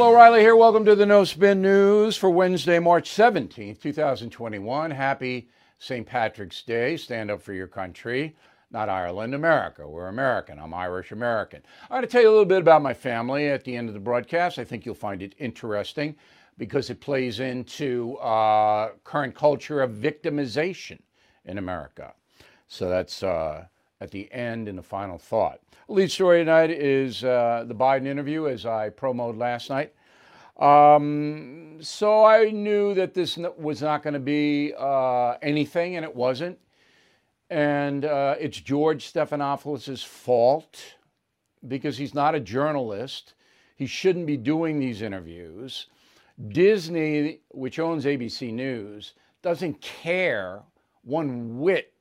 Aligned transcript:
Bill 0.00 0.08
O'Reilly 0.08 0.40
here. 0.40 0.56
Welcome 0.56 0.86
to 0.86 0.94
the 0.94 1.04
No 1.04 1.24
Spin 1.24 1.60
News 1.60 2.16
for 2.16 2.30
Wednesday, 2.30 2.78
March 2.78 3.10
17th, 3.10 3.82
2021. 3.82 4.90
Happy 4.90 5.50
St. 5.78 6.06
Patrick's 6.06 6.62
Day. 6.62 6.96
Stand 6.96 7.30
up 7.30 7.42
for 7.42 7.52
your 7.52 7.66
country, 7.66 8.34
not 8.70 8.88
Ireland, 8.88 9.34
America. 9.34 9.86
We're 9.86 10.08
American. 10.08 10.58
I'm 10.58 10.72
Irish 10.72 11.12
American. 11.12 11.60
I'm 11.82 11.96
going 11.96 12.02
to 12.04 12.08
tell 12.08 12.22
you 12.22 12.30
a 12.30 12.30
little 12.30 12.46
bit 12.46 12.62
about 12.62 12.80
my 12.80 12.94
family 12.94 13.48
at 13.48 13.62
the 13.62 13.76
end 13.76 13.88
of 13.88 13.94
the 13.94 14.00
broadcast. 14.00 14.58
I 14.58 14.64
think 14.64 14.86
you'll 14.86 14.94
find 14.94 15.20
it 15.20 15.34
interesting 15.38 16.16
because 16.56 16.88
it 16.88 17.02
plays 17.02 17.38
into 17.38 18.16
uh, 18.20 18.92
current 19.04 19.34
culture 19.34 19.82
of 19.82 19.90
victimization 19.90 21.00
in 21.44 21.58
America. 21.58 22.14
So 22.68 22.88
that's 22.88 23.22
uh, 23.22 23.66
at 24.00 24.10
the 24.10 24.32
end 24.32 24.68
in 24.68 24.76
the 24.76 24.82
final 24.82 25.18
thought. 25.18 25.60
Lead 25.88 26.10
story 26.10 26.38
tonight 26.38 26.70
is 26.70 27.24
uh, 27.24 27.64
the 27.66 27.74
Biden 27.74 28.06
interview, 28.06 28.46
as 28.46 28.64
I 28.64 28.90
promoted 28.90 29.38
last 29.38 29.70
night. 29.70 29.92
Um, 30.58 31.78
so 31.80 32.24
I 32.24 32.50
knew 32.50 32.94
that 32.94 33.14
this 33.14 33.38
was 33.58 33.82
not 33.82 34.02
going 34.02 34.14
to 34.14 34.20
be 34.20 34.72
uh, 34.78 35.32
anything, 35.42 35.96
and 35.96 36.04
it 36.04 36.14
wasn't. 36.14 36.58
And 37.48 38.04
uh, 38.04 38.36
it's 38.38 38.60
George 38.60 39.12
Stephanopoulos' 39.12 40.04
fault 40.04 40.96
because 41.66 41.98
he's 41.98 42.14
not 42.14 42.34
a 42.34 42.40
journalist. 42.40 43.34
He 43.76 43.86
shouldn't 43.86 44.26
be 44.26 44.36
doing 44.36 44.78
these 44.78 45.02
interviews. 45.02 45.86
Disney, 46.48 47.40
which 47.50 47.78
owns 47.78 48.04
ABC 48.04 48.52
News, 48.52 49.14
doesn't 49.42 49.80
care 49.80 50.62
one 51.02 51.58
whit 51.58 51.92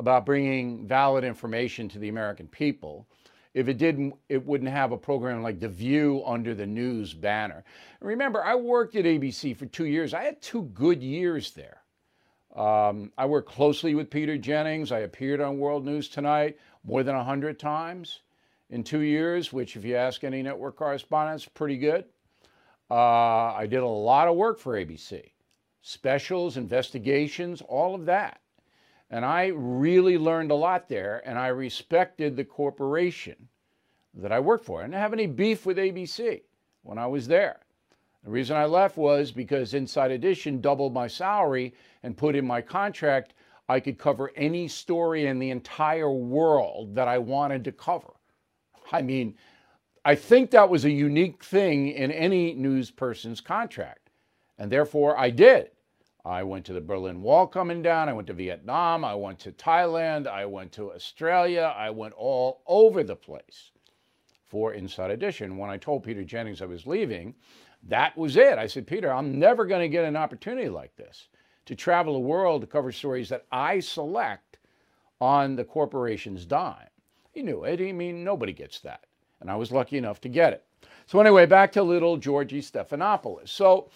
about 0.00 0.24
bringing 0.24 0.86
valid 0.86 1.24
information 1.24 1.86
to 1.90 1.98
the 1.98 2.08
American 2.08 2.48
people. 2.48 3.06
If 3.52 3.68
it 3.68 3.76
didn't, 3.76 4.14
it 4.30 4.46
wouldn't 4.46 4.70
have 4.70 4.92
a 4.92 4.96
program 4.96 5.42
like 5.42 5.60
The 5.60 5.68
View 5.68 6.22
under 6.24 6.54
the 6.54 6.66
news 6.66 7.12
banner. 7.12 7.64
Remember, 8.00 8.42
I 8.42 8.54
worked 8.54 8.96
at 8.96 9.04
ABC 9.04 9.54
for 9.54 9.66
two 9.66 9.84
years. 9.84 10.14
I 10.14 10.22
had 10.22 10.40
two 10.40 10.62
good 10.62 11.02
years 11.02 11.52
there. 11.52 11.82
Um, 12.56 13.12
I 13.18 13.26
worked 13.26 13.50
closely 13.50 13.94
with 13.94 14.08
Peter 14.08 14.38
Jennings. 14.38 14.90
I 14.90 15.00
appeared 15.00 15.42
on 15.42 15.58
World 15.58 15.84
News 15.84 16.08
Tonight 16.08 16.58
more 16.82 17.02
than 17.02 17.14
100 17.14 17.58
times 17.58 18.20
in 18.70 18.82
two 18.82 19.00
years, 19.00 19.52
which, 19.52 19.76
if 19.76 19.84
you 19.84 19.96
ask 19.96 20.24
any 20.24 20.42
network 20.42 20.76
correspondents, 20.76 21.44
pretty 21.44 21.76
good. 21.76 22.06
Uh, 22.90 23.52
I 23.52 23.66
did 23.66 23.80
a 23.80 23.86
lot 23.86 24.28
of 24.28 24.36
work 24.36 24.58
for 24.58 24.72
ABC 24.74 25.30
specials, 25.82 26.56
investigations, 26.56 27.60
all 27.62 27.94
of 27.94 28.06
that. 28.06 28.40
And 29.10 29.24
I 29.24 29.46
really 29.48 30.16
learned 30.18 30.52
a 30.52 30.56
lot 30.56 30.88
there, 30.88 31.20
and 31.24 31.38
I 31.38 31.48
respected 31.48 32.36
the 32.36 32.44
corporation 32.44 33.48
that 34.14 34.32
I 34.32 34.38
worked 34.40 34.64
for. 34.64 34.80
I 34.80 34.84
didn't 34.84 34.94
have 34.94 35.12
any 35.12 35.26
beef 35.26 35.66
with 35.66 35.78
ABC 35.78 36.42
when 36.82 36.98
I 36.98 37.06
was 37.06 37.26
there. 37.26 37.60
The 38.24 38.30
reason 38.30 38.56
I 38.56 38.66
left 38.66 38.96
was 38.96 39.32
because 39.32 39.74
Inside 39.74 40.10
Edition 40.10 40.60
doubled 40.60 40.92
my 40.92 41.06
salary 41.06 41.74
and 42.02 42.16
put 42.16 42.36
in 42.36 42.46
my 42.46 42.60
contract 42.60 43.34
I 43.68 43.78
could 43.78 43.98
cover 43.98 44.32
any 44.34 44.66
story 44.66 45.26
in 45.26 45.38
the 45.38 45.50
entire 45.50 46.10
world 46.10 46.94
that 46.96 47.06
I 47.06 47.18
wanted 47.18 47.64
to 47.64 47.72
cover. 47.72 48.14
I 48.90 49.00
mean, 49.00 49.36
I 50.04 50.16
think 50.16 50.50
that 50.50 50.68
was 50.68 50.84
a 50.84 50.90
unique 50.90 51.44
thing 51.44 51.88
in 51.88 52.10
any 52.10 52.52
news 52.54 52.90
person's 52.90 53.40
contract, 53.40 54.10
and 54.58 54.72
therefore 54.72 55.16
I 55.16 55.30
did. 55.30 55.70
I 56.24 56.42
went 56.42 56.66
to 56.66 56.72
the 56.72 56.80
Berlin 56.80 57.22
Wall 57.22 57.46
coming 57.46 57.82
down. 57.82 58.08
I 58.08 58.12
went 58.12 58.26
to 58.28 58.34
Vietnam. 58.34 59.04
I 59.04 59.14
went 59.14 59.38
to 59.40 59.52
Thailand. 59.52 60.26
I 60.26 60.44
went 60.46 60.72
to 60.72 60.92
Australia. 60.92 61.74
I 61.76 61.90
went 61.90 62.14
all 62.16 62.62
over 62.66 63.02
the 63.02 63.16
place 63.16 63.70
for 64.46 64.74
Inside 64.74 65.10
Edition. 65.10 65.56
When 65.56 65.70
I 65.70 65.76
told 65.76 66.02
Peter 66.02 66.24
Jennings 66.24 66.60
I 66.60 66.66
was 66.66 66.86
leaving, 66.86 67.34
that 67.84 68.16
was 68.16 68.36
it. 68.36 68.58
I 68.58 68.66
said, 68.66 68.86
Peter, 68.86 69.12
I'm 69.12 69.38
never 69.38 69.64
going 69.64 69.80
to 69.80 69.88
get 69.88 70.04
an 70.04 70.16
opportunity 70.16 70.68
like 70.68 70.94
this 70.96 71.28
to 71.66 71.74
travel 71.74 72.14
the 72.14 72.18
world 72.18 72.60
to 72.60 72.66
cover 72.66 72.92
stories 72.92 73.28
that 73.30 73.46
I 73.50 73.80
select 73.80 74.58
on 75.20 75.56
the 75.56 75.64
corporation's 75.64 76.44
dime. 76.44 76.88
He 77.32 77.42
knew 77.42 77.64
it. 77.64 77.80
I 77.80 77.92
mean, 77.92 78.24
nobody 78.24 78.52
gets 78.52 78.80
that. 78.80 79.04
And 79.40 79.50
I 79.50 79.56
was 79.56 79.72
lucky 79.72 79.96
enough 79.96 80.20
to 80.22 80.28
get 80.28 80.52
it. 80.52 80.64
So, 81.06 81.20
anyway, 81.20 81.46
back 81.46 81.72
to 81.72 81.82
little 81.82 82.16
Georgie 82.16 82.60
Stephanopoulos. 82.60 83.48
So, 83.48 83.88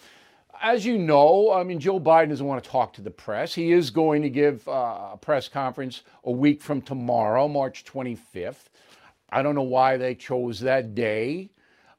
as 0.61 0.85
you 0.85 0.97
know, 0.97 1.51
I 1.51 1.63
mean, 1.63 1.79
Joe 1.79 1.99
Biden 1.99 2.29
doesn't 2.29 2.45
want 2.45 2.63
to 2.63 2.69
talk 2.69 2.93
to 2.93 3.01
the 3.01 3.11
press. 3.11 3.53
He 3.53 3.71
is 3.71 3.89
going 3.89 4.21
to 4.21 4.29
give 4.29 4.67
uh, 4.67 5.09
a 5.13 5.19
press 5.19 5.47
conference 5.47 6.03
a 6.23 6.31
week 6.31 6.61
from 6.61 6.81
tomorrow, 6.81 7.47
March 7.47 7.85
25th. 7.85 8.65
I 9.29 9.41
don't 9.41 9.55
know 9.55 9.63
why 9.63 9.97
they 9.97 10.15
chose 10.15 10.59
that 10.61 10.95
day. 10.95 11.49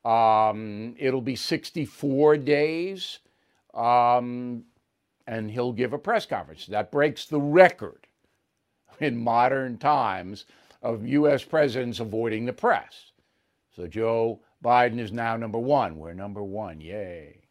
Um, 0.05 0.95
it'll 0.99 1.21
be 1.21 1.37
64 1.37 2.37
days, 2.39 3.19
um, 3.75 4.65
and 5.27 5.51
he'll 5.51 5.73
give 5.73 5.93
a 5.93 5.99
press 5.99 6.27
conference. 6.27 6.67
That 6.67 6.93
breaks 6.93 7.27
the 7.27 7.41
record 7.41 8.07
in 9.01 9.23
modern 9.23 9.79
times 9.79 10.45
of 10.83 11.07
U.S. 11.07 11.45
presidents 11.45 12.01
avoiding 12.01 12.47
the 12.47 12.53
press. 12.53 13.11
So 13.75 13.87
Joe 13.87 14.41
Biden 14.65 15.01
is 15.01 15.13
now 15.13 15.37
number 15.37 15.59
one. 15.59 15.99
We're 15.99 16.15
number 16.15 16.43
one. 16.43 16.81
Yay. 16.81 17.46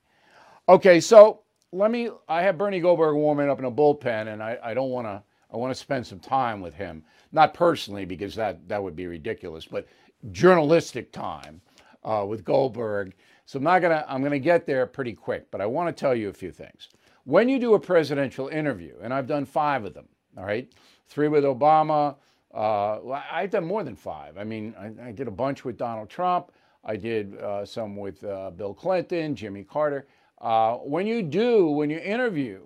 Okay, 0.68 1.00
so 1.00 1.42
let 1.72 1.92
me. 1.92 2.10
I 2.28 2.42
have 2.42 2.58
Bernie 2.58 2.80
Goldberg 2.80 3.16
warming 3.16 3.50
up 3.50 3.60
in 3.60 3.66
a 3.66 3.72
bullpen, 3.72 4.34
and 4.34 4.42
I, 4.42 4.58
I 4.64 4.74
don't 4.74 4.90
want 4.90 5.06
to. 5.06 5.22
I 5.54 5.58
want 5.58 5.72
to 5.72 5.80
spend 5.80 6.06
some 6.06 6.20
time 6.20 6.60
with 6.60 6.74
him, 6.74 7.04
not 7.32 7.54
personally 7.54 8.04
because 8.04 8.34
that 8.36 8.68
that 8.68 8.82
would 8.82 8.96
be 8.96 9.06
ridiculous, 9.06 9.66
but 9.66 9.88
journalistic 10.32 11.12
time 11.12 11.62
uh, 12.04 12.26
with 12.28 12.44
Goldberg. 12.44 13.14
So 13.46 13.58
I'm 13.58 13.64
not 13.64 13.80
gonna. 13.84 14.04
I'm 14.08 14.24
gonna 14.24 14.40
get 14.40 14.66
there 14.66 14.88
pretty 14.88 15.14
quick, 15.14 15.52
but 15.52 15.62
I 15.62 15.68
want 15.68 15.96
to 15.96 16.00
tell 16.00 16.16
you 16.16 16.30
a 16.30 16.34
few 16.34 16.52
things. 16.52 16.90
When 17.26 17.48
you 17.48 17.60
do 17.60 17.76
a 17.76 17.80
presidential 17.80 18.48
interview, 18.48 18.96
and 19.04 19.14
I've 19.14 19.28
done 19.28 19.46
five 19.46 19.86
of 19.86 19.94
them, 19.94 20.08
all 20.36 20.46
right, 20.46 20.72
three 21.08 21.28
with 21.28 21.44
Obama. 21.44 22.16
Uh, 22.52 23.22
I've 23.32 23.52
done 23.52 23.66
more 23.66 23.84
than 23.84 23.98
five. 23.98 24.38
I 24.38 24.46
mean, 24.46 24.74
I, 24.80 25.10
I, 25.10 25.12
did 25.12 25.28
a 25.28 25.32
bunch 25.32 25.66
with 25.66 25.78
Donald 25.78 26.10
Trump. 26.10 26.54
I 26.86 26.96
did 26.96 27.38
uh, 27.40 27.66
some 27.66 27.98
with 27.98 28.24
uh, 28.24 28.52
Bill 28.52 28.74
Clinton, 28.74 29.36
Jimmy 29.36 29.66
Carter. 29.66 30.08
Uh, 30.46 30.76
when 30.76 31.08
you 31.08 31.24
do, 31.24 31.66
when 31.70 31.90
you 31.90 31.98
interview, 31.98 32.60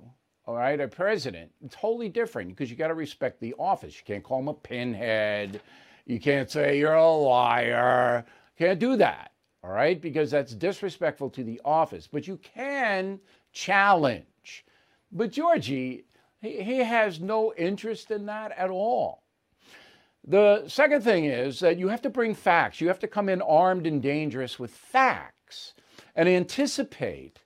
all 0.45 0.53
right, 0.53 0.81
a 0.81 0.88
president, 0.90 1.50
it's 1.63 1.78
totally 1.78 2.09
different 2.09 2.50
because 2.50 2.69
you 2.69 2.75
got 2.75 2.90
to 2.90 2.94
respect 2.94 3.40
the 3.40 3.56
office. 3.57 3.95
You 3.95 4.01
can't 4.06 4.22
call 4.22 4.40
him 4.40 4.50
a 4.50 4.53
pinhead. 4.53 5.62
You 6.06 6.19
can't 6.19 6.51
say 6.51 6.78
you're 6.78 6.95
a 6.95 7.09
liar. 7.09 8.25
Can't 8.57 8.79
do 8.79 8.97
that, 8.97 9.31
all 9.63 9.69
right, 9.69 10.01
because 10.01 10.29
that's 10.29 10.53
disrespectful 10.53 11.29
to 11.29 11.44
the 11.45 11.62
office. 11.63 12.06
But 12.06 12.28
you 12.28 12.35
can 12.44 13.17
challenge. 13.53 14.66
But 15.09 15.31
Georgie, 15.31 16.03
he, 16.41 16.61
he 16.61 16.78
has 16.79 17.22
no 17.22 17.53
interest 17.57 18.11
in 18.11 18.25
that 18.25 18.51
at 18.57 18.69
all. 18.69 19.23
The 20.28 20.67
second 20.67 21.06
thing 21.06 21.23
is 21.23 21.61
that 21.61 21.79
you 21.79 21.88
have 21.88 22.01
to 22.01 22.09
bring 22.09 22.35
facts. 22.35 22.81
You 22.81 22.90
have 22.90 23.00
to 23.00 23.07
come 23.07 23.29
in 23.29 23.41
armed 23.41 23.88
and 23.88 24.01
dangerous 24.01 24.59
with 24.59 24.72
facts 24.72 25.75
and 26.13 26.28
anticipate 26.28 27.40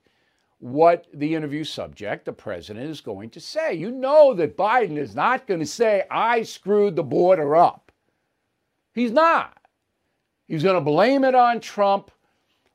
what 0.64 1.06
the 1.12 1.34
interview 1.34 1.62
subject, 1.62 2.24
the 2.24 2.32
president, 2.32 2.88
is 2.88 3.02
going 3.02 3.28
to 3.28 3.38
say. 3.38 3.74
You 3.74 3.90
know 3.90 4.32
that 4.32 4.56
Biden 4.56 4.96
is 4.96 5.14
not 5.14 5.46
going 5.46 5.60
to 5.60 5.66
say, 5.66 6.04
I 6.10 6.42
screwed 6.42 6.96
the 6.96 7.02
border 7.02 7.54
up. 7.54 7.92
He's 8.94 9.10
not. 9.10 9.58
He's 10.48 10.62
going 10.62 10.76
to 10.76 10.80
blame 10.80 11.22
it 11.22 11.34
on 11.34 11.60
Trump 11.60 12.10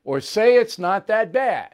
or 0.04 0.22
say 0.22 0.58
it's 0.58 0.78
not 0.78 1.08
that 1.08 1.34
bad. 1.34 1.74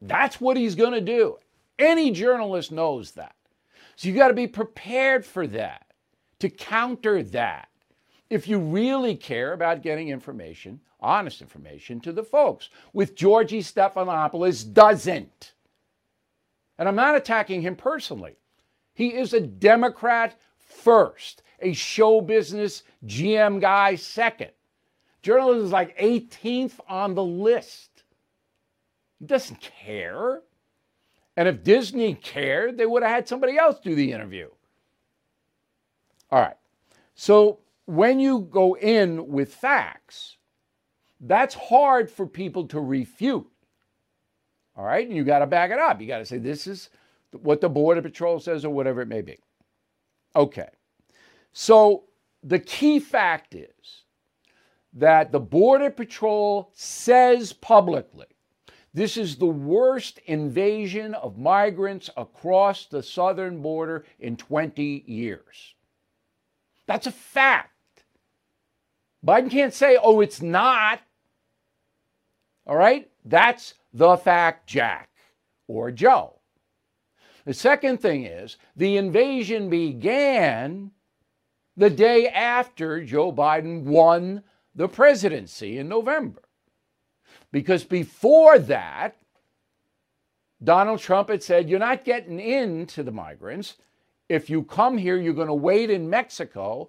That's 0.00 0.40
what 0.40 0.56
he's 0.56 0.74
going 0.74 0.94
to 0.94 1.02
do. 1.02 1.36
Any 1.78 2.12
journalist 2.12 2.72
knows 2.72 3.10
that. 3.12 3.34
So 3.96 4.08
you 4.08 4.14
got 4.14 4.28
to 4.28 4.34
be 4.34 4.46
prepared 4.46 5.22
for 5.26 5.46
that, 5.48 5.84
to 6.38 6.48
counter 6.48 7.22
that. 7.24 7.68
If 8.32 8.48
you 8.48 8.58
really 8.58 9.14
care 9.14 9.52
about 9.52 9.82
getting 9.82 10.08
information 10.08 10.80
honest 11.02 11.42
information 11.42 12.00
to 12.00 12.12
the 12.12 12.22
folks, 12.22 12.70
with 12.92 13.14
Georgie 13.14 13.62
Stephanopoulos 13.62 14.72
doesn't. 14.72 15.52
And 16.78 16.88
I'm 16.88 16.96
not 16.96 17.16
attacking 17.16 17.60
him 17.60 17.76
personally. 17.76 18.36
He 18.94 19.08
is 19.08 19.34
a 19.34 19.40
Democrat 19.40 20.40
first, 20.58 21.42
a 21.60 21.72
show 21.72 22.20
business 22.20 22.84
GM 23.04 23.60
guy 23.60 23.96
second. 23.96 24.52
Journalism 25.22 25.66
is 25.66 25.72
like 25.72 25.98
18th 25.98 26.80
on 26.88 27.14
the 27.14 27.24
list. 27.24 28.04
He 29.18 29.26
doesn't 29.26 29.60
care. 29.60 30.40
And 31.36 31.48
if 31.48 31.64
Disney 31.64 32.14
cared, 32.14 32.76
they 32.76 32.86
would 32.86 33.02
have 33.02 33.12
had 33.12 33.28
somebody 33.28 33.58
else 33.58 33.78
do 33.80 33.94
the 33.94 34.12
interview. 34.12 34.48
All 36.30 36.40
right. 36.40 36.56
So 37.14 37.58
when 37.92 38.18
you 38.18 38.48
go 38.50 38.74
in 38.74 39.28
with 39.28 39.54
facts, 39.54 40.38
that's 41.20 41.54
hard 41.54 42.10
for 42.10 42.26
people 42.26 42.66
to 42.68 42.80
refute. 42.80 43.46
All 44.74 44.84
right. 44.84 45.06
And 45.06 45.14
you 45.14 45.24
got 45.24 45.40
to 45.40 45.46
back 45.46 45.70
it 45.70 45.78
up. 45.78 46.00
You 46.00 46.06
got 46.06 46.18
to 46.18 46.24
say, 46.24 46.38
this 46.38 46.66
is 46.66 46.88
what 47.42 47.60
the 47.60 47.68
Border 47.68 48.00
Patrol 48.00 48.40
says 48.40 48.64
or 48.64 48.70
whatever 48.70 49.02
it 49.02 49.08
may 49.08 49.20
be. 49.20 49.38
Okay. 50.34 50.70
So 51.52 52.04
the 52.42 52.58
key 52.58 52.98
fact 52.98 53.54
is 53.54 54.04
that 54.94 55.30
the 55.30 55.40
Border 55.40 55.90
Patrol 55.90 56.70
says 56.72 57.52
publicly 57.52 58.26
This 58.94 59.18
is 59.18 59.36
the 59.36 59.46
worst 59.46 60.18
invasion 60.24 61.12
of 61.14 61.36
migrants 61.36 62.08
across 62.16 62.86
the 62.86 63.02
southern 63.02 63.60
border 63.60 64.06
in 64.18 64.38
20 64.38 65.04
years. 65.06 65.74
That's 66.86 67.06
a 67.06 67.12
fact. 67.12 67.71
Biden 69.26 69.50
can't 69.50 69.74
say, 69.74 69.98
oh, 70.02 70.20
it's 70.20 70.42
not. 70.42 71.00
All 72.66 72.76
right? 72.76 73.10
That's 73.24 73.74
the 73.92 74.16
fact, 74.16 74.66
Jack 74.66 75.08
or 75.68 75.90
Joe. 75.90 76.40
The 77.44 77.54
second 77.54 78.00
thing 78.00 78.24
is 78.24 78.56
the 78.76 78.96
invasion 78.96 79.68
began 79.68 80.92
the 81.76 81.90
day 81.90 82.28
after 82.28 83.02
Joe 83.04 83.32
Biden 83.32 83.82
won 83.82 84.42
the 84.74 84.88
presidency 84.88 85.78
in 85.78 85.88
November. 85.88 86.42
Because 87.50 87.84
before 87.84 88.58
that, 88.58 89.16
Donald 90.62 91.00
Trump 91.00 91.28
had 91.28 91.42
said, 91.42 91.68
You're 91.68 91.78
not 91.78 92.04
getting 92.04 92.38
into 92.38 93.02
the 93.02 93.10
migrants. 93.10 93.76
If 94.28 94.48
you 94.48 94.62
come 94.62 94.96
here, 94.96 95.16
you're 95.16 95.34
going 95.34 95.48
to 95.48 95.54
wait 95.54 95.90
in 95.90 96.08
Mexico 96.08 96.88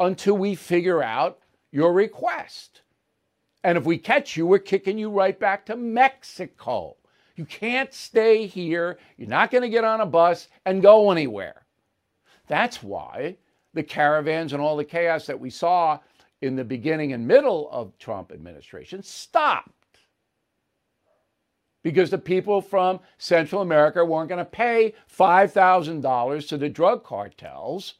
until 0.00 0.36
we 0.36 0.54
figure 0.54 1.02
out 1.02 1.38
your 1.72 1.92
request. 1.92 2.82
And 3.64 3.76
if 3.78 3.84
we 3.84 3.98
catch 3.98 4.36
you, 4.36 4.46
we're 4.46 4.58
kicking 4.58 4.98
you 4.98 5.10
right 5.10 5.38
back 5.38 5.66
to 5.66 5.76
Mexico. 5.76 6.96
You 7.36 7.44
can't 7.44 7.92
stay 7.92 8.46
here. 8.46 8.98
You're 9.16 9.28
not 9.28 9.50
going 9.50 9.62
to 9.62 9.68
get 9.68 9.84
on 9.84 10.00
a 10.00 10.06
bus 10.06 10.48
and 10.66 10.82
go 10.82 11.10
anywhere. 11.10 11.64
That's 12.46 12.82
why 12.82 13.36
the 13.72 13.82
caravans 13.82 14.52
and 14.52 14.60
all 14.60 14.76
the 14.76 14.84
chaos 14.84 15.26
that 15.26 15.40
we 15.40 15.48
saw 15.48 15.98
in 16.42 16.56
the 16.56 16.64
beginning 16.64 17.12
and 17.12 17.26
middle 17.26 17.70
of 17.70 17.96
Trump 17.98 18.32
administration 18.32 19.02
stopped. 19.02 19.70
Because 21.82 22.10
the 22.10 22.18
people 22.18 22.60
from 22.60 23.00
Central 23.18 23.62
America 23.62 24.04
weren't 24.04 24.28
going 24.28 24.38
to 24.38 24.44
pay 24.44 24.94
$5,000 25.16 26.48
to 26.48 26.58
the 26.58 26.68
drug 26.68 27.02
cartels 27.02 27.94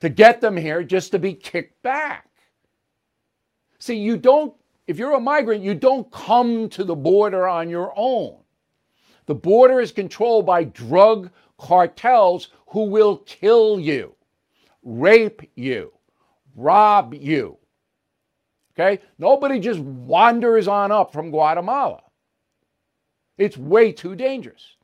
to 0.00 0.08
get 0.08 0.40
them 0.40 0.56
here 0.56 0.84
just 0.84 1.10
to 1.12 1.18
be 1.18 1.32
kicked 1.32 1.82
back. 1.82 2.28
See, 3.86 3.98
you 3.98 4.16
don't, 4.16 4.52
if 4.88 4.98
you're 4.98 5.14
a 5.14 5.20
migrant, 5.20 5.62
you 5.62 5.72
don't 5.72 6.10
come 6.10 6.68
to 6.70 6.82
the 6.82 6.96
border 6.96 7.46
on 7.46 7.70
your 7.70 7.92
own. 7.94 8.36
The 9.26 9.34
border 9.36 9.80
is 9.80 9.92
controlled 9.92 10.44
by 10.44 10.64
drug 10.64 11.30
cartels 11.56 12.48
who 12.66 12.86
will 12.86 13.18
kill 13.18 13.78
you, 13.78 14.16
rape 14.82 15.40
you, 15.54 15.92
rob 16.56 17.14
you. 17.14 17.58
Okay? 18.74 19.00
Nobody 19.20 19.60
just 19.60 19.78
wanders 19.78 20.66
on 20.66 20.90
up 20.90 21.12
from 21.12 21.30
Guatemala. 21.30 22.02
It's 23.38 23.56
way 23.56 23.92
too 23.92 24.16
dangerous. 24.16 24.74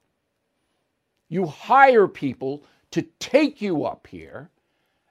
You 1.29 1.47
hire 1.47 2.07
people 2.07 2.63
to 2.93 3.03
take 3.19 3.61
you 3.61 3.85
up 3.85 4.07
here, 4.07 4.51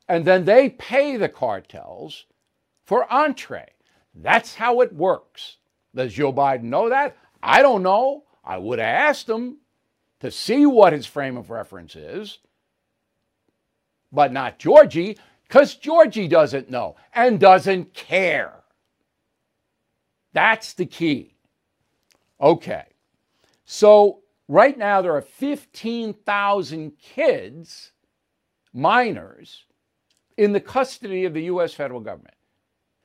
and 0.07 0.23
then 0.23 0.45
they 0.45 0.69
pay 0.69 1.17
the 1.17 1.27
cartels 1.27 2.25
for 2.85 3.11
entree. 3.11 3.67
That's 4.13 4.55
how 4.55 4.81
it 4.81 4.93
works. 4.93 5.57
Does 5.95 6.13
Joe 6.13 6.33
Biden 6.33 6.63
know 6.63 6.89
that? 6.89 7.17
I 7.41 7.61
don't 7.61 7.83
know. 7.83 8.23
I 8.43 8.57
would 8.57 8.79
have 8.79 8.87
asked 8.87 9.29
him 9.29 9.57
to 10.19 10.31
see 10.31 10.65
what 10.65 10.93
his 10.93 11.05
frame 11.05 11.37
of 11.37 11.49
reference 11.49 11.95
is, 11.95 12.39
but 14.11 14.31
not 14.31 14.59
Georgie, 14.59 15.17
because 15.47 15.75
Georgie 15.75 16.27
doesn't 16.27 16.69
know 16.69 16.95
and 17.13 17.39
doesn't 17.39 17.93
care. 17.93 18.53
That's 20.33 20.73
the 20.73 20.85
key. 20.85 21.35
Okay. 22.39 22.85
So, 23.65 24.21
right 24.47 24.77
now, 24.77 25.01
there 25.01 25.15
are 25.15 25.21
15,000 25.21 26.97
kids, 26.97 27.91
minors, 28.73 29.65
in 30.37 30.53
the 30.53 30.59
custody 30.59 31.25
of 31.25 31.33
the 31.33 31.43
U.S. 31.43 31.73
federal 31.73 31.99
government 31.99 32.35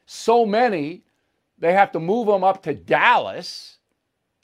so 0.06 0.47
many, 0.47 1.03
they 1.58 1.73
have 1.73 1.93
to 1.93 2.00
move 2.00 2.29
them 2.29 2.44
up 2.44 2.62
to 2.62 2.75
Dallas, 2.75 3.79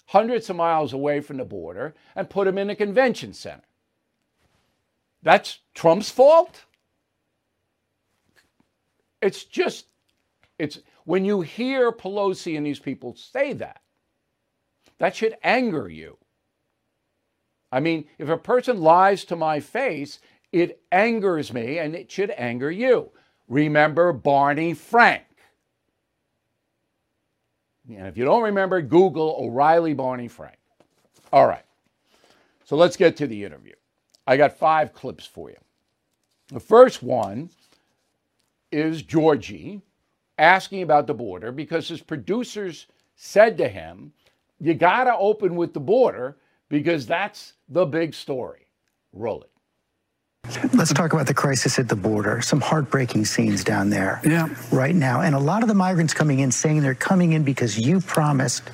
hundreds 0.07 0.51
of 0.51 0.57
miles 0.57 0.93
away 0.93 1.21
from 1.21 1.39
the 1.39 1.45
border, 1.45 1.95
and 2.15 2.29
put 2.29 2.45
them 2.45 2.59
in 2.59 2.71
a 2.71 2.77
convention 2.77 3.33
center. 3.33 3.63
That's 5.23 5.61
Trump's 5.75 6.11
fault? 6.11 6.65
It's 9.21 9.45
just, 9.45 9.87
it's 10.59 10.81
when 11.05 11.25
you 11.25 11.43
hear 11.43 11.93
Pelosi 11.93 12.57
and 12.57 12.67
these 12.67 12.81
people 12.81 13.15
say 13.15 13.53
that, 13.55 13.81
that 14.99 15.15
should 15.15 15.37
anger 15.43 15.89
you. 15.89 16.19
I 17.71 17.81
mean, 17.81 18.05
if 18.19 18.29
a 18.29 18.37
person 18.37 18.81
lies 18.81 19.25
to 19.27 19.37
my 19.37 19.61
face, 19.61 20.19
it 20.51 20.83
angers 20.93 21.53
me 21.53 21.79
and 21.79 21.95
it 21.95 22.11
should 22.11 22.31
anger 22.37 22.71
you. 22.71 23.11
Remember 23.49 24.13
Barney 24.13 24.75
Frank. 24.75 25.23
And 27.97 28.07
if 28.07 28.17
you 28.17 28.25
don't 28.25 28.43
remember, 28.43 28.83
Google 28.83 29.37
O'Reilly 29.41 29.95
Barney 29.95 30.29
Frank. 30.29 30.57
All 31.33 31.47
right. 31.47 31.65
So 32.65 32.77
let's 32.77 32.97
get 32.97 33.17
to 33.19 33.27
the 33.27 33.45
interview. 33.45 33.75
I 34.27 34.37
got 34.37 34.59
five 34.59 34.93
clips 34.95 35.27
for 35.27 35.51
you. 35.51 35.57
The 36.49 36.61
first 36.61 37.03
one 37.03 37.51
is 38.73 39.03
Georgie 39.03 39.83
asking 40.39 40.83
about 40.83 41.07
the 41.07 41.15
border 41.15 41.53
because 41.53 41.89
his 41.89 42.03
producers 42.03 42.87
said 43.17 43.59
to 43.59 43.69
him, 43.69 44.13
You 44.61 44.75
got 44.75 45.05
to 45.05 45.17
open 45.17 45.57
with 45.57 45.75
the 45.75 45.81
border 45.81 46.39
because 46.69 47.07
that's 47.07 47.55
the 47.69 47.87
big 47.87 48.15
story. 48.15 48.67
Roll 49.13 49.43
it. 49.43 49.52
Let's 50.75 50.93
talk 50.93 51.13
about 51.13 51.27
the 51.27 51.35
crisis 51.35 51.79
at 51.79 51.89
the 51.89 51.97
border. 51.97 52.41
Some 52.43 52.61
heartbreaking 52.61 53.27
scenes 53.27 53.63
down 53.63 53.91
there 53.91 54.21
yeah. 54.25 54.49
right 54.73 54.95
now. 54.95 55.21
And 55.21 55.35
a 55.35 55.39
lot 55.39 55.63
of 55.63 55.69
the 55.69 55.75
migrants 55.75 56.15
coming 56.15 56.41
in 56.41 56.51
saying 56.51 56.83
they're 56.83 56.95
coming 56.95 57.33
in 57.33 57.45
because 57.45 57.79
you 57.79 58.01
promised 58.01 58.65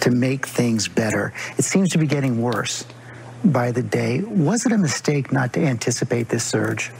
to 0.00 0.10
make 0.10 0.46
things 0.46 0.88
better. 0.88 1.32
It 1.58 1.64
seems 1.64 1.90
to 1.90 1.98
be 1.98 2.06
getting 2.06 2.42
worse 2.42 2.84
by 3.44 3.70
the 3.70 3.82
day. 3.82 4.20
Was 4.22 4.66
it 4.66 4.72
a 4.72 4.78
mistake 4.78 5.32
not 5.32 5.52
to 5.54 5.60
anticipate 5.60 6.28
this 6.28 6.44
surge? 6.44 6.90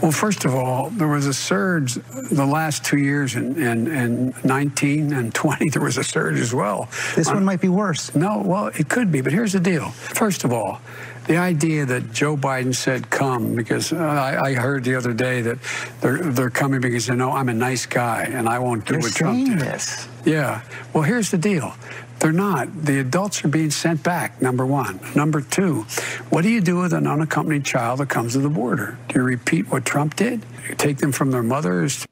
Well, 0.00 0.12
first 0.12 0.44
of 0.44 0.54
all, 0.54 0.90
there 0.90 1.08
was 1.08 1.26
a 1.26 1.34
surge 1.34 1.94
the 1.94 2.46
last 2.46 2.84
two 2.84 2.98
years 2.98 3.34
in, 3.34 3.60
in, 3.60 3.86
in 3.88 4.34
19 4.44 5.12
and 5.12 5.34
20. 5.34 5.70
There 5.70 5.82
was 5.82 5.98
a 5.98 6.04
surge 6.04 6.38
as 6.38 6.54
well. 6.54 6.88
This 7.16 7.28
one 7.28 7.44
might 7.44 7.60
be 7.60 7.68
worse. 7.68 8.14
No, 8.14 8.42
well, 8.44 8.68
it 8.68 8.88
could 8.88 9.10
be. 9.10 9.20
But 9.20 9.32
here's 9.32 9.52
the 9.52 9.60
deal. 9.60 9.90
First 9.90 10.44
of 10.44 10.52
all, 10.52 10.80
the 11.26 11.36
idea 11.36 11.86
that 11.86 12.12
Joe 12.12 12.36
Biden 12.36 12.74
said 12.74 13.10
come 13.10 13.54
because 13.54 13.92
uh, 13.92 13.96
I, 13.96 14.50
I, 14.50 14.54
heard 14.54 14.84
the 14.84 14.94
other 14.94 15.12
day 15.12 15.40
that 15.42 15.58
they're 16.00 16.18
they're 16.18 16.50
coming 16.50 16.80
because 16.80 17.06
they 17.06 17.14
know 17.14 17.32
I'm 17.32 17.48
a 17.48 17.54
nice 17.54 17.86
guy 17.86 18.24
and 18.24 18.48
I 18.48 18.58
won't 18.58 18.84
do 18.84 18.94
they're 18.94 19.00
what 19.00 19.12
Trump 19.12 19.46
did. 19.46 19.58
This. 19.60 20.08
Yeah. 20.24 20.62
Well, 20.92 21.04
here's 21.04 21.30
the 21.30 21.38
deal. 21.38 21.74
They're 22.18 22.32
not. 22.32 22.84
The 22.84 23.00
adults 23.00 23.44
are 23.44 23.48
being 23.48 23.70
sent 23.70 24.02
back, 24.02 24.40
number 24.40 24.64
one. 24.64 25.00
Number 25.16 25.40
two, 25.40 25.82
what 26.30 26.42
do 26.42 26.50
you 26.50 26.60
do 26.60 26.76
with 26.76 26.92
an 26.92 27.06
unaccompanied 27.06 27.64
child 27.64 27.98
that 27.98 28.10
comes 28.10 28.34
to 28.34 28.38
the 28.38 28.48
border? 28.48 28.96
Do 29.08 29.18
you 29.18 29.24
repeat 29.24 29.68
what 29.70 29.84
Trump 29.84 30.14
did? 30.14 30.44
You 30.68 30.76
take 30.76 30.98
them 30.98 31.10
from 31.10 31.32
their 31.32 31.42
mothers? 31.42 32.06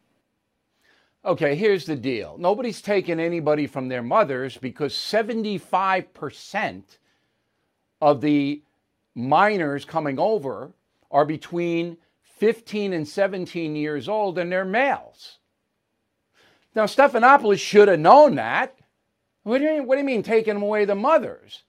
Okay, 1.25 1.55
here's 1.55 1.85
the 1.85 1.97
deal. 1.97 2.37
Nobody's 2.38 2.83
taken 2.83 3.21
anybody 3.21 3.67
from 3.67 3.88
their 3.88 4.02
mothers 4.02 4.57
because 4.57 4.95
75% 4.95 6.83
of 8.00 8.21
the 8.21 8.62
minors 9.28 9.84
coming 9.84 10.18
over 10.18 10.72
are 11.10 11.24
between 11.24 11.96
15 12.38 12.92
and 12.92 13.06
17 13.06 13.76
years 13.76 14.08
old 14.08 14.38
and 14.38 14.50
they're 14.50 14.64
males. 14.64 15.38
Now, 16.74 16.84
Stephanopoulos 16.84 17.58
should 17.58 17.88
have 17.88 18.00
known 18.00 18.36
that. 18.36 18.78
What 19.42 19.58
do, 19.58 19.64
you, 19.64 19.70
mean, 19.70 19.86
what 19.86 19.96
do 19.96 20.00
you 20.00 20.06
mean 20.06 20.22
taking 20.22 20.56
away 20.56 20.84
the 20.84 20.94
mothers? 20.94 21.62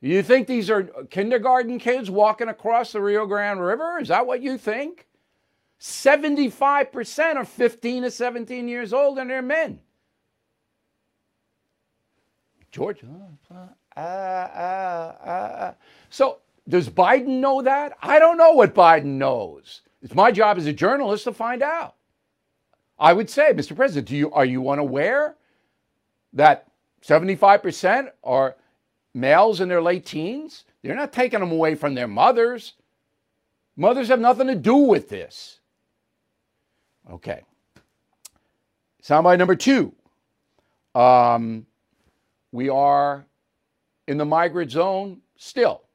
You 0.00 0.22
think 0.22 0.46
these 0.46 0.70
are 0.70 0.84
kindergarten 1.10 1.78
kids 1.78 2.10
walking 2.10 2.48
across 2.48 2.92
the 2.92 3.00
Rio 3.00 3.26
Grande 3.26 3.60
River? 3.60 3.98
Is 4.00 4.08
that 4.08 4.26
what 4.26 4.42
you 4.42 4.56
think? 4.56 5.06
75% 5.80 7.36
are 7.36 7.44
15 7.44 8.02
to 8.04 8.10
17 8.10 8.68
years 8.68 8.92
old 8.92 9.18
and 9.18 9.28
they're 9.28 9.42
men. 9.42 9.80
George, 12.70 13.02
uh, 13.50 13.54
uh, 13.54 13.98
uh, 13.98 14.00
uh, 14.00 15.28
uh. 15.28 15.74
so 16.10 16.38
does 16.68 16.88
Biden 16.88 17.40
know 17.40 17.62
that? 17.62 17.96
I 18.02 18.18
don't 18.18 18.38
know 18.38 18.52
what 18.52 18.74
Biden 18.74 19.18
knows. 19.18 19.82
It's 20.02 20.14
my 20.14 20.32
job 20.32 20.58
as 20.58 20.66
a 20.66 20.72
journalist 20.72 21.24
to 21.24 21.32
find 21.32 21.62
out. 21.62 21.94
I 22.98 23.12
would 23.12 23.28
say, 23.30 23.52
Mr. 23.52 23.76
President, 23.76 24.08
do 24.08 24.16
you 24.16 24.32
are 24.32 24.44
you 24.44 24.70
unaware 24.70 25.36
that 26.32 26.68
75% 27.02 28.10
are 28.24 28.56
males 29.14 29.60
in 29.60 29.68
their 29.68 29.82
late 29.82 30.06
teens? 30.06 30.64
They're 30.82 30.96
not 30.96 31.12
taking 31.12 31.40
them 31.40 31.52
away 31.52 31.74
from 31.74 31.94
their 31.94 32.08
mothers. 32.08 32.74
Mothers 33.76 34.08
have 34.08 34.20
nothing 34.20 34.46
to 34.46 34.54
do 34.54 34.76
with 34.76 35.08
this. 35.08 35.60
Okay. 37.10 37.42
Soundbite 39.02 39.38
number 39.38 39.54
two. 39.54 39.94
Um, 40.94 41.66
we 42.52 42.68
are 42.68 43.26
in 44.08 44.16
the 44.16 44.24
migrant 44.24 44.70
zone, 44.70 45.20
still. 45.36 45.85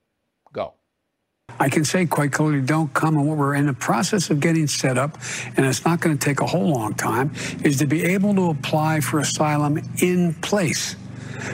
I 1.60 1.70
can 1.70 1.86
say 1.86 2.06
quite 2.06 2.32
clearly, 2.32 2.62
don't 2.62 2.94
come. 2.94 3.18
And 3.18 3.28
what 3.28 3.38
we're 3.38 3.56
in 3.56 3.66
the 3.66 3.74
process 3.74 4.30
of 4.30 4.40
getting 4.40 4.68
set 4.68 4.98
up, 4.98 5.18
and 5.58 5.66
it's 5.66 5.86
not 5.86 6.00
going 6.00 6.18
to 6.18 6.24
take 6.24 6.42
a 6.42 6.46
whole 6.46 6.70
long 6.70 6.94
time, 6.94 7.34
is 7.64 7.78
to 7.80 7.86
be 7.86 8.04
able 8.04 8.34
to 8.36 8.50
apply 8.50 9.02
for 9.02 9.20
asylum 9.20 9.80
in 10.02 10.34
place. 10.36 10.96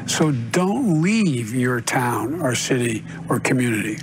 So 0.06 0.32
don't 0.32 1.02
leave 1.02 1.54
your 1.54 1.82
town 1.82 2.42
or 2.42 2.56
city 2.56 3.04
or 3.30 3.40
community. 3.40 3.98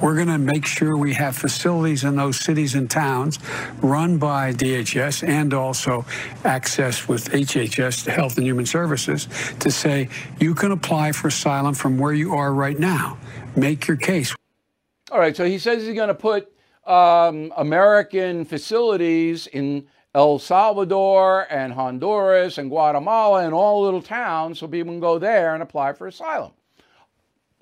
We're 0.00 0.14
going 0.14 0.28
to 0.28 0.38
make 0.38 0.66
sure 0.66 0.96
we 0.96 1.14
have 1.14 1.36
facilities 1.36 2.04
in 2.04 2.16
those 2.16 2.38
cities 2.38 2.74
and 2.74 2.90
towns 2.90 3.38
run 3.80 4.18
by 4.18 4.52
DHS 4.52 5.26
and 5.26 5.54
also 5.54 6.04
access 6.44 7.08
with 7.08 7.30
HHS, 7.30 8.06
Health 8.06 8.36
and 8.36 8.46
Human 8.46 8.66
Services, 8.66 9.28
to 9.60 9.70
say 9.70 10.08
you 10.38 10.54
can 10.54 10.72
apply 10.72 11.12
for 11.12 11.28
asylum 11.28 11.74
from 11.74 11.98
where 11.98 12.12
you 12.12 12.34
are 12.34 12.52
right 12.52 12.78
now. 12.78 13.18
Make 13.56 13.88
your 13.88 13.96
case. 13.96 14.34
All 15.10 15.18
right, 15.18 15.36
so 15.36 15.44
he 15.44 15.58
says 15.58 15.84
he's 15.84 15.94
going 15.94 16.08
to 16.08 16.14
put 16.14 16.52
um, 16.86 17.52
American 17.56 18.44
facilities 18.44 19.48
in 19.48 19.86
El 20.14 20.38
Salvador 20.38 21.46
and 21.50 21.72
Honduras 21.72 22.58
and 22.58 22.70
Guatemala 22.70 23.44
and 23.44 23.52
all 23.52 23.82
little 23.82 24.02
towns 24.02 24.60
so 24.60 24.68
people 24.68 24.92
can 24.92 25.00
go 25.00 25.18
there 25.18 25.54
and 25.54 25.62
apply 25.62 25.94
for 25.94 26.06
asylum. 26.06 26.52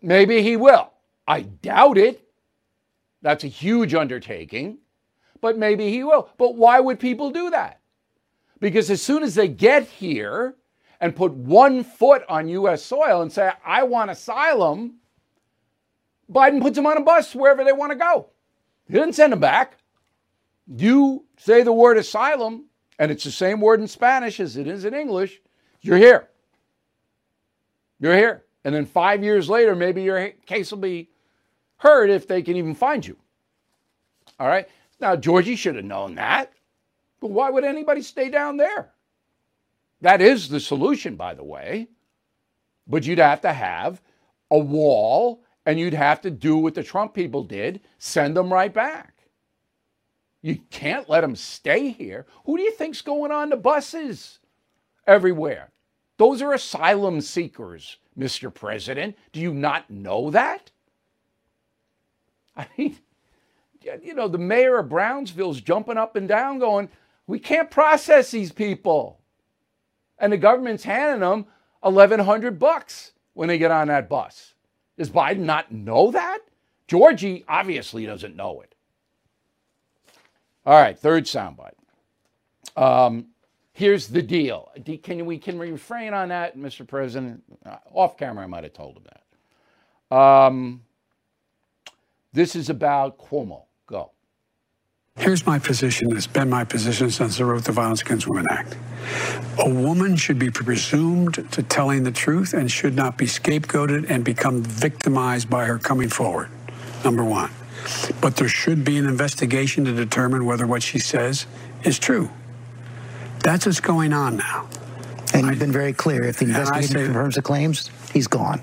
Maybe 0.02 0.42
he 0.42 0.56
will. 0.56 0.90
I 1.26 1.42
doubt 1.42 1.96
it. 1.96 2.28
That's 3.22 3.44
a 3.44 3.48
huge 3.48 3.94
undertaking, 3.94 4.78
but 5.40 5.58
maybe 5.58 5.90
he 5.90 6.04
will. 6.04 6.30
But 6.36 6.54
why 6.54 6.80
would 6.80 7.00
people 7.00 7.30
do 7.30 7.50
that? 7.50 7.80
Because 8.60 8.90
as 8.90 9.02
soon 9.02 9.22
as 9.22 9.34
they 9.34 9.48
get 9.48 9.86
here 9.86 10.54
and 11.00 11.16
put 11.16 11.32
one 11.32 11.82
foot 11.82 12.24
on 12.28 12.48
U.S. 12.48 12.82
soil 12.82 13.22
and 13.22 13.32
say, 13.32 13.52
I 13.64 13.84
want 13.84 14.10
asylum, 14.10 14.96
Biden 16.30 16.60
puts 16.60 16.76
them 16.76 16.86
on 16.86 16.96
a 16.96 17.02
bus 17.02 17.34
wherever 17.34 17.64
they 17.64 17.72
want 17.72 17.92
to 17.92 17.98
go. 17.98 18.28
He 18.86 18.94
didn't 18.94 19.14
send 19.14 19.32
them 19.32 19.40
back. 19.40 19.78
You 20.66 21.24
say 21.38 21.62
the 21.62 21.72
word 21.72 21.96
asylum, 21.96 22.66
and 22.98 23.10
it's 23.10 23.24
the 23.24 23.30
same 23.30 23.60
word 23.60 23.80
in 23.80 23.88
Spanish 23.88 24.40
as 24.40 24.56
it 24.56 24.66
is 24.66 24.84
in 24.84 24.94
English, 24.94 25.40
you're 25.80 25.96
here. 25.96 26.28
You're 28.00 28.16
here. 28.16 28.44
And 28.64 28.74
then 28.74 28.84
five 28.84 29.24
years 29.24 29.48
later, 29.48 29.74
maybe 29.74 30.02
your 30.02 30.30
case 30.46 30.70
will 30.70 30.78
be 30.78 31.08
heard 31.76 32.10
if 32.10 32.26
they 32.26 32.42
can 32.42 32.56
even 32.56 32.74
find 32.74 33.06
you. 33.06 33.16
All 34.38 34.48
right. 34.48 34.68
Now, 35.00 35.16
Georgie 35.16 35.56
should 35.56 35.76
have 35.76 35.84
known 35.84 36.16
that. 36.16 36.52
But 37.20 37.30
why 37.30 37.50
would 37.50 37.64
anybody 37.64 38.02
stay 38.02 38.28
down 38.28 38.56
there? 38.56 38.92
That 40.00 40.20
is 40.20 40.48
the 40.48 40.60
solution, 40.60 41.16
by 41.16 41.34
the 41.34 41.44
way. 41.44 41.88
But 42.86 43.04
you'd 43.04 43.18
have 43.18 43.40
to 43.42 43.52
have 43.52 44.00
a 44.50 44.58
wall 44.58 45.42
and 45.68 45.78
you'd 45.78 45.92
have 45.92 46.22
to 46.22 46.30
do 46.30 46.56
what 46.56 46.72
the 46.72 46.82
Trump 46.82 47.12
people 47.12 47.44
did 47.44 47.82
send 47.98 48.34
them 48.34 48.50
right 48.50 48.72
back. 48.72 49.12
You 50.40 50.56
can't 50.70 51.10
let 51.10 51.20
them 51.20 51.36
stay 51.36 51.90
here. 51.90 52.24
Who 52.46 52.56
do 52.56 52.62
you 52.62 52.72
think's 52.72 53.02
going 53.02 53.30
on 53.32 53.50
the 53.50 53.56
buses 53.58 54.38
everywhere? 55.06 55.70
Those 56.16 56.40
are 56.40 56.54
asylum 56.54 57.20
seekers, 57.20 57.98
Mr. 58.18 58.52
President. 58.52 59.14
Do 59.32 59.40
you 59.40 59.52
not 59.52 59.90
know 59.90 60.30
that? 60.30 60.70
I 62.56 62.66
mean, 62.78 62.96
you 64.02 64.14
know, 64.14 64.26
the 64.26 64.38
mayor 64.38 64.78
of 64.78 64.88
Brownsville's 64.88 65.60
jumping 65.60 65.98
up 65.98 66.16
and 66.16 66.26
down 66.26 66.60
going, 66.60 66.88
we 67.26 67.38
can't 67.38 67.70
process 67.70 68.30
these 68.30 68.52
people. 68.52 69.20
And 70.18 70.32
the 70.32 70.38
government's 70.38 70.84
handing 70.84 71.20
them 71.20 71.44
1100 71.80 72.58
bucks 72.58 73.12
when 73.34 73.48
they 73.48 73.58
get 73.58 73.70
on 73.70 73.88
that 73.88 74.08
bus. 74.08 74.54
Does 74.98 75.10
Biden 75.10 75.38
not 75.38 75.70
know 75.72 76.10
that? 76.10 76.40
Georgie 76.88 77.44
obviously 77.48 78.04
doesn't 78.04 78.34
know 78.34 78.60
it. 78.60 78.74
All 80.66 80.78
right, 80.78 80.98
third 80.98 81.24
soundbite. 81.24 81.74
Um, 82.76 83.28
here's 83.72 84.08
the 84.08 84.22
deal. 84.22 84.70
Can 85.02 85.24
we 85.24 85.38
can 85.38 85.58
refrain 85.58 86.12
on 86.12 86.28
that, 86.28 86.58
Mr. 86.58 86.86
President? 86.86 87.42
Uh, 87.64 87.76
off 87.92 88.16
camera, 88.18 88.44
I 88.44 88.46
might 88.48 88.64
have 88.64 88.72
told 88.72 88.96
him 88.96 89.04
that. 90.10 90.16
Um, 90.16 90.82
this 92.32 92.56
is 92.56 92.68
about 92.68 93.18
Cuomo. 93.18 93.67
Here's 95.18 95.44
my 95.44 95.58
position. 95.58 96.16
It's 96.16 96.28
been 96.28 96.48
my 96.48 96.64
position 96.64 97.10
since 97.10 97.40
I 97.40 97.44
wrote 97.44 97.64
the 97.64 97.72
Violence 97.72 98.02
Against 98.02 98.28
Women 98.28 98.46
Act. 98.50 98.76
A 99.58 99.68
woman 99.68 100.16
should 100.16 100.38
be 100.38 100.50
presumed 100.50 101.50
to 101.52 101.62
telling 101.62 102.04
the 102.04 102.12
truth 102.12 102.54
and 102.54 102.70
should 102.70 102.94
not 102.94 103.18
be 103.18 103.26
scapegoated 103.26 104.08
and 104.08 104.24
become 104.24 104.62
victimized 104.62 105.50
by 105.50 105.64
her 105.64 105.78
coming 105.78 106.08
forward. 106.08 106.50
Number 107.04 107.24
one. 107.24 107.50
But 108.20 108.36
there 108.36 108.48
should 108.48 108.84
be 108.84 108.96
an 108.96 109.06
investigation 109.06 109.84
to 109.86 109.92
determine 109.92 110.46
whether 110.46 110.66
what 110.66 110.82
she 110.82 111.00
says 111.00 111.46
is 111.82 111.98
true. 111.98 112.30
That's 113.40 113.66
what's 113.66 113.80
going 113.80 114.12
on 114.12 114.36
now. 114.36 114.68
And 115.34 115.46
you've 115.46 115.58
been 115.58 115.72
very 115.72 115.92
clear. 115.92 116.24
If 116.24 116.38
the 116.38 116.46
investigation 116.46 116.96
say, 116.96 117.04
confirms 117.04 117.34
the 117.34 117.42
claims, 117.42 117.90
he's 118.12 118.28
gone. 118.28 118.62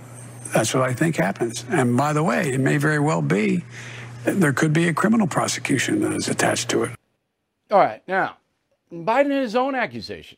That's 0.54 0.74
what 0.74 0.84
I 0.84 0.94
think 0.94 1.18
happens. 1.18 1.66
And 1.70 1.98
by 1.98 2.14
the 2.14 2.24
way, 2.24 2.54
it 2.54 2.60
may 2.60 2.78
very 2.78 3.00
well 3.00 3.22
be 3.22 3.64
there 4.26 4.54
could 4.54 4.74
be 4.74 4.88
a 4.88 4.94
criminal 4.94 5.28
prosecution 5.28 6.02
that 6.02 6.14
is 6.14 6.28
attached 6.28 6.70
to 6.70 6.84
it. 6.84 6.92
All 7.72 7.80
right. 7.80 8.02
Now, 8.08 8.38
Biden 8.92 9.32
had 9.32 9.42
his 9.42 9.56
own 9.56 9.76
accusation. 9.76 10.38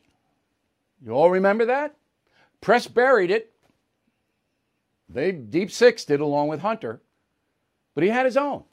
You 1.04 1.12
all 1.12 1.30
remember 1.30 1.66
that? 1.66 1.94
Press 2.60 2.86
buried 2.86 3.30
it. 3.30 3.52
They 5.08 5.32
deep 5.32 5.70
sixed 5.70 6.10
it 6.10 6.20
along 6.20 6.48
with 6.48 6.60
Hunter, 6.60 7.00
but 7.94 8.04
he 8.04 8.10
had 8.10 8.26
his 8.26 8.36
own. 8.36 8.64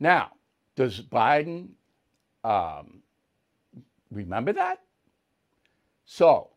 Now, 0.00 0.32
does 0.74 1.00
Biden 1.00 1.68
um, 2.44 3.02
remember 4.10 4.52
that? 4.54 4.80
So 6.04 6.48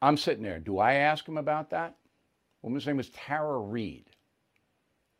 I'm 0.00 0.16
sitting 0.16 0.42
there. 0.42 0.58
Do 0.58 0.78
I 0.78 0.94
ask 0.94 1.26
him 1.28 1.36
about 1.36 1.70
that? 1.70 1.96
Woman's 2.62 2.86
name 2.86 2.96
was 2.96 3.10
Tara 3.10 3.58
Reade. 3.58 4.06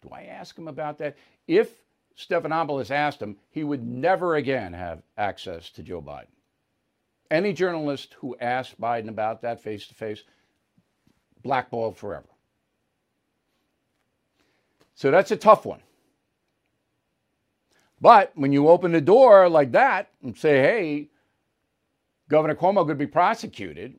Do 0.02 0.08
I 0.12 0.22
ask 0.22 0.56
him 0.56 0.68
about 0.68 0.98
that? 0.98 1.16
If 1.46 1.70
Stephanopoulos 2.20 2.90
asked 2.90 3.22
him, 3.22 3.36
he 3.50 3.64
would 3.64 3.86
never 3.86 4.36
again 4.36 4.72
have 4.72 5.02
access 5.16 5.70
to 5.70 5.82
Joe 5.82 6.02
Biden. 6.02 6.26
Any 7.30 7.52
journalist 7.52 8.14
who 8.18 8.36
asked 8.40 8.80
Biden 8.80 9.08
about 9.08 9.42
that 9.42 9.62
face 9.62 9.86
to 9.86 9.94
face, 9.94 10.22
blackballed 11.42 11.96
forever. 11.96 12.26
So 14.94 15.10
that's 15.10 15.30
a 15.30 15.36
tough 15.36 15.64
one. 15.64 15.80
But 18.00 18.32
when 18.34 18.52
you 18.52 18.68
open 18.68 18.92
the 18.92 19.00
door 19.00 19.48
like 19.48 19.72
that 19.72 20.10
and 20.22 20.36
say, 20.36 20.60
hey, 20.60 21.08
Governor 22.28 22.54
Cuomo 22.54 22.86
could 22.86 22.98
be 22.98 23.06
prosecuted, 23.06 23.98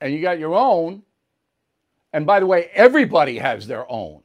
and 0.00 0.12
you 0.12 0.20
got 0.20 0.38
your 0.38 0.54
own, 0.54 1.02
and 2.12 2.26
by 2.26 2.40
the 2.40 2.46
way, 2.46 2.70
everybody 2.72 3.38
has 3.38 3.66
their 3.66 3.90
own. 3.90 4.22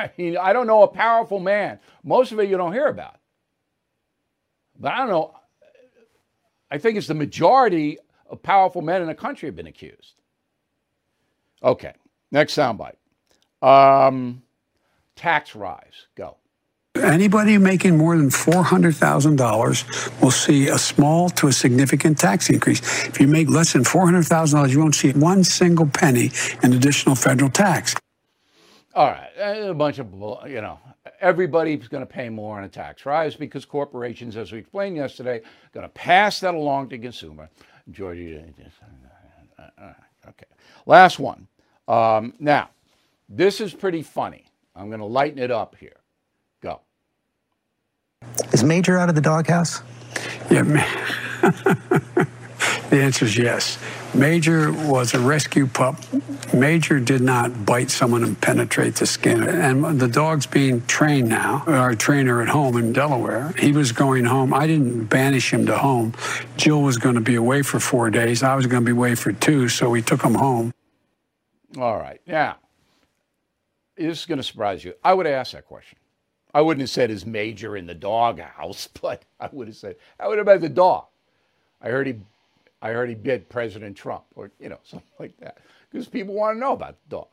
I 0.04 0.10
mean, 0.16 0.36
I 0.36 0.52
don't 0.52 0.66
know 0.66 0.82
a 0.82 0.88
powerful 0.88 1.40
man. 1.40 1.78
Most 2.02 2.32
of 2.32 2.40
it 2.40 2.48
you 2.48 2.56
don't 2.56 2.72
hear 2.72 2.86
about. 2.86 3.16
But 4.78 4.92
I 4.92 4.98
don't 4.98 5.08
know. 5.08 5.34
I 6.70 6.78
think 6.78 6.96
it's 6.96 7.06
the 7.06 7.14
majority 7.14 7.98
of 8.28 8.42
powerful 8.42 8.80
men 8.80 9.02
in 9.02 9.08
the 9.08 9.14
country 9.14 9.48
have 9.48 9.56
been 9.56 9.66
accused. 9.66 10.14
Okay, 11.62 11.92
next 12.30 12.54
soundbite. 12.56 12.96
Um, 13.60 14.42
tax 15.16 15.54
rise. 15.54 16.06
Go. 16.14 16.36
Anybody 16.96 17.56
making 17.58 17.96
more 17.96 18.16
than 18.16 18.30
$400,000 18.30 20.22
will 20.22 20.30
see 20.30 20.68
a 20.68 20.78
small 20.78 21.28
to 21.30 21.46
a 21.48 21.52
significant 21.52 22.18
tax 22.18 22.50
increase. 22.50 22.80
If 23.06 23.20
you 23.20 23.28
make 23.28 23.48
less 23.48 23.72
than 23.74 23.84
$400,000, 23.84 24.70
you 24.70 24.80
won't 24.80 24.94
see 24.94 25.12
one 25.12 25.44
single 25.44 25.86
penny 25.86 26.30
in 26.62 26.72
additional 26.72 27.14
federal 27.14 27.50
tax. 27.50 27.94
All 28.92 29.06
right, 29.06 29.30
a 29.38 29.72
bunch 29.72 30.00
of, 30.00 30.12
you 30.48 30.60
know, 30.60 30.80
everybody's 31.20 31.86
going 31.86 32.04
to 32.04 32.12
pay 32.12 32.28
more 32.28 32.58
on 32.58 32.64
a 32.64 32.68
tax 32.68 33.06
rise 33.06 33.36
because 33.36 33.64
corporations, 33.64 34.36
as 34.36 34.50
we 34.50 34.58
explained 34.58 34.96
yesterday, 34.96 35.38
are 35.38 35.70
going 35.72 35.84
to 35.84 35.92
pass 35.92 36.40
that 36.40 36.54
along 36.54 36.88
to 36.88 36.98
consumer. 36.98 37.48
Georgia, 37.92 38.44
okay. 40.28 40.46
Last 40.86 41.18
one. 41.20 41.46
Um, 41.86 42.34
now, 42.40 42.70
this 43.28 43.60
is 43.60 43.72
pretty 43.72 44.02
funny. 44.02 44.46
I'm 44.74 44.88
going 44.88 45.00
to 45.00 45.06
lighten 45.06 45.38
it 45.38 45.50
up 45.50 45.76
here. 45.78 45.96
Go. 46.60 46.80
Is 48.52 48.64
Major 48.64 48.98
out 48.98 49.08
of 49.08 49.14
the 49.14 49.20
doghouse? 49.20 49.82
Yeah. 50.50 52.26
the 52.90 53.00
answer 53.02 53.24
is 53.24 53.38
yes. 53.38 53.78
Major 54.14 54.72
was 54.72 55.14
a 55.14 55.20
rescue 55.20 55.66
pup. 55.66 55.96
Major 56.52 57.00
did 57.00 57.20
not 57.20 57.64
bite 57.64 57.90
someone 57.90 58.24
and 58.24 58.40
penetrate 58.40 58.96
the 58.96 59.06
skin. 59.06 59.42
And 59.42 60.00
the 60.00 60.08
dog's 60.08 60.46
being 60.46 60.84
trained 60.86 61.28
now. 61.28 61.62
Our 61.66 61.94
trainer 61.94 62.42
at 62.42 62.48
home 62.48 62.76
in 62.76 62.92
Delaware, 62.92 63.54
he 63.58 63.72
was 63.72 63.92
going 63.92 64.24
home. 64.24 64.52
I 64.52 64.66
didn't 64.66 65.04
banish 65.04 65.52
him 65.52 65.66
to 65.66 65.78
home. 65.78 66.14
Jill 66.56 66.82
was 66.82 66.98
going 66.98 67.14
to 67.14 67.20
be 67.20 67.36
away 67.36 67.62
for 67.62 67.80
four 67.80 68.10
days. 68.10 68.42
I 68.42 68.54
was 68.56 68.66
going 68.66 68.84
to 68.84 68.86
be 68.86 68.96
away 68.96 69.14
for 69.14 69.32
two, 69.32 69.68
so 69.68 69.90
we 69.90 70.02
took 70.02 70.22
him 70.22 70.34
home. 70.34 70.72
All 71.78 71.96
right. 71.96 72.20
Now, 72.26 72.56
this 73.96 74.20
is 74.20 74.26
going 74.26 74.38
to 74.38 74.44
surprise 74.44 74.84
you. 74.84 74.94
I 75.04 75.14
would 75.14 75.26
have 75.26 75.34
asked 75.34 75.52
that 75.52 75.66
question. 75.66 75.98
I 76.52 76.60
wouldn't 76.62 76.80
have 76.80 76.90
said 76.90 77.10
his 77.10 77.24
major 77.24 77.76
in 77.76 77.86
the 77.86 77.94
doghouse, 77.94 78.88
but 79.00 79.24
I 79.38 79.48
would 79.52 79.68
have 79.68 79.76
said, 79.76 79.96
I 80.18 80.28
would 80.28 80.38
have 80.38 80.46
bet 80.46 80.60
the 80.60 80.68
dog. 80.68 81.06
I 81.80 81.88
heard 81.88 82.06
he, 82.08 82.16
I 82.82 82.90
heard 82.90 83.08
he 83.08 83.14
bid 83.14 83.48
President 83.48 83.96
Trump, 83.96 84.24
or 84.34 84.50
you 84.58 84.68
know, 84.68 84.80
something 84.84 85.08
like 85.18 85.36
that, 85.38 85.58
because 85.90 86.08
people 86.08 86.34
want 86.34 86.56
to 86.56 86.60
know 86.60 86.72
about 86.72 86.96
the 87.02 87.16
dog. 87.16 87.28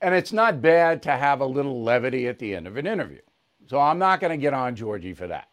And 0.00 0.14
it's 0.14 0.32
not 0.32 0.62
bad 0.62 1.02
to 1.04 1.12
have 1.12 1.40
a 1.40 1.46
little 1.46 1.82
levity 1.82 2.28
at 2.28 2.38
the 2.38 2.54
end 2.54 2.68
of 2.68 2.76
an 2.76 2.86
interview. 2.86 3.20
So 3.66 3.80
I'm 3.80 3.98
not 3.98 4.20
going 4.20 4.30
to 4.30 4.36
get 4.36 4.54
on 4.54 4.76
Georgie 4.76 5.12
for 5.12 5.26
that. 5.26 5.48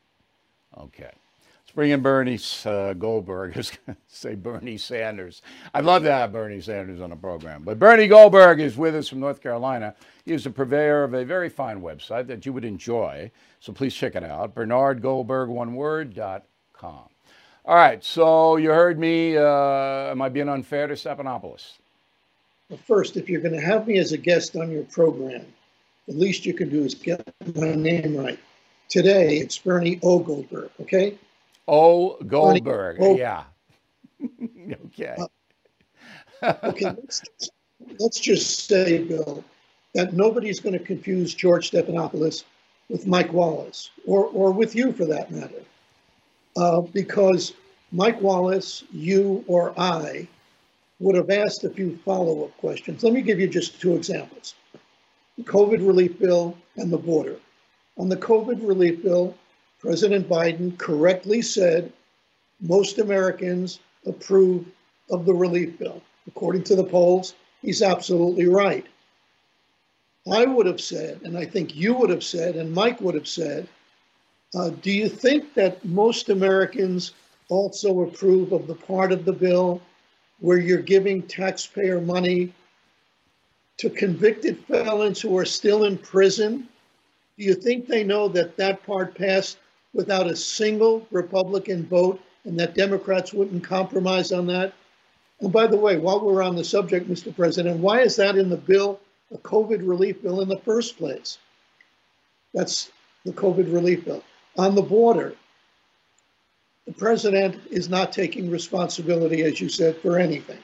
Okay. 0.78 1.10
Let's 1.10 1.72
bring 1.74 1.90
in 1.92 2.02
Bernie 2.02 2.40
uh, 2.66 2.94
Goldberg. 2.94 3.54
I 3.56 3.58
was 3.58 3.72
going 3.72 3.96
to 3.96 4.02
say 4.08 4.36
Bernie 4.36 4.78
Sanders. 4.78 5.42
I'd 5.74 5.84
love 5.84 6.04
to 6.04 6.12
have 6.12 6.32
Bernie 6.32 6.62
Sanders 6.62 7.02
on 7.02 7.10
the 7.10 7.16
program. 7.16 7.64
But 7.64 7.80
Bernie 7.80 8.08
Goldberg 8.08 8.60
is 8.60 8.78
with 8.78 8.96
us 8.96 9.10
from 9.10 9.20
North 9.20 9.42
Carolina. 9.42 9.96
He 10.24 10.34
is 10.34 10.44
the 10.44 10.52
purveyor 10.52 11.04
of 11.04 11.16
a 11.16 11.26
very 11.26 11.50
fine 11.50 11.82
website 11.82 12.28
that 12.28 12.46
you 12.46 12.54
would 12.54 12.66
enjoy. 12.66 13.32
So 13.60 13.74
please 13.74 13.96
check 13.96 14.14
it 14.16 14.24
out. 14.24 14.54
BernardGoldberg.com. 14.54 17.15
All 17.66 17.76
right. 17.76 18.04
So 18.04 18.58
you 18.58 18.70
heard 18.70 19.00
me. 19.00 19.38
Uh, 19.38 20.12
am 20.12 20.22
I 20.22 20.30
being 20.30 20.50
unfair 20.50 20.88
to 20.88 20.94
Stephanopoulos? 20.94 21.74
Well, 22.70 22.80
first, 22.88 23.18
if 23.18 23.30
you're 23.30 23.42
going 23.42 23.56
to 23.56 23.66
have 23.66 23.88
me 23.88 23.98
as 23.98 24.12
a 24.12 24.18
guest 24.18 24.56
on 24.56 24.72
your 24.72 24.84
program, 24.84 25.46
the 26.08 26.14
least 26.14 26.46
you 26.46 26.54
can 26.54 26.70
do 26.70 26.84
is 26.84 26.96
get 26.96 27.28
my 27.56 27.74
name 27.74 28.16
right. 28.16 28.40
Today, 28.90 29.38
it's 29.38 29.58
Bernie 29.58 30.00
O. 30.04 30.20
Goldberg, 30.20 30.70
okay? 30.82 31.18
O. 31.68 32.18
Goldberg, 32.28 33.02
o- 33.02 33.16
yeah. 33.16 33.44
okay. 34.86 35.16
Uh, 36.42 36.54
okay, 36.64 36.86
let's, 36.86 37.24
let's 38.00 38.20
just 38.20 38.68
say, 38.68 39.00
Bill, 39.00 39.44
that 39.96 40.14
nobody's 40.14 40.60
going 40.60 40.78
to 40.78 40.84
confuse 40.84 41.34
George 41.34 41.72
Stephanopoulos 41.72 42.44
with 42.90 43.08
Mike 43.08 43.34
Wallace, 43.34 43.90
or, 44.06 44.26
or 44.26 44.52
with 44.52 44.76
you 44.76 44.92
for 44.94 45.06
that 45.06 45.32
matter. 45.32 45.64
Uh, 46.56 46.82
because 46.82 47.54
Mike 47.92 48.22
Wallace, 48.22 48.84
you, 48.92 49.44
or 49.48 49.74
I 49.78 50.28
would 51.00 51.16
have 51.16 51.30
asked 51.30 51.64
a 51.64 51.70
few 51.70 51.98
follow 52.06 52.46
up 52.46 52.58
questions. 52.58 53.04
Let 53.04 53.14
me 53.14 53.22
give 53.22 53.40
you 53.40 53.48
just 53.48 53.80
two 53.80 53.96
examples 53.96 54.56
the 55.38 55.44
COVID 55.44 55.86
relief 55.86 56.18
bill 56.18 56.58
and 56.78 56.92
the 56.92 56.98
border. 56.98 57.36
On 57.98 58.08
the 58.08 58.18
COVID 58.18 58.66
relief 58.66 59.04
bill, 59.04 59.36
President 59.80 60.30
Biden 60.30 60.78
correctly 60.78 61.42
said 61.42 61.92
most 62.62 63.00
Americans 63.00 63.80
approve 64.06 64.66
of 65.12 65.26
the 65.26 65.34
relief 65.34 65.78
bill. 65.78 66.02
According 66.28 66.64
to 66.64 66.76
the 66.76 66.84
polls, 66.84 67.36
he's 67.62 67.82
absolutely 67.82 68.48
right. 68.48 68.86
I 70.32 70.46
would 70.46 70.66
have 70.66 70.82
said, 70.82 71.22
and 71.24 71.38
I 71.38 71.46
think 71.46 71.76
you 71.76 71.94
would 71.94 72.10
have 72.10 72.24
said, 72.24 72.56
and 72.56 72.74
Mike 72.74 73.00
would 73.02 73.14
have 73.14 73.28
said, 73.28 73.68
uh, 74.54 74.70
do 74.82 74.92
you 74.92 75.10
think 75.10 75.54
that 75.56 75.84
most 75.84 76.30
Americans 76.30 77.14
also 77.50 78.02
approve 78.02 78.52
of 78.52 78.68
the 78.68 78.76
part 78.76 79.12
of 79.12 79.26
the 79.26 79.34
bill 79.34 79.82
where 80.40 80.58
you're 80.58 80.82
giving 80.82 81.22
taxpayer 81.24 82.02
money 82.02 82.54
to 83.78 83.90
convicted 83.90 84.60
felons 84.66 85.22
who 85.22 85.38
are 85.38 85.46
still 85.46 85.86
in 85.86 85.98
prison? 85.98 86.68
Do 87.38 87.44
you 87.44 87.54
think 87.54 87.88
they 87.88 88.04
know 88.04 88.28
that 88.30 88.56
that 88.58 88.86
part 88.86 89.18
passed 89.18 89.58
without 89.94 90.28
a 90.28 90.36
single 90.36 91.06
Republican 91.12 91.86
vote 91.86 92.22
and 92.46 92.60
that 92.60 92.76
Democrats 92.76 93.34
wouldn't 93.34 93.64
compromise 93.64 94.32
on 94.32 94.48
that? 94.48 94.74
And 95.42 95.52
by 95.52 95.68
the 95.68 95.78
way, 95.78 95.98
while 95.98 96.24
we're 96.24 96.44
on 96.44 96.56
the 96.56 96.64
subject, 96.64 97.10
Mr. 97.10 97.36
President, 97.36 97.80
why 97.80 98.02
is 98.02 98.16
that 98.16 98.38
in 98.38 98.50
the 98.50 98.58
bill, 98.58 99.02
a 99.34 99.38
COVID 99.40 99.86
relief 99.86 100.22
bill 100.22 100.42
in 100.42 100.48
the 100.48 100.60
first 100.60 100.98
place? 100.98 101.40
That's 102.54 102.92
the 103.26 103.34
COVID 103.34 103.74
relief 103.74 104.06
bill. 104.06 104.24
On 104.58 104.74
the 104.74 104.82
border, 104.82 105.36
the 106.86 106.94
president 106.94 107.60
is 107.70 107.90
not 107.90 108.14
taking 108.14 108.50
responsibility, 108.50 109.44
as 109.44 109.60
you 109.60 109.70
said, 109.70 109.98
for 109.98 110.18
anything. 110.18 110.60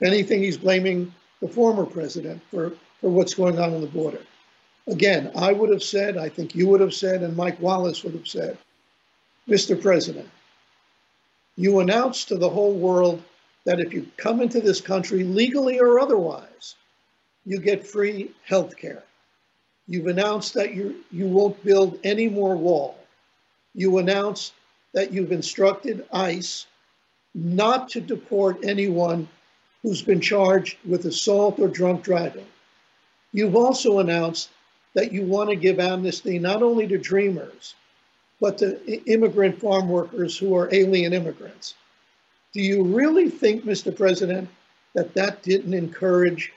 If 0.00 0.06
anything, 0.06 0.42
he's 0.42 0.56
blaming 0.56 1.12
the 1.40 1.48
former 1.48 1.84
president 1.84 2.40
for, 2.50 2.72
for 3.00 3.10
what's 3.10 3.34
going 3.34 3.58
on 3.58 3.74
on 3.74 3.80
the 3.80 3.86
border. 3.86 4.20
Again, 4.86 5.30
I 5.36 5.52
would 5.52 5.70
have 5.70 5.82
said, 5.82 6.16
I 6.16 6.28
think 6.28 6.54
you 6.54 6.66
would 6.68 6.80
have 6.80 6.94
said, 6.94 7.22
and 7.22 7.36
Mike 7.36 7.60
Wallace 7.60 8.02
would 8.04 8.14
have 8.14 8.26
said, 8.26 8.56
Mr. 9.46 9.80
President, 9.80 10.28
you 11.56 11.80
announced 11.80 12.28
to 12.28 12.36
the 12.36 12.48
whole 12.48 12.74
world 12.74 13.22
that 13.64 13.80
if 13.80 13.92
you 13.92 14.06
come 14.16 14.40
into 14.40 14.60
this 14.60 14.80
country 14.80 15.24
legally 15.24 15.78
or 15.78 15.98
otherwise, 15.98 16.76
you 17.44 17.58
get 17.58 17.86
free 17.86 18.30
health 18.44 18.76
care. 18.76 19.02
You've 19.88 20.06
announced 20.06 20.54
that 20.54 20.74
you, 20.74 21.04
you 21.10 21.26
won't 21.26 21.62
build 21.64 21.98
any 22.04 22.28
more 22.28 22.56
wall. 22.56 22.96
You 23.78 23.98
announced 23.98 24.54
that 24.92 25.12
you've 25.12 25.30
instructed 25.30 26.04
ICE 26.12 26.66
not 27.32 27.88
to 27.90 28.00
deport 28.00 28.64
anyone 28.64 29.28
who's 29.84 30.02
been 30.02 30.20
charged 30.20 30.78
with 30.84 31.04
assault 31.04 31.60
or 31.60 31.68
drunk 31.68 32.02
driving. 32.02 32.48
You've 33.32 33.54
also 33.54 34.00
announced 34.00 34.50
that 34.94 35.12
you 35.12 35.22
want 35.22 35.50
to 35.50 35.54
give 35.54 35.78
amnesty 35.78 36.40
not 36.40 36.60
only 36.60 36.88
to 36.88 36.98
dreamers, 36.98 37.76
but 38.40 38.58
to 38.58 38.84
immigrant 39.08 39.60
farm 39.60 39.88
workers 39.88 40.36
who 40.36 40.56
are 40.56 40.74
alien 40.74 41.12
immigrants. 41.12 41.74
Do 42.52 42.60
you 42.60 42.82
really 42.82 43.30
think, 43.30 43.64
Mr. 43.64 43.96
President, 43.96 44.48
that 44.94 45.14
that 45.14 45.44
didn't 45.44 45.74
encourage 45.74 46.52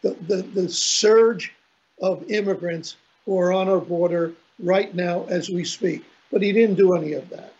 the, 0.00 0.16
the, 0.26 0.36
the 0.36 0.68
surge 0.70 1.52
of 2.00 2.30
immigrants 2.30 2.96
who 3.26 3.38
are 3.38 3.52
on 3.52 3.68
our 3.68 3.80
border 3.80 4.32
right 4.58 4.94
now 4.94 5.26
as 5.28 5.50
we 5.50 5.62
speak? 5.62 6.06
But 6.30 6.42
he 6.42 6.52
didn't 6.52 6.76
do 6.76 6.94
any 6.94 7.12
of 7.14 7.28
that. 7.30 7.54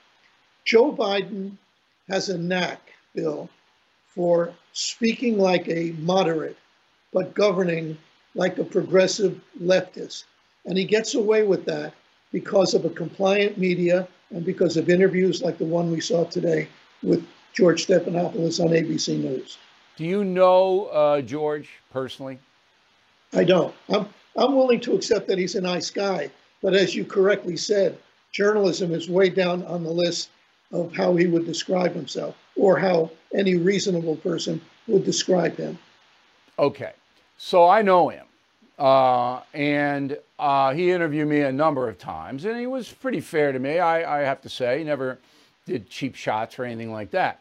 Joe 0.64 0.92
Biden 0.92 1.56
has 2.08 2.28
a 2.28 2.38
knack, 2.38 2.92
Bill, 3.14 3.48
for 4.06 4.52
speaking 4.72 5.38
like 5.38 5.68
a 5.68 5.92
moderate, 5.98 6.56
but 7.12 7.34
governing 7.34 7.96
like 8.34 8.58
a 8.58 8.64
progressive 8.64 9.40
leftist. 9.60 10.24
And 10.66 10.76
he 10.76 10.84
gets 10.84 11.14
away 11.14 11.44
with 11.44 11.64
that 11.64 11.94
because 12.32 12.74
of 12.74 12.84
a 12.84 12.90
compliant 12.90 13.56
media 13.56 14.06
and 14.30 14.44
because 14.44 14.76
of 14.76 14.90
interviews 14.90 15.42
like 15.42 15.58
the 15.58 15.64
one 15.64 15.90
we 15.90 16.00
saw 16.00 16.24
today 16.24 16.68
with 17.02 17.26
George 17.54 17.86
Stephanopoulos 17.86 18.62
on 18.62 18.68
ABC 18.68 19.18
News. 19.18 19.56
Do 19.96 20.04
you 20.04 20.24
know 20.24 20.86
uh, 20.86 21.22
George 21.22 21.70
personally? 21.90 22.38
I 23.32 23.44
don't. 23.44 23.74
I'm, 23.88 24.08
I'm 24.36 24.54
willing 24.54 24.80
to 24.80 24.94
accept 24.94 25.26
that 25.28 25.38
he's 25.38 25.54
a 25.54 25.60
nice 25.60 25.90
guy. 25.90 26.30
But 26.62 26.74
as 26.74 26.94
you 26.94 27.04
correctly 27.04 27.56
said, 27.56 27.98
journalism 28.32 28.92
is 28.92 29.08
way 29.08 29.28
down 29.30 29.64
on 29.64 29.82
the 29.82 29.90
list 29.90 30.30
of 30.72 30.94
how 30.94 31.16
he 31.16 31.26
would 31.26 31.46
describe 31.46 31.94
himself 31.94 32.36
or 32.56 32.78
how 32.78 33.10
any 33.34 33.56
reasonable 33.56 34.16
person 34.16 34.60
would 34.86 35.04
describe 35.04 35.56
him. 35.56 35.78
Okay. 36.58 36.92
So 37.38 37.68
I 37.68 37.82
know 37.82 38.08
him. 38.08 38.26
Uh, 38.78 39.40
and 39.54 40.18
uh, 40.38 40.72
he 40.72 40.90
interviewed 40.90 41.28
me 41.28 41.40
a 41.40 41.52
number 41.52 41.88
of 41.88 41.98
times, 41.98 42.44
and 42.44 42.58
he 42.58 42.66
was 42.66 42.92
pretty 42.92 43.20
fair 43.20 43.50
to 43.50 43.58
me, 43.58 43.80
I, 43.80 44.20
I 44.20 44.22
have 44.22 44.40
to 44.42 44.48
say. 44.48 44.78
He 44.78 44.84
never 44.84 45.18
did 45.66 45.90
cheap 45.90 46.14
shots 46.14 46.58
or 46.58 46.64
anything 46.64 46.92
like 46.92 47.10
that. 47.10 47.40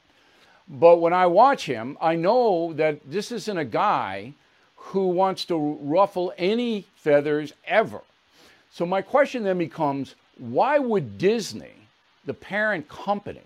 But 0.68 0.98
when 0.98 1.14
I 1.14 1.28
watch 1.28 1.66
him, 1.66 1.98
I 2.02 2.16
know 2.16 2.74
that 2.74 3.00
this 3.10 3.32
isn't 3.32 3.58
a 3.58 3.66
guy 3.66 4.34
who 4.76 5.08
wants 5.08 5.46
to 5.46 5.78
ruffle 5.82 6.34
any 6.38 6.88
feathers 6.96 7.54
ever. 7.66 8.02
So 8.72 8.86
my 8.86 9.02
question 9.02 9.44
then 9.44 9.58
becomes 9.58 10.16
why 10.40 10.80
would 10.80 11.18
Disney 11.18 11.74
the 12.26 12.34
parent 12.34 12.88
company 12.88 13.42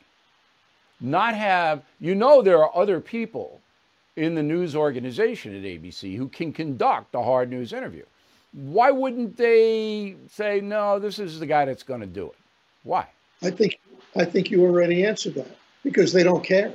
not 1.00 1.36
have, 1.36 1.84
you 2.00 2.16
know, 2.16 2.42
there 2.42 2.64
are 2.64 2.76
other 2.76 3.00
people 3.00 3.62
in 4.16 4.36
the 4.36 4.44
news 4.44 4.76
organization 4.76 5.56
at 5.56 5.64
ABC 5.64 6.16
who 6.18 6.28
can 6.28 6.52
conduct 6.52 7.16
a 7.16 7.24
hard 7.24 7.50
news 7.50 7.74
interview. 7.74 8.04
Why 8.54 8.92
wouldn't 8.92 9.38
they 9.38 10.16
say, 10.30 10.60
no, 10.60 11.00
this 11.00 11.20
is 11.20 11.40
the 11.40 11.46
guy 11.46 11.66
that's 11.66 11.84
going 11.84 12.02
to 12.02 12.08
do 12.08 12.28
it? 12.28 12.38
Why? 12.84 13.08
I 13.42 13.50
think, 13.50 13.80
I 14.16 14.26
think 14.26 14.52
you 14.52 14.64
already 14.64 15.06
answered 15.06 15.36
that 15.36 15.56
because 15.84 16.12
they 16.12 16.24
don't 16.24 16.44
care. 16.44 16.74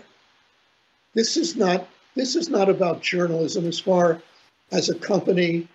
This 1.14 1.36
is 1.36 1.56
not, 1.56 1.86
this 2.14 2.34
is 2.34 2.48
not 2.48 2.68
about 2.68 3.02
journalism 3.02 3.66
as 3.66 3.78
far 3.78 4.22
as 4.72 4.88
a 4.88 4.94
company 4.94 5.68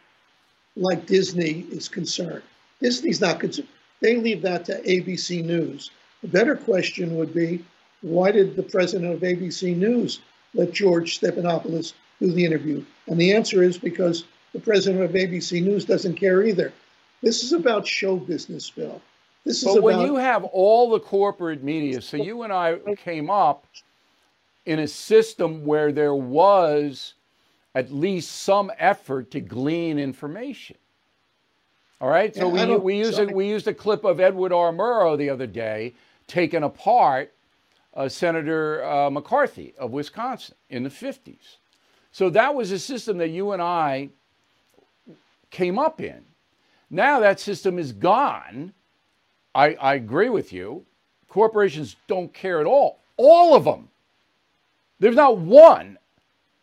like 0.76 1.06
Disney 1.06 1.66
is 1.72 1.88
concerned. 1.88 2.44
Disney's 2.80 3.22
not 3.22 3.40
concerned. 3.40 3.68
They 4.02 4.18
leave 4.18 4.42
that 4.42 4.66
to 4.66 4.82
ABC 4.82 5.44
News 5.46 5.92
the 6.22 6.28
better 6.28 6.56
question 6.56 7.16
would 7.18 7.34
be, 7.34 7.66
why 8.02 8.32
did 8.32 8.56
the 8.56 8.64
president 8.64 9.14
of 9.14 9.22
ABC 9.22 9.76
News 9.76 10.22
let 10.54 10.72
George 10.72 11.20
Stephanopoulos 11.20 11.94
do 12.20 12.32
the 12.32 12.46
interview? 12.46 12.84
And 13.08 13.20
the 13.20 13.34
answer 13.34 13.64
is 13.64 13.78
because 13.78 14.26
the 14.54 14.60
president 14.60 15.04
of 15.04 15.12
ABC 15.12 15.64
News 15.64 15.86
doesn't 15.86 16.16
care 16.16 16.44
either. 16.44 16.74
This 17.22 17.44
is 17.44 17.54
about 17.54 17.88
show 17.88 18.18
business, 18.18 18.70
Bill. 18.70 19.02
This 19.46 19.60
is 19.60 19.66
but 19.66 19.72
about. 19.78 19.84
when 19.84 20.02
you 20.02 20.16
have 20.16 20.44
all 20.46 20.92
the 20.92 21.00
corporate 21.00 21.64
media, 21.64 22.02
so 22.02 22.18
you 22.18 22.44
and 22.44 22.54
I 22.54 22.78
came 22.98 23.30
up 23.30 23.66
in 24.66 24.80
a 24.80 24.88
system 24.88 25.66
where 25.66 25.92
there 25.92 26.14
was 26.14 27.16
at 27.74 27.92
least 27.92 28.32
some 28.44 28.72
effort 28.78 29.32
to 29.32 29.40
glean 29.40 29.98
information. 29.98 30.76
All 32.02 32.10
right. 32.10 32.36
So 32.36 32.54
Yeah, 32.54 32.66
we, 32.66 32.78
we 32.78 32.98
used 32.98 33.20
a, 33.20 33.28
we 33.28 33.48
used 33.48 33.68
a 33.68 33.74
clip 33.74 34.04
of 34.04 34.20
Edward 34.20 34.52
R. 34.52 34.72
Murrow 34.72 35.16
the 35.16 35.30
other 35.30 35.46
day 35.46 35.94
taking 36.26 36.64
apart 36.64 37.32
uh, 37.94 38.10
Senator 38.10 38.84
uh, 38.84 39.10
McCarthy 39.12 39.76
of 39.78 39.92
Wisconsin 39.92 40.56
in 40.70 40.82
the 40.82 40.90
50s. 40.90 41.58
So 42.12 42.30
that 42.32 42.56
was 42.56 42.72
a 42.72 42.80
system 42.80 43.20
that 43.20 43.30
you 43.30 43.52
and 43.52 43.62
I 43.62 44.10
came 45.52 45.78
up 45.78 46.02
in. 46.02 46.24
Now 46.90 47.20
that 47.20 47.40
system 47.40 47.78
is 47.78 47.92
gone. 47.92 48.74
I, 49.54 49.76
I 49.76 49.94
agree 49.96 50.30
with 50.30 50.52
you. 50.52 50.86
Corporations 51.28 51.98
don't 52.08 52.34
care 52.34 52.60
at 52.60 52.66
all. 52.66 53.00
All 53.18 53.56
of 53.56 53.64
them. 53.64 53.90
There's 55.00 55.16
not 55.16 55.38
one 55.38 56.00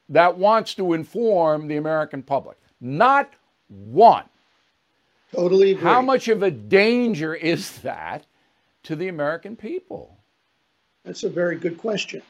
that 0.09 0.37
wants 0.37 0.74
to 0.74 0.94
inform 0.94 1.68
the 1.68 1.77
American 1.77 2.22
public. 2.22 2.59
Not 2.81 3.33
one. 3.68 4.24
Totally 5.35 5.73
agree. 5.73 5.83
How 5.83 6.01
much 6.01 6.29
of 6.29 6.43
a 6.43 6.51
danger 6.51 7.35
is 7.35 7.79
that 7.81 8.25
to 8.85 8.97
the 8.97 9.09
American 9.09 9.57
people? 9.57 10.17
That's 11.05 11.25
a 11.25 11.29
very 11.29 11.57
good 11.57 11.79
question. 11.79 12.23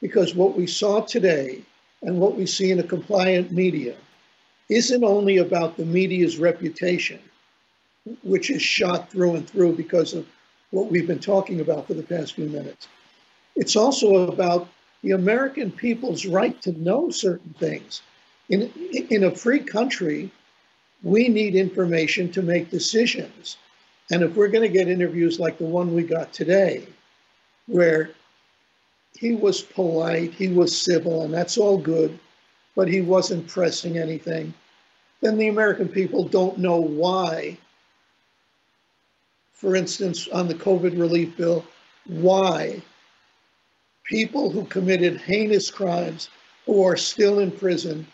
Because 0.00 0.34
what 0.34 0.56
we 0.56 0.66
saw 0.66 1.00
today 1.00 1.62
and 2.02 2.20
what 2.20 2.36
we 2.36 2.46
see 2.46 2.70
in 2.70 2.80
a 2.80 2.82
compliant 2.82 3.52
media 3.52 3.96
isn't 4.68 5.04
only 5.04 5.38
about 5.38 5.76
the 5.76 5.84
media's 5.84 6.38
reputation, 6.38 7.18
which 8.22 8.50
is 8.50 8.60
shot 8.60 9.10
through 9.10 9.36
and 9.36 9.48
through 9.48 9.74
because 9.76 10.12
of 10.12 10.26
what 10.70 10.90
we've 10.90 11.06
been 11.06 11.18
talking 11.18 11.60
about 11.60 11.86
for 11.86 11.94
the 11.94 12.02
past 12.02 12.34
few 12.34 12.48
minutes. 12.48 12.88
It's 13.54 13.76
also 13.76 14.28
about 14.28 14.68
the 15.02 15.12
American 15.12 15.70
people's 15.70 16.26
right 16.26 16.60
to 16.62 16.72
know 16.72 17.10
certain 17.10 17.54
things. 17.58 18.02
In, 18.48 18.70
in 19.10 19.24
a 19.24 19.34
free 19.34 19.60
country, 19.60 20.30
we 21.06 21.28
need 21.28 21.54
information 21.54 22.32
to 22.32 22.42
make 22.42 22.68
decisions. 22.68 23.58
And 24.10 24.24
if 24.24 24.34
we're 24.34 24.48
going 24.48 24.68
to 24.68 24.78
get 24.78 24.88
interviews 24.88 25.38
like 25.38 25.56
the 25.56 25.64
one 25.64 25.94
we 25.94 26.02
got 26.02 26.32
today, 26.32 26.84
where 27.66 28.10
he 29.16 29.36
was 29.36 29.62
polite, 29.62 30.34
he 30.34 30.48
was 30.48 30.76
civil, 30.76 31.22
and 31.22 31.32
that's 31.32 31.58
all 31.58 31.78
good, 31.78 32.18
but 32.74 32.88
he 32.88 33.02
wasn't 33.02 33.46
pressing 33.46 33.98
anything, 33.98 34.52
then 35.20 35.38
the 35.38 35.46
American 35.46 35.88
people 35.88 36.24
don't 36.24 36.58
know 36.58 36.76
why. 36.76 37.56
For 39.52 39.76
instance, 39.76 40.26
on 40.26 40.48
the 40.48 40.54
COVID 40.54 40.98
relief 40.98 41.36
bill, 41.36 41.64
why 42.06 42.82
people 44.02 44.50
who 44.50 44.64
committed 44.64 45.20
heinous 45.20 45.70
crimes 45.70 46.30
who 46.64 46.84
are 46.84 46.96
still 46.96 47.38
in 47.38 47.52
prison 47.52 48.04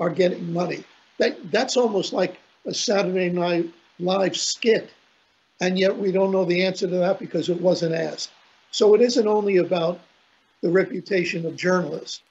are 0.00 0.10
getting 0.10 0.52
money. 0.52 0.82
That, 1.20 1.52
that's 1.52 1.76
almost 1.76 2.12
like 2.12 2.38
a 2.66 2.72
Saturday 2.72 3.28
Night 3.28 3.70
Live 3.98 4.34
skit, 4.34 4.90
and 5.60 5.78
yet 5.78 5.96
we 5.96 6.10
don't 6.10 6.32
know 6.32 6.46
the 6.46 6.64
answer 6.64 6.88
to 6.88 6.96
that 6.96 7.18
because 7.18 7.50
it 7.50 7.60
wasn't 7.60 7.94
asked. 7.94 8.30
So 8.70 8.94
it 8.94 9.02
isn't 9.02 9.28
only 9.28 9.58
about 9.58 10.00
the 10.62 10.70
reputation 10.70 11.44
of 11.44 11.56
journalists. 11.56 12.22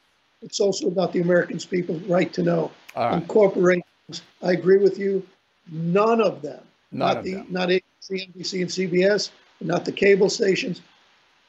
It's 0.41 0.60
also 0.60 0.88
about 0.88 1.13
the 1.13 1.21
Americans' 1.21 1.65
people's 1.65 2.02
right 2.04 2.34
to 2.34 2.41
know. 2.41 2.71
Right. 2.95 3.13
And 3.13 3.28
corporations, 3.28 4.23
I 4.41 4.54
agree 4.54 4.80
with 4.80 4.97
you. 4.97 5.25
None 5.71 6.19
of 6.19 6.41
them, 6.41 6.63
None 6.91 6.99
not 6.99 7.17
of 7.17 7.23
the 7.23 7.34
them. 7.36 7.47
not 7.49 7.69
ABC, 7.69 7.84
NBC, 8.10 8.62
and 8.62 8.69
CBS, 8.69 9.30
not 9.62 9.86
the 9.86 9.91
cable 9.91 10.32
stations, 10.32 10.82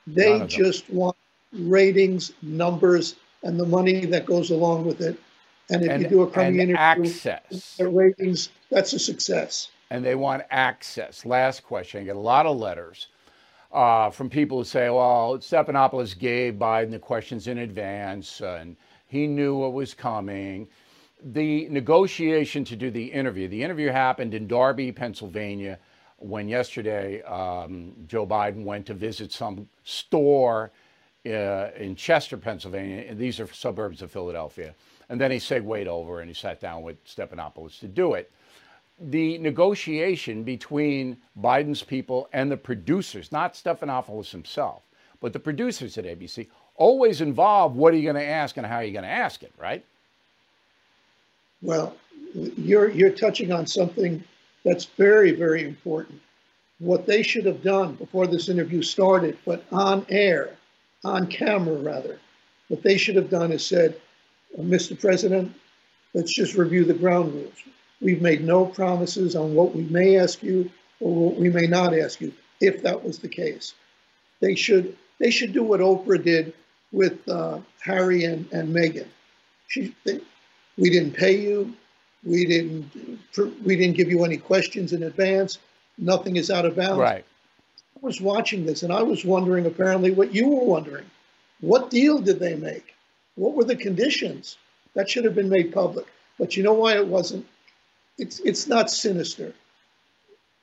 they 0.07 0.45
just 0.47 0.91
want 0.91 1.17
ratings, 1.53 2.33
numbers, 2.43 3.17
and 3.43 3.59
the 3.59 3.65
money 3.65 4.05
that 4.05 4.27
goes 4.27 4.51
along 4.51 4.85
with 4.85 5.01
it. 5.01 5.19
And 5.71 5.85
if 5.85 5.93
And, 5.93 6.03
you 6.03 6.07
do 6.07 6.23
a 6.23 6.29
and 6.37 6.57
interview, 6.61 6.75
access. 6.75 7.77
the 7.79 7.89
ratings, 7.89 8.51
that's 8.71 8.93
a 8.95 8.99
success. 9.01 9.73
and 9.91 10.05
they 10.05 10.15
want 10.17 10.45
access. 10.51 11.27
Last 11.27 11.65
question. 11.65 12.03
I 12.03 12.05
get 12.05 12.17
a 12.17 12.21
lot 12.21 12.47
of 12.47 12.59
letters 12.59 13.09
uh, 13.73 14.11
from 14.11 14.31
people 14.31 14.59
who 14.59 14.65
say, 14.65 14.91
well, 14.91 15.39
Stephanopoulos 15.39 16.19
gave 16.19 16.55
Biden 16.55 16.91
the 16.93 16.99
questions 17.01 17.49
in 17.49 17.59
advance 17.59 18.41
and 18.43 18.77
he 19.07 19.27
knew 19.27 19.57
what 19.57 19.73
was 19.75 19.95
coming. 19.95 20.69
The 21.23 21.69
negotiation 21.71 22.65
to 22.67 22.77
do 22.77 22.91
the 22.91 23.05
interview, 23.07 23.49
the 23.49 23.63
interview 23.63 23.91
happened 23.91 24.35
in 24.35 24.49
Darby, 24.49 24.93
Pennsylvania, 24.93 25.79
when 26.19 26.49
yesterday 26.49 27.23
um, 27.23 27.95
Joe 28.09 28.27
Biden 28.27 28.65
went 28.65 28.87
to 28.87 28.95
visit 28.95 29.33
some 29.33 29.69
store 29.85 30.73
uh, 31.27 31.69
in 31.77 31.97
Chester, 31.97 32.37
Pennsylvania. 32.39 33.05
And 33.09 33.19
these 33.19 33.41
are 33.41 33.49
suburbs 33.53 34.03
of 34.03 34.11
Philadelphia. 34.13 34.75
And 35.11 35.21
then 35.21 35.31
he 35.31 35.39
segued 35.39 35.87
over 35.87 36.21
and 36.21 36.31
he 36.31 36.35
sat 36.35 36.61
down 36.61 36.83
with 36.83 37.05
Stephanopoulos 37.05 37.79
to 37.81 37.89
do 37.89 38.15
it 38.15 38.31
the 39.01 39.39
negotiation 39.39 40.43
between 40.43 41.17
Biden's 41.41 41.83
people 41.83 42.29
and 42.33 42.51
the 42.51 42.57
producers, 42.57 43.33
not 43.33 43.55
Stephanopoulos 43.55 44.31
himself, 44.31 44.83
but 45.21 45.33
the 45.33 45.39
producers 45.39 45.97
at 45.97 46.05
ABC, 46.05 46.49
always 46.77 47.21
involve 47.21 47.77
what 47.77 47.95
are 47.95 47.97
you 47.97 48.03
going 48.03 48.17
to 48.17 48.25
ask 48.25 48.57
and 48.57 48.67
how 48.67 48.77
are 48.77 48.85
you 48.85 48.93
going 48.93 49.05
to 49.05 49.09
ask 49.09 49.43
it, 49.43 49.53
right? 49.59 49.85
Well, 51.63 51.97
you're 52.35 52.89
you're 52.91 53.11
touching 53.11 53.53
on 53.53 53.67
something 53.67 54.23
that's 54.65 54.85
very 54.85 55.33
very 55.33 55.65
important. 55.65 56.21
What 56.79 57.07
they 57.07 57.23
should 57.23 57.45
have 57.45 57.63
done 57.63 57.95
before 57.97 58.27
this 58.27 58.49
interview 58.49 58.81
started, 58.81 59.37
but 59.45 59.65
on 59.73 60.07
air, 60.09 60.57
on 61.05 61.27
camera 61.27 61.77
rather, 61.77 62.19
what 62.69 62.83
they 62.83 62.97
should 62.97 63.17
have 63.17 63.29
done 63.29 63.53
is 63.53 63.67
said, 63.67 64.01
"Mr. 64.59 64.99
President, 64.99 65.53
let's 66.15 66.35
just 66.35 66.55
review 66.55 66.85
the 66.85 66.95
ground 66.95 67.35
rules. 67.35 67.55
We've 68.01 68.23
made 68.23 68.43
no 68.43 68.67
promises 68.67 69.37
on 69.37 69.55
what 69.55 69.75
we 69.75 69.83
may 69.85 70.17
ask 70.17 70.43
you 70.43 70.71
or 71.01 71.15
what 71.15 71.37
we 71.37 71.51
may 71.51 71.67
not 71.67 71.97
ask 71.97 72.21
you, 72.21 72.33
if 72.61 72.83
that 72.83 73.05
was 73.05 73.19
the 73.19 73.29
case." 73.29 73.75
They 74.41 74.55
should 74.55 74.97
they 75.19 75.31
should 75.31 75.53
do 75.53 75.63
what 75.63 75.81
Oprah 75.81 76.23
did 76.23 76.55
with 76.93 77.29
uh, 77.29 77.59
Harry 77.81 78.25
and, 78.25 78.51
and 78.53 78.75
Meghan. 78.75 79.07
She 79.69 79.95
they, 80.05 80.21
we 80.77 80.91
didn't 80.91 81.13
pay 81.13 81.39
you. 81.39 81.75
We 82.25 82.47
didn't. 82.47 82.91
We 83.65 83.77
didn't 83.77 83.97
give 83.97 84.11
you 84.11 84.25
any 84.25 84.37
questions 84.39 84.93
in 84.93 85.03
advance. 85.05 85.59
Nothing 85.99 86.37
is 86.37 86.51
out 86.51 86.65
of 86.65 86.77
bounds. 86.77 86.99
Right. 86.99 87.25
I 87.97 88.07
was 88.07 88.21
watching 88.21 88.65
this 88.65 88.83
and 88.83 88.93
I 88.93 89.03
was 89.03 89.25
wondering, 89.25 89.67
apparently, 89.67 90.11
what 90.11 90.35
you 90.35 90.49
were 90.49 90.65
wondering. 90.65 91.05
What 91.61 91.91
deal 91.91 92.19
did 92.19 92.41
they 92.41 92.57
make? 92.57 92.95
What 93.41 93.55
were 93.55 93.65
the 93.65 93.77
conditions? 93.77 94.57
That 94.95 95.09
should 95.09 95.25
have 95.25 95.35
been 95.35 95.49
made 95.49 95.73
public. 95.73 96.07
But 96.39 96.57
you 96.57 96.63
know 96.63 96.75
why 96.75 96.95
it 96.95 97.07
wasn't? 97.07 97.47
It's 98.19 98.41
it's 98.41 98.67
not 98.67 98.91
sinister. 98.91 99.55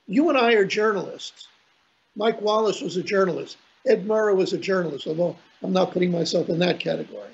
You 0.06 0.28
and 0.28 0.38
I 0.38 0.52
are 0.54 0.64
journalists. 0.64 1.48
Mike 2.16 2.40
Wallace 2.40 2.80
was 2.80 2.96
a 2.96 3.02
journalist. 3.02 3.56
Ed 3.86 4.06
Murrow 4.06 4.36
was 4.36 4.52
a 4.52 4.58
journalist, 4.58 5.06
although 5.06 5.36
I'm 5.62 5.72
not 5.72 5.92
putting 5.92 6.10
myself 6.10 6.48
in 6.48 6.58
that 6.60 6.80
category 6.80 7.32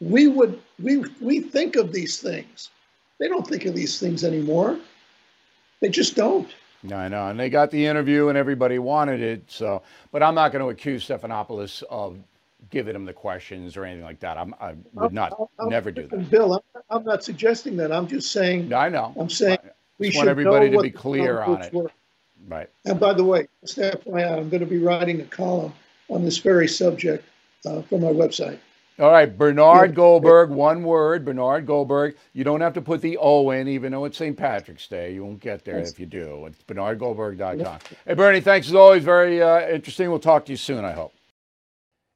we 0.00 0.28
would 0.28 0.60
we 0.82 1.04
we 1.20 1.40
think 1.40 1.76
of 1.76 1.92
these 1.92 2.20
things. 2.20 2.70
They 3.18 3.28
don't 3.28 3.46
think 3.46 3.66
of 3.66 3.74
these 3.74 4.00
things 4.00 4.24
anymore. 4.24 4.78
They 5.80 5.90
just 5.90 6.16
don't. 6.16 6.48
No, 6.82 6.96
I 6.96 7.08
know. 7.08 7.28
And 7.28 7.38
they 7.38 7.50
got 7.50 7.70
the 7.70 7.84
interview 7.86 8.28
and 8.28 8.38
everybody 8.38 8.78
wanted 8.78 9.20
it. 9.20 9.42
So, 9.48 9.82
but 10.12 10.22
I'm 10.22 10.34
not 10.34 10.52
going 10.52 10.64
to 10.64 10.70
accuse 10.70 11.06
Stephanopoulos 11.06 11.82
of 11.90 12.16
giving 12.70 12.94
him 12.94 13.04
the 13.04 13.12
questions 13.12 13.76
or 13.76 13.84
anything 13.84 14.04
like 14.04 14.20
that. 14.20 14.38
I'm, 14.38 14.54
I 14.60 14.74
would 14.94 15.12
not, 15.12 15.32
I'm- 15.32 15.48
I'm- 15.58 15.68
never 15.68 15.90
do 15.90 16.06
that. 16.06 16.30
Bill, 16.30 16.54
I'm, 16.54 16.82
I'm 16.90 17.04
not 17.04 17.24
suggesting 17.24 17.76
that. 17.78 17.92
I'm 17.92 18.06
just 18.06 18.32
saying. 18.32 18.68
No, 18.68 18.76
I 18.76 18.88
know. 18.88 19.12
I'm 19.18 19.30
saying 19.30 19.58
I 19.62 19.68
we 19.98 20.12
want 20.14 20.28
everybody 20.28 20.70
to 20.70 20.80
be 20.80 20.90
clear 20.90 21.40
on 21.42 21.62
it. 21.62 21.72
were. 21.72 21.90
Right. 22.48 22.70
And 22.86 22.98
by 22.98 23.12
the 23.12 23.24
way, 23.24 23.48
just 23.60 23.78
FYI, 23.78 24.38
I'm 24.38 24.48
going 24.48 24.60
to 24.60 24.66
be 24.66 24.78
writing 24.78 25.20
a 25.20 25.24
column 25.24 25.74
on 26.08 26.24
this 26.24 26.38
very 26.38 26.68
subject 26.68 27.24
uh, 27.66 27.82
for 27.82 28.00
my 28.00 28.08
website. 28.08 28.58
All 28.98 29.10
right, 29.10 29.36
Bernard 29.38 29.94
Goldberg, 29.94 30.50
one 30.50 30.82
word, 30.82 31.24
Bernard 31.24 31.64
Goldberg. 31.64 32.16
You 32.34 32.44
don't 32.44 32.60
have 32.60 32.74
to 32.74 32.82
put 32.82 33.00
the 33.00 33.16
O 33.16 33.50
in, 33.50 33.66
even 33.66 33.92
though 33.92 34.04
it's 34.04 34.18
St. 34.18 34.36
Patrick's 34.36 34.86
Day. 34.88 35.14
You 35.14 35.24
won't 35.24 35.40
get 35.40 35.64
there 35.64 35.78
if 35.78 35.98
you 35.98 36.04
do. 36.04 36.44
It's 36.44 36.62
bernardgoldberg.com. 36.64 37.78
Hey, 38.06 38.14
Bernie, 38.14 38.42
thanks 38.42 38.68
as 38.68 38.74
always. 38.74 39.02
Very 39.02 39.42
uh, 39.42 39.68
interesting. 39.68 40.10
We'll 40.10 40.18
talk 40.18 40.44
to 40.46 40.52
you 40.52 40.58
soon, 40.58 40.84
I 40.84 40.92
hope. 40.92 41.14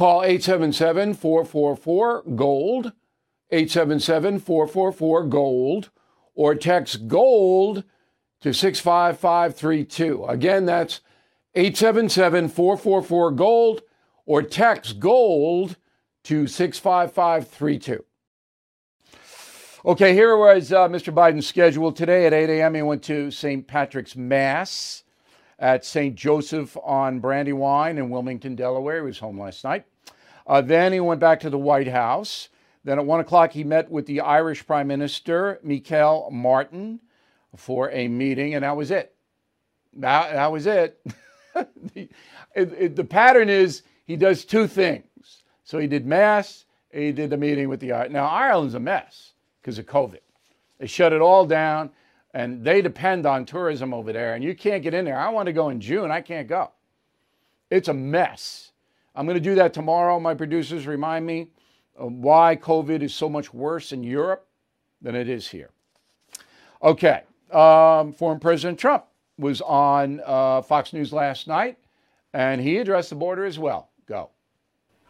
Call 0.00 0.22
877 0.22 1.12
444 1.12 2.22
GOLD, 2.34 2.92
877 3.50 4.38
444 4.40 5.24
GOLD, 5.26 5.90
or 6.34 6.54
text 6.54 7.06
GOLD 7.06 7.84
to 8.40 8.54
65532. 8.54 10.24
Again, 10.24 10.64
that's 10.64 11.00
877 11.54 12.48
444 12.48 13.30
GOLD, 13.32 13.82
or 14.24 14.42
text 14.42 15.00
GOLD 15.00 15.76
to 16.24 16.46
65532. 16.46 18.02
Okay, 19.84 20.14
here 20.14 20.34
was 20.34 20.72
uh, 20.72 20.88
Mr. 20.88 21.12
Biden's 21.12 21.46
schedule 21.46 21.92
today 21.92 22.24
at 22.24 22.32
8 22.32 22.48
a.m. 22.48 22.74
He 22.74 22.80
went 22.80 23.02
to 23.02 23.30
St. 23.30 23.66
Patrick's 23.66 24.16
Mass 24.16 25.04
at 25.58 25.84
St. 25.84 26.14
Joseph 26.14 26.74
on 26.82 27.20
Brandywine 27.20 27.98
in 27.98 28.08
Wilmington, 28.08 28.54
Delaware. 28.54 29.02
He 29.02 29.02
was 29.02 29.18
home 29.18 29.38
last 29.38 29.62
night. 29.62 29.84
Uh, 30.50 30.60
then 30.60 30.92
he 30.92 30.98
went 30.98 31.20
back 31.20 31.38
to 31.38 31.48
the 31.48 31.56
White 31.56 31.86
House. 31.86 32.48
Then 32.82 32.98
at 32.98 33.06
1 33.06 33.20
o'clock, 33.20 33.52
he 33.52 33.62
met 33.62 33.88
with 33.88 34.06
the 34.06 34.18
Irish 34.18 34.66
Prime 34.66 34.88
Minister, 34.88 35.60
Michel 35.62 36.28
Martin, 36.32 36.98
for 37.56 37.88
a 37.92 38.08
meeting, 38.08 38.54
and 38.54 38.64
that 38.64 38.76
was 38.76 38.90
it. 38.90 39.14
That, 39.92 40.32
that 40.32 40.50
was 40.50 40.66
it. 40.66 41.00
the, 41.54 42.08
it, 42.56 42.72
it. 42.76 42.96
The 42.96 43.04
pattern 43.04 43.48
is 43.48 43.84
he 44.06 44.16
does 44.16 44.44
two 44.44 44.66
things. 44.66 45.44
So 45.62 45.78
he 45.78 45.86
did 45.86 46.04
Mass, 46.04 46.64
he 46.92 47.12
did 47.12 47.30
the 47.30 47.36
meeting 47.36 47.68
with 47.68 47.78
the 47.78 47.92
Irish. 47.92 48.10
Now, 48.10 48.26
Ireland's 48.26 48.74
a 48.74 48.80
mess 48.80 49.34
because 49.62 49.78
of 49.78 49.86
COVID. 49.86 50.18
They 50.78 50.88
shut 50.88 51.12
it 51.12 51.20
all 51.20 51.46
down 51.46 51.90
and 52.34 52.64
they 52.64 52.82
depend 52.82 53.24
on 53.24 53.44
tourism 53.44 53.94
over 53.94 54.12
there, 54.12 54.34
and 54.34 54.42
you 54.42 54.56
can't 54.56 54.82
get 54.82 54.94
in 54.94 55.04
there. 55.04 55.18
I 55.18 55.28
want 55.28 55.46
to 55.46 55.52
go 55.52 55.68
in 55.68 55.80
June, 55.80 56.10
I 56.10 56.22
can't 56.22 56.48
go. 56.48 56.72
It's 57.70 57.86
a 57.86 57.94
mess. 57.94 58.69
I'm 59.14 59.26
going 59.26 59.36
to 59.36 59.40
do 59.40 59.54
that 59.56 59.74
tomorrow. 59.74 60.20
My 60.20 60.34
producers 60.34 60.86
remind 60.86 61.26
me 61.26 61.48
why 61.94 62.56
COVID 62.56 63.02
is 63.02 63.14
so 63.14 63.28
much 63.28 63.52
worse 63.52 63.92
in 63.92 64.02
Europe 64.02 64.46
than 65.02 65.14
it 65.14 65.28
is 65.28 65.48
here. 65.48 65.70
Okay, 66.82 67.22
um, 67.50 68.12
former 68.12 68.38
President 68.38 68.78
Trump 68.78 69.04
was 69.38 69.60
on 69.60 70.20
uh, 70.24 70.62
Fox 70.62 70.92
News 70.92 71.12
last 71.12 71.46
night, 71.46 71.78
and 72.32 72.60
he 72.60 72.78
addressed 72.78 73.10
the 73.10 73.16
border 73.16 73.44
as 73.44 73.58
well. 73.58 73.90
Go 74.06 74.30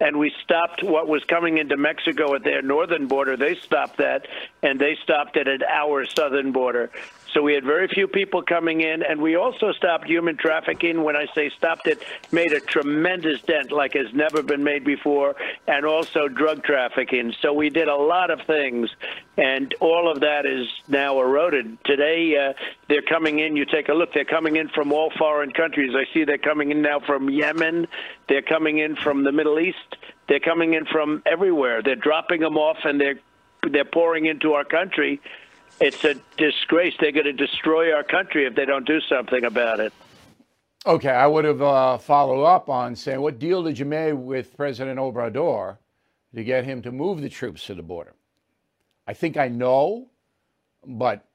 and 0.01 0.19
we 0.19 0.33
stopped 0.43 0.83
what 0.83 1.07
was 1.09 1.23
coming 1.25 1.59
into 1.59 1.77
Mexico 1.77 2.35
at 2.35 2.43
their 2.43 2.63
northern 2.63 3.07
border. 3.07 3.37
They 3.37 3.55
stopped 3.57 3.99
that, 3.99 4.27
and 4.63 4.81
they 4.81 4.97
stopped 5.03 5.37
it 5.37 5.47
at 5.47 5.63
our 5.63 6.07
southern 6.07 6.53
border. 6.53 6.91
So 7.33 7.43
we 7.43 7.55
had 7.55 7.65
very 7.65 7.87
few 7.87 8.09
people 8.09 8.43
coming 8.43 8.81
in, 8.81 9.03
and 9.03 9.21
we 9.21 9.37
also 9.37 9.73
stopped 9.73 10.07
human 10.07 10.37
trafficking. 10.37 11.03
When 11.03 11.17
I 11.17 11.27
say 11.35 11.51
stopped 11.51 11.87
it, 11.87 12.03
made 12.33 12.53
a 12.53 12.61
tremendous 12.61 13.41
dent 13.43 13.71
like 13.71 13.95
has 13.95 14.13
never 14.13 14.43
been 14.43 14.65
made 14.65 14.85
before, 14.85 15.37
and 15.69 15.87
also 15.87 16.27
drug 16.27 16.65
trafficking. 16.65 17.33
So 17.41 17.53
we 17.53 17.71
did 17.71 17.89
a 17.89 17.95
lot 17.95 18.31
of 18.31 18.41
things, 18.47 18.91
and 19.37 19.73
all 19.81 20.11
of 20.11 20.21
that 20.21 20.45
is 20.45 20.67
now 20.89 21.21
eroded. 21.21 21.79
Today, 21.85 22.37
uh, 22.37 22.53
they're 22.89 23.03
coming 23.03 23.39
in. 23.39 23.57
You 23.57 23.65
take 23.65 23.89
a 23.89 23.95
look. 23.95 24.13
They're 24.13 24.25
coming 24.25 24.57
in 24.57 24.69
from 24.69 24.93
all 24.93 25.13
foreign 25.17 25.53
countries. 25.53 25.95
I 25.95 26.13
see 26.13 26.25
they're 26.25 26.39
coming 26.39 26.73
in 26.73 26.83
now 26.83 26.99
from 27.01 27.31
Yemen. 27.31 27.87
They're 28.29 28.43
coming 28.43 28.79
in 28.79 28.97
from 28.97 29.23
the 29.23 29.33
Middle 29.33 29.61
East. 29.61 29.97
They're 30.29 30.41
coming 30.41 30.75
in 30.75 30.85
from 30.87 31.23
everywhere. 31.27 31.83
They're 31.83 31.97
dropping 31.97 32.41
them 32.41 32.57
off, 32.57 32.79
and 32.85 33.01
they're 33.01 33.21
they're 33.71 33.85
pouring 33.85 34.25
into 34.27 34.55
our 34.55 34.65
country 34.65 35.21
it's 35.81 36.05
a 36.05 36.15
disgrace. 36.37 36.95
They're 37.01 37.13
going 37.13 37.25
to 37.25 37.33
destroy 37.33 37.93
our 37.93 38.05
country 38.05 38.47
if 38.47 38.55
they 38.55 38.65
don't 38.65 38.87
do 38.87 39.01
something 39.01 39.45
about 39.45 39.81
it. 39.81 39.93
Okay, 40.87 41.11
I 41.11 41.27
would 41.27 41.45
have 41.45 41.61
uh, 41.61 41.99
followed 41.99 42.45
up 42.45 42.69
on 42.69 42.97
saying, 42.97 43.21
what 43.21 43.39
deal 43.39 43.63
did 43.63 43.79
you 43.79 43.85
make 43.85 44.15
with 44.17 44.57
President 44.57 44.99
Obrador 44.99 45.77
to 46.35 46.45
get 46.45 46.65
him 46.65 46.81
to 46.83 46.93
move 46.93 47.21
the 47.21 47.29
troops 47.29 47.67
to 47.67 47.75
the 47.75 47.83
border? 47.83 48.15
I 49.07 49.13
think 49.13 49.37
I 49.37 49.49
know, 49.49 50.09
but 50.87 51.27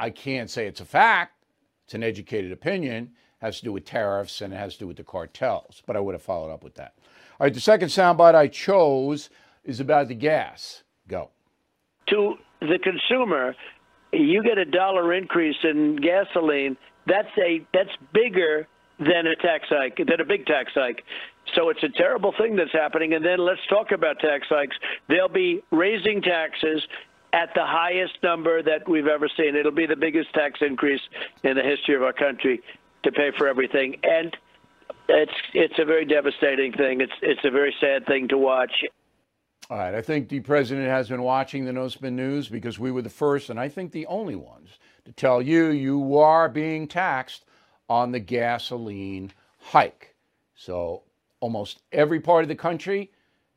I 0.00 0.10
can't 0.10 0.50
say 0.50 0.66
it's 0.66 0.80
a 0.80 0.84
fact. 0.84 1.44
It's 1.84 1.94
an 1.94 2.02
educated 2.02 2.50
opinion. 2.50 3.04
It 3.04 3.44
has 3.44 3.58
to 3.58 3.64
do 3.64 3.72
with 3.72 3.84
tariffs 3.84 4.40
and 4.40 4.52
it 4.52 4.56
has 4.56 4.74
to 4.74 4.80
do 4.80 4.86
with 4.88 4.96
the 4.96 5.04
cartels. 5.04 5.82
But 5.86 5.96
I 5.96 6.00
would 6.00 6.14
have 6.14 6.22
followed 6.22 6.52
up 6.52 6.64
with 6.64 6.74
that. 6.76 6.94
All 7.38 7.46
right, 7.46 7.54
the 7.54 7.60
second 7.60 7.88
soundbite 7.88 8.34
I 8.34 8.48
chose 8.48 9.30
is 9.64 9.78
about 9.78 10.08
the 10.08 10.14
gas. 10.14 10.82
Go. 11.06 11.30
To 12.08 12.36
the 12.68 12.78
consumer, 12.78 13.54
you 14.12 14.42
get 14.42 14.58
a 14.58 14.64
dollar 14.64 15.14
increase 15.14 15.56
in 15.62 15.96
gasoline. 15.96 16.76
That's 17.06 17.28
a 17.38 17.66
that's 17.72 17.90
bigger 18.12 18.66
than 18.98 19.26
a 19.26 19.36
tax 19.36 19.66
hike, 19.68 19.96
than 19.96 20.20
a 20.20 20.24
big 20.24 20.46
tax 20.46 20.72
hike. 20.74 21.02
So 21.54 21.70
it's 21.70 21.82
a 21.82 21.88
terrible 21.88 22.32
thing 22.38 22.56
that's 22.56 22.72
happening. 22.72 23.14
And 23.14 23.24
then 23.24 23.38
let's 23.38 23.60
talk 23.68 23.90
about 23.90 24.20
tax 24.20 24.46
hikes. 24.48 24.76
They'll 25.08 25.28
be 25.28 25.62
raising 25.70 26.22
taxes 26.22 26.82
at 27.32 27.50
the 27.54 27.64
highest 27.64 28.14
number 28.22 28.62
that 28.62 28.88
we've 28.88 29.06
ever 29.06 29.28
seen. 29.36 29.56
It'll 29.56 29.72
be 29.72 29.86
the 29.86 29.96
biggest 29.96 30.32
tax 30.34 30.60
increase 30.60 31.00
in 31.42 31.56
the 31.56 31.62
history 31.62 31.96
of 31.96 32.02
our 32.02 32.12
country 32.12 32.60
to 33.02 33.10
pay 33.10 33.30
for 33.36 33.48
everything. 33.48 33.96
And 34.02 34.36
it's 35.08 35.32
it's 35.54 35.78
a 35.78 35.84
very 35.84 36.04
devastating 36.04 36.72
thing. 36.72 37.00
It's 37.00 37.12
it's 37.22 37.44
a 37.44 37.50
very 37.50 37.74
sad 37.80 38.06
thing 38.06 38.28
to 38.28 38.38
watch. 38.38 38.72
All 39.70 39.78
right. 39.78 39.94
I 39.94 40.02
think 40.02 40.28
the 40.28 40.40
president 40.40 40.88
has 40.88 41.08
been 41.08 41.22
watching 41.22 41.64
the 41.64 41.72
No 41.72 41.88
Spin 41.88 42.16
News 42.16 42.48
because 42.48 42.78
we 42.78 42.90
were 42.90 43.02
the 43.02 43.08
first, 43.08 43.48
and 43.48 43.58
I 43.58 43.68
think 43.68 43.92
the 43.92 44.06
only 44.06 44.36
ones, 44.36 44.70
to 45.04 45.12
tell 45.12 45.40
you 45.40 45.68
you 45.68 46.18
are 46.18 46.48
being 46.48 46.86
taxed 46.86 47.44
on 47.88 48.12
the 48.12 48.20
gasoline 48.20 49.32
hike. 49.58 50.14
So 50.54 51.02
almost 51.40 51.82
every 51.92 52.20
part 52.20 52.44
of 52.44 52.48
the 52.48 52.54
country, 52.54 53.10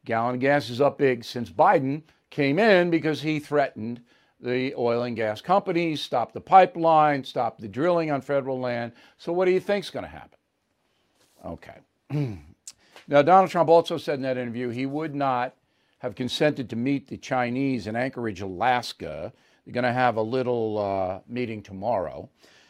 gallon 0.06 0.36
of 0.36 0.42
gas 0.42 0.70
is 0.70 0.82
up 0.82 0.98
big 0.98 1.24
since 1.24 1.50
Biden 1.50 2.04
came 2.30 2.60
in 2.60 2.90
because 2.90 3.22
he 3.22 3.40
threatened 3.40 4.02
the 4.40 4.74
oil 4.76 5.04
and 5.04 5.16
gas 5.16 5.42
companies, 5.42 6.02
stop 6.02 6.34
the 6.34 6.42
pipeline, 6.42 7.24
stop 7.24 7.58
the 7.58 7.68
drilling 7.68 8.12
on 8.12 8.22
federal 8.22 8.60
land. 8.60 8.92
So 9.18 9.32
what 9.34 9.46
do 9.46 9.52
you 9.52 9.60
think 9.60 9.86
is 9.86 9.92
going 9.92 10.04
to 10.06 10.10
happen? 10.10 10.38
Okay. 11.46 11.78
now, 13.08 13.22
Donald 13.22 13.50
Trump 13.50 13.70
also 13.70 13.98
said 13.98 14.16
in 14.16 14.24
that 14.24 14.38
interview 14.38 14.70
he 14.70 14.86
would 14.86 15.16
not 15.16 15.56
have 16.06 16.14
consented 16.14 16.70
to 16.70 16.76
meet 16.76 17.08
the 17.08 17.18
Chinese 17.18 17.88
in 17.88 17.96
Anchorage, 17.96 18.42
Alaska. 18.42 19.34
They're 19.66 19.74
going 19.74 19.86
to 19.86 19.92
have 19.92 20.18
a 20.18 20.22
little 20.22 20.78
uh, 20.78 21.20
meeting 21.28 21.64
tomorrow. 21.64 22.30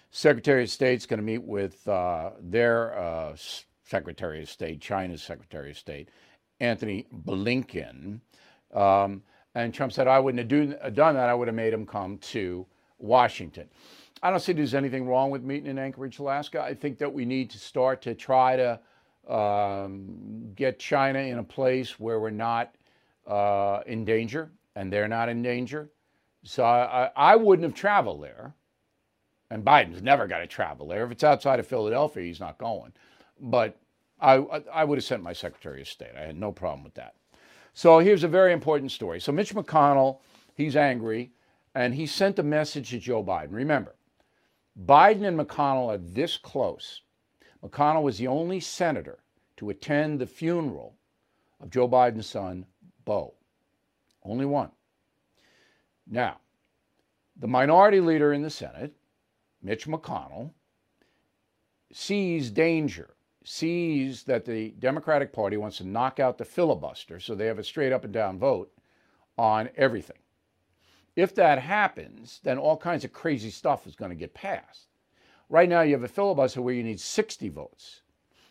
Secretary 0.10 0.64
of 0.64 0.70
State's 0.70 1.06
going 1.06 1.20
to 1.20 1.26
meet 1.26 1.44
with 1.44 1.86
uh, 1.86 2.32
their 2.40 2.98
uh, 2.98 3.36
Secretary 3.84 4.42
of 4.42 4.50
State, 4.50 4.80
China's 4.80 5.22
Secretary 5.22 5.72
of 5.72 5.78
State, 5.78 6.08
Antony 6.62 7.08
Blinken. 7.26 8.22
Um, 8.74 9.22
and 9.54 9.74
Trump 9.74 9.92
said, 9.92 10.08
I 10.08 10.18
wouldn't 10.18 10.40
have 10.40 10.48
do, 10.48 10.74
done 10.94 11.16
that. 11.16 11.28
I 11.28 11.34
would 11.34 11.50
have 11.50 11.56
made 11.56 11.74
him 11.74 11.86
come 11.86 12.18
to 12.20 12.66
Washington. 13.00 13.68
I 14.24 14.30
don't 14.30 14.40
see 14.40 14.54
there's 14.54 14.74
anything 14.74 15.06
wrong 15.06 15.30
with 15.30 15.44
meeting 15.44 15.70
in 15.70 15.78
Anchorage, 15.78 16.20
Alaska. 16.20 16.62
I 16.62 16.74
think 16.74 17.00
that 17.00 17.14
we 17.14 17.26
need 17.26 17.50
to 17.50 17.60
start 17.60 18.02
to 18.04 18.16
try 18.16 18.56
to 18.56 18.80
um, 19.30 20.54
get 20.56 20.80
China 20.80 21.20
in 21.20 21.40
a 21.40 21.44
place 21.44 22.00
where 22.00 22.22
we're 22.22 22.30
not 22.30 22.74
uh, 23.28 23.82
in 23.86 24.06
danger 24.06 24.52
and 24.76 24.92
they're 24.92 25.08
not 25.08 25.30
in 25.30 25.42
danger. 25.42 25.90
So 26.44 26.64
I, 26.64 27.10
I 27.16 27.36
wouldn't 27.36 27.64
have 27.64 27.74
traveled 27.74 28.24
there. 28.24 28.54
And 29.50 29.64
Biden's 29.64 30.02
never 30.02 30.28
got 30.28 30.40
to 30.40 30.48
travel 30.48 30.88
there. 30.88 31.06
If 31.06 31.12
it's 31.12 31.24
outside 31.24 31.60
of 31.60 31.68
Philadelphia, 31.68 32.24
he's 32.24 32.40
not 32.40 32.58
going. 32.58 32.94
But 33.40 33.78
I, 34.20 34.36
I 34.72 34.84
would 34.84 34.98
have 34.98 35.06
sent 35.06 35.24
my 35.24 35.34
Secretary 35.34 35.82
of 35.82 35.88
State. 35.88 36.16
I 36.18 36.22
had 36.22 36.38
no 36.38 36.52
problem 36.52 36.84
with 36.84 36.96
that. 36.96 37.16
So 37.74 38.00
here's 38.00 38.24
a 38.24 38.28
very 38.28 38.54
important 38.54 38.92
story. 38.92 39.20
So 39.20 39.32
Mitch 39.32 39.54
McConnell, 39.54 40.20
he's 40.56 40.76
angry, 40.76 41.32
and 41.76 41.94
he 41.94 42.08
sent 42.08 42.40
a 42.40 42.44
message 42.44 42.90
to 42.90 43.00
Joe 43.00 43.24
Biden. 43.24 43.52
Remember, 43.52 43.96
Biden 44.86 45.26
and 45.28 45.40
McConnell 45.40 45.94
are 45.94 45.98
this 45.98 46.38
close. 46.38 47.02
McConnell 47.64 48.04
was 48.04 48.18
the 48.18 48.28
only 48.28 48.60
senator 48.60 49.20
to 49.58 49.70
attend 49.70 50.20
the 50.20 50.26
funeral 50.26 50.96
of 51.60 51.70
Joe 51.70 51.88
Biden's 51.88 52.28
son, 52.28 52.66
Beau. 53.06 53.36
Only 54.24 54.46
one. 54.46 54.72
Now, 56.08 56.40
the 57.38 57.48
minority 57.48 58.00
leader 58.00 58.34
in 58.34 58.42
the 58.42 58.50
Senate, 58.50 58.94
Mitch 59.62 59.88
McConnell, 59.88 60.52
sees 61.92 62.50
danger, 62.52 63.16
sees 63.44 64.24
that 64.24 64.46
the 64.46 64.72
Democratic 64.80 65.32
Party 65.32 65.58
wants 65.58 65.78
to 65.78 65.88
knock 65.88 66.20
out 66.20 66.38
the 66.38 66.46
filibuster 66.46 67.20
so 67.20 67.36
they 67.36 67.46
have 67.46 67.60
a 67.60 67.64
straight 67.64 67.92
up 67.94 68.04
and 68.04 68.14
down 68.14 68.40
vote 68.40 68.72
on 69.38 69.70
everything. 69.76 70.18
if 71.16 71.34
that 71.36 71.60
happens, 71.60 72.42
then 72.44 72.58
all 72.58 72.76
kinds 72.76 73.06
of 73.06 73.14
crazy 73.14 73.50
stuff 73.50 73.88
is 73.88 73.96
going 73.96 74.10
to 74.10 74.16
get 74.16 74.34
passed. 74.34 74.88
Right 75.50 75.70
now, 75.70 75.82
you 75.82 75.94
have 75.94 76.04
a 76.04 76.10
filibuster 76.10 76.62
where 76.62 76.74
you 76.74 76.84
need 76.84 77.00
60 77.00 77.48
votes. 77.50 78.02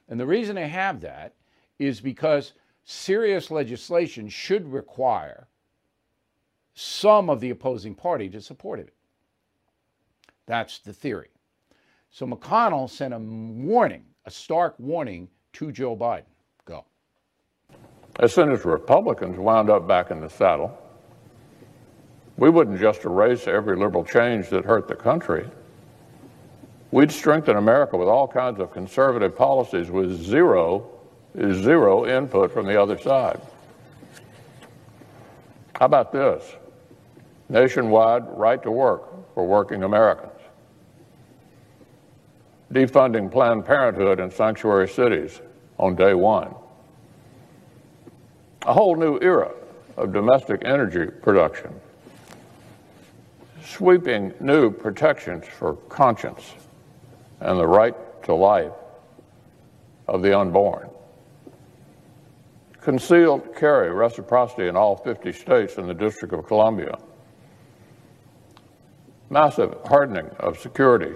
And 0.09 0.19
the 0.19 0.27
reason 0.27 0.57
they 0.57 0.69
have 0.69 1.01
that 1.03 1.35
is 1.79 2.01
because 2.01 2.55
serious 2.85 3.51
legislation 3.51 4.29
should 4.29 4.71
require 4.73 5.49
some 6.75 7.31
of 7.31 7.41
the 7.41 7.51
opposing 7.51 7.95
party 7.95 8.29
to 8.29 8.41
support 8.41 8.81
it. 8.81 8.93
That's 10.47 10.79
the 10.79 10.93
theory. 10.93 11.31
So 12.11 12.27
McConnell 12.27 12.89
sent 12.89 13.15
a 13.15 13.19
warning, 13.19 14.05
a 14.27 14.31
stark 14.31 14.75
warning 14.79 15.29
to 15.55 15.73
Joe 15.73 15.97
Biden. 15.97 16.25
Go. 16.65 16.85
As 18.21 18.33
soon 18.33 18.53
as 18.53 18.65
Republicans 18.65 19.39
wound 19.39 19.71
up 19.71 19.89
back 19.89 20.11
in 20.11 20.21
the 20.21 20.29
saddle, 20.29 20.79
we 22.37 22.51
wouldn't 22.51 22.81
just 22.81 23.05
erase 23.05 23.47
every 23.47 23.77
liberal 23.77 24.05
change 24.05 24.49
that 24.51 24.65
hurt 24.65 24.89
the 24.89 24.95
country. 24.95 25.49
We'd 26.91 27.11
strengthen 27.11 27.57
America 27.57 27.97
with 27.97 28.09
all 28.09 28.29
kinds 28.29 28.61
of 28.61 28.73
conservative 28.73 29.37
policies 29.37 29.91
with 29.91 30.13
zero, 30.21 30.89
zero 31.37 32.07
input 32.07 32.53
from 32.53 32.67
the 32.67 32.81
other 32.81 32.99
side. 32.99 33.41
How 35.79 35.87
about 35.87 36.13
this? 36.13 36.45
Nationwide 37.49 38.25
right 38.29 38.63
to 38.63 38.71
work 38.71 39.35
for 39.35 39.47
working 39.47 39.83
Americans. 39.83 40.31
Defunding 42.73 43.31
Planned 43.31 43.65
Parenthood 43.67 44.21
in 44.21 44.31
sanctuary 44.31 44.89
cities 44.89 45.41
on 45.79 45.95
day 45.95 46.15
one. 46.15 46.55
A 48.67 48.73
whole 48.73 48.97
new 48.97 49.19
era 49.21 49.53
of 49.97 50.13
domestic 50.13 50.63
energy 50.65 51.07
production. 51.07 51.73
Sweeping 53.65 54.33
new 54.41 54.71
protections 54.71 55.45
for 55.47 55.75
conscience 55.89 56.55
and 57.41 57.59
the 57.59 57.67
right 57.67 57.95
to 58.25 58.35
life 58.35 58.73
of 60.09 60.23
the 60.23 60.39
unborn. 60.39 60.89
Concealed 62.85 63.57
carry 63.57 63.91
reciprocity 63.91 64.69
in 64.69 64.77
all 64.77 64.95
50 64.95 65.33
states 65.33 65.79
and 65.79 65.89
the 65.89 65.95
District 65.95 66.35
of 66.35 66.47
Columbia. 66.47 66.99
Massive 69.31 69.75
hardening 69.87 70.29
of 70.39 70.59
security 70.59 71.15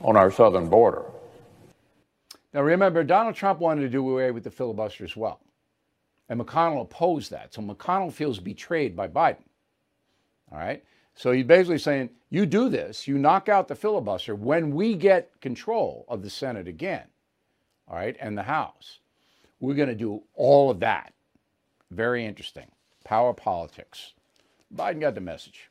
on 0.00 0.16
our 0.16 0.32
southern 0.32 0.68
border. 0.68 1.04
Now, 2.52 2.62
remember, 2.62 3.04
Donald 3.04 3.36
Trump 3.36 3.60
wanted 3.60 3.82
to 3.82 3.88
do 3.88 4.10
away 4.10 4.32
with 4.32 4.42
the 4.42 4.50
filibuster 4.50 5.04
as 5.04 5.16
well. 5.16 5.38
And 6.28 6.40
McConnell 6.40 6.82
opposed 6.82 7.30
that. 7.30 7.54
So 7.54 7.62
McConnell 7.62 8.12
feels 8.12 8.40
betrayed 8.40 8.96
by 8.96 9.06
Biden. 9.06 9.44
All 10.50 10.58
right. 10.58 10.82
So 11.14 11.30
he's 11.30 11.46
basically 11.46 11.78
saying, 11.78 12.10
you 12.30 12.46
do 12.46 12.68
this, 12.68 13.06
you 13.06 13.16
knock 13.16 13.48
out 13.48 13.68
the 13.68 13.76
filibuster 13.76 14.34
when 14.34 14.72
we 14.72 14.96
get 14.96 15.40
control 15.40 16.04
of 16.08 16.22
the 16.22 16.30
Senate 16.30 16.66
again, 16.66 17.04
all 17.86 17.94
right, 17.94 18.16
and 18.18 18.36
the 18.36 18.42
House. 18.42 18.98
We're 19.62 19.74
going 19.74 19.88
to 19.88 19.94
do 19.94 20.24
all 20.34 20.70
of 20.70 20.80
that. 20.80 21.14
Very 21.92 22.26
interesting. 22.26 22.66
Power 23.04 23.32
politics. 23.32 24.12
Biden 24.74 25.00
got 25.00 25.14
the 25.14 25.20
message. 25.20 25.70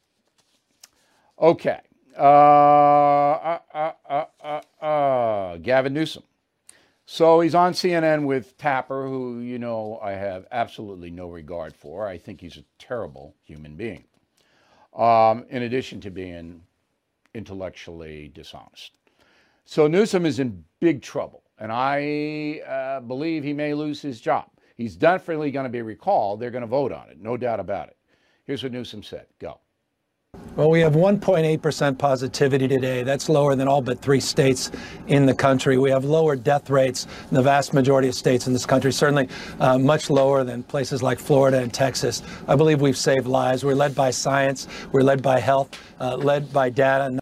Okay. 1.40 1.82
Uh, 2.18 2.22
uh, 2.22 3.60
uh, 3.74 3.92
uh, 4.10 4.26
uh, 4.42 4.84
uh, 4.84 5.58
Gavin 5.58 5.94
Newsom. 5.94 6.24
So 7.06 7.42
he's 7.42 7.54
on 7.54 7.74
CNN 7.74 8.26
with 8.26 8.58
Tapper, 8.58 9.08
who, 9.08 9.40
you 9.40 9.60
know, 9.60 10.00
I 10.02 10.12
have 10.12 10.48
absolutely 10.52 11.12
no 11.12 11.28
regard 11.28 11.76
for. 11.76 12.08
I 12.08 12.18
think 12.18 12.40
he's 12.40 12.56
a 12.56 12.64
terrible 12.80 13.36
human 13.44 13.76
being 13.76 14.06
um, 14.96 15.46
in 15.50 15.64
addition 15.64 16.00
to 16.02 16.10
being 16.10 16.62
intellectually 17.34 18.32
dishonest. 18.34 18.94
So 19.66 19.88
Newsom 19.88 20.26
is 20.26 20.40
in 20.40 20.64
big 20.80 21.02
trouble, 21.02 21.41
and 21.62 21.72
I 21.72 22.60
uh, 22.68 23.00
believe 23.02 23.44
he 23.44 23.54
may 23.54 23.76
lose 23.76 24.02
his 24.02 24.20
job. 24.20 24.50
He's 24.78 24.96
definitely 24.96 25.52
going 25.52 25.66
to 25.66 25.70
be 25.70 25.84
recalled. 25.84 26.40
They're 26.40 26.50
going 26.50 26.64
to 26.64 26.68
vote 26.68 26.92
on 26.92 27.10
it, 27.10 27.22
no 27.22 27.38
doubt 27.38 27.60
about 27.60 27.90
it. 27.90 27.98
Here's 28.46 28.64
what 28.64 28.72
Newsom 28.72 29.04
said. 29.04 29.28
Go. 29.40 29.60
Well, 30.56 30.72
we 30.72 30.80
have 30.80 30.94
1.8% 30.94 31.98
positivity 32.00 32.68
today. 32.68 33.04
That's 33.04 33.30
lower 33.30 33.56
than 33.56 33.68
all 33.68 33.82
but 33.82 34.02
three 34.02 34.20
states 34.20 34.72
in 35.08 35.28
the 35.28 35.36
country. 35.36 35.78
We 35.78 35.92
have 35.92 36.04
lower 36.04 36.36
death 36.36 36.70
rates 36.70 37.06
in 37.30 37.36
the 37.36 37.44
vast 37.44 37.74
majority 37.74 38.08
of 38.08 38.16
states 38.16 38.48
in 38.48 38.54
this 38.54 38.66
country, 38.66 38.92
certainly 38.92 39.30
uh, 39.60 39.78
much 39.78 40.10
lower 40.10 40.44
than 40.44 40.64
places 40.64 41.04
like 41.04 41.20
Florida 41.20 41.60
and 41.60 41.72
Texas. 41.72 42.24
I 42.48 42.56
believe 42.56 42.82
we've 42.82 42.98
saved 42.98 43.28
lives. 43.28 43.64
We're 43.64 43.76
led 43.76 43.94
by 43.94 44.10
science, 44.10 44.68
we're 44.92 45.04
led 45.04 45.22
by 45.22 45.40
health, 45.40 45.78
uh, 46.00 46.16
led 46.16 46.52
by 46.52 46.70
data. 46.72 47.21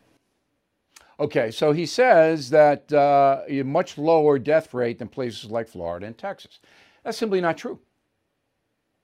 Okay, 1.20 1.52
so 1.52 1.74
he 1.74 1.86
says 1.86 2.50
that 2.52 2.92
uh, 2.94 3.42
a 3.48 3.64
much 3.64 3.98
lower 3.98 4.40
death 4.40 4.74
rate 4.74 5.00
than 5.00 5.10
places 5.10 5.52
like 5.52 5.68
Florida 5.68 6.06
and 6.06 6.18
Texas. 6.18 6.60
That's 7.04 7.18
simply 7.18 7.42
not 7.42 7.58
true. 7.58 7.80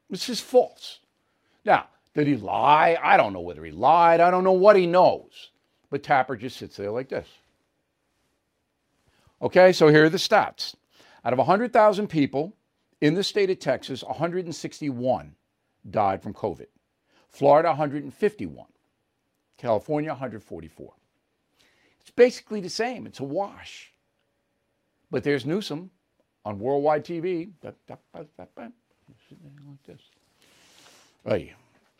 This 0.10 0.30
is 0.30 0.40
false. 0.40 1.00
Now, 1.66 1.88
did 2.14 2.28
he 2.28 2.38
lie? 2.38 2.98
I 3.04 3.18
don't 3.18 3.34
know 3.34 3.42
whether 3.42 3.66
he 3.66 3.72
lied. 3.72 4.22
I 4.22 4.32
don't 4.32 4.46
know 4.46 4.54
what 4.54 4.78
he 4.78 4.88
knows. 4.88 5.52
But 5.90 6.04
Tapper 6.04 6.38
just 6.38 6.58
sits 6.58 6.78
there 6.78 6.92
like 6.92 7.10
this. 7.10 7.28
Okay, 9.42 9.74
so 9.74 9.90
here 9.90 10.06
are 10.06 10.10
the 10.10 10.18
stats. 10.18 10.76
Out 11.26 11.34
of 11.34 11.40
100,000 11.40 12.08
people 12.08 12.54
in 13.02 13.16
the 13.16 13.24
state 13.24 13.50
of 13.50 13.60
Texas, 13.60 14.04
161 14.04 15.36
died 15.90 16.24
from 16.24 16.34
COVID. 16.34 16.68
Florida, 17.28 17.70
151. 17.70 18.66
California, 19.58 20.12
144. 20.12 20.94
It's 22.06 22.12
basically 22.12 22.60
the 22.60 22.70
same. 22.70 23.08
It's 23.08 23.20
a 23.20 23.24
wash. 23.24 23.92
But 25.10 25.24
there's 25.24 25.44
Newsom 25.44 25.90
on 26.46 26.60
worldwide 26.60 27.04
TV. 27.04 27.50
Like 29.64 29.88
this. 29.88 30.02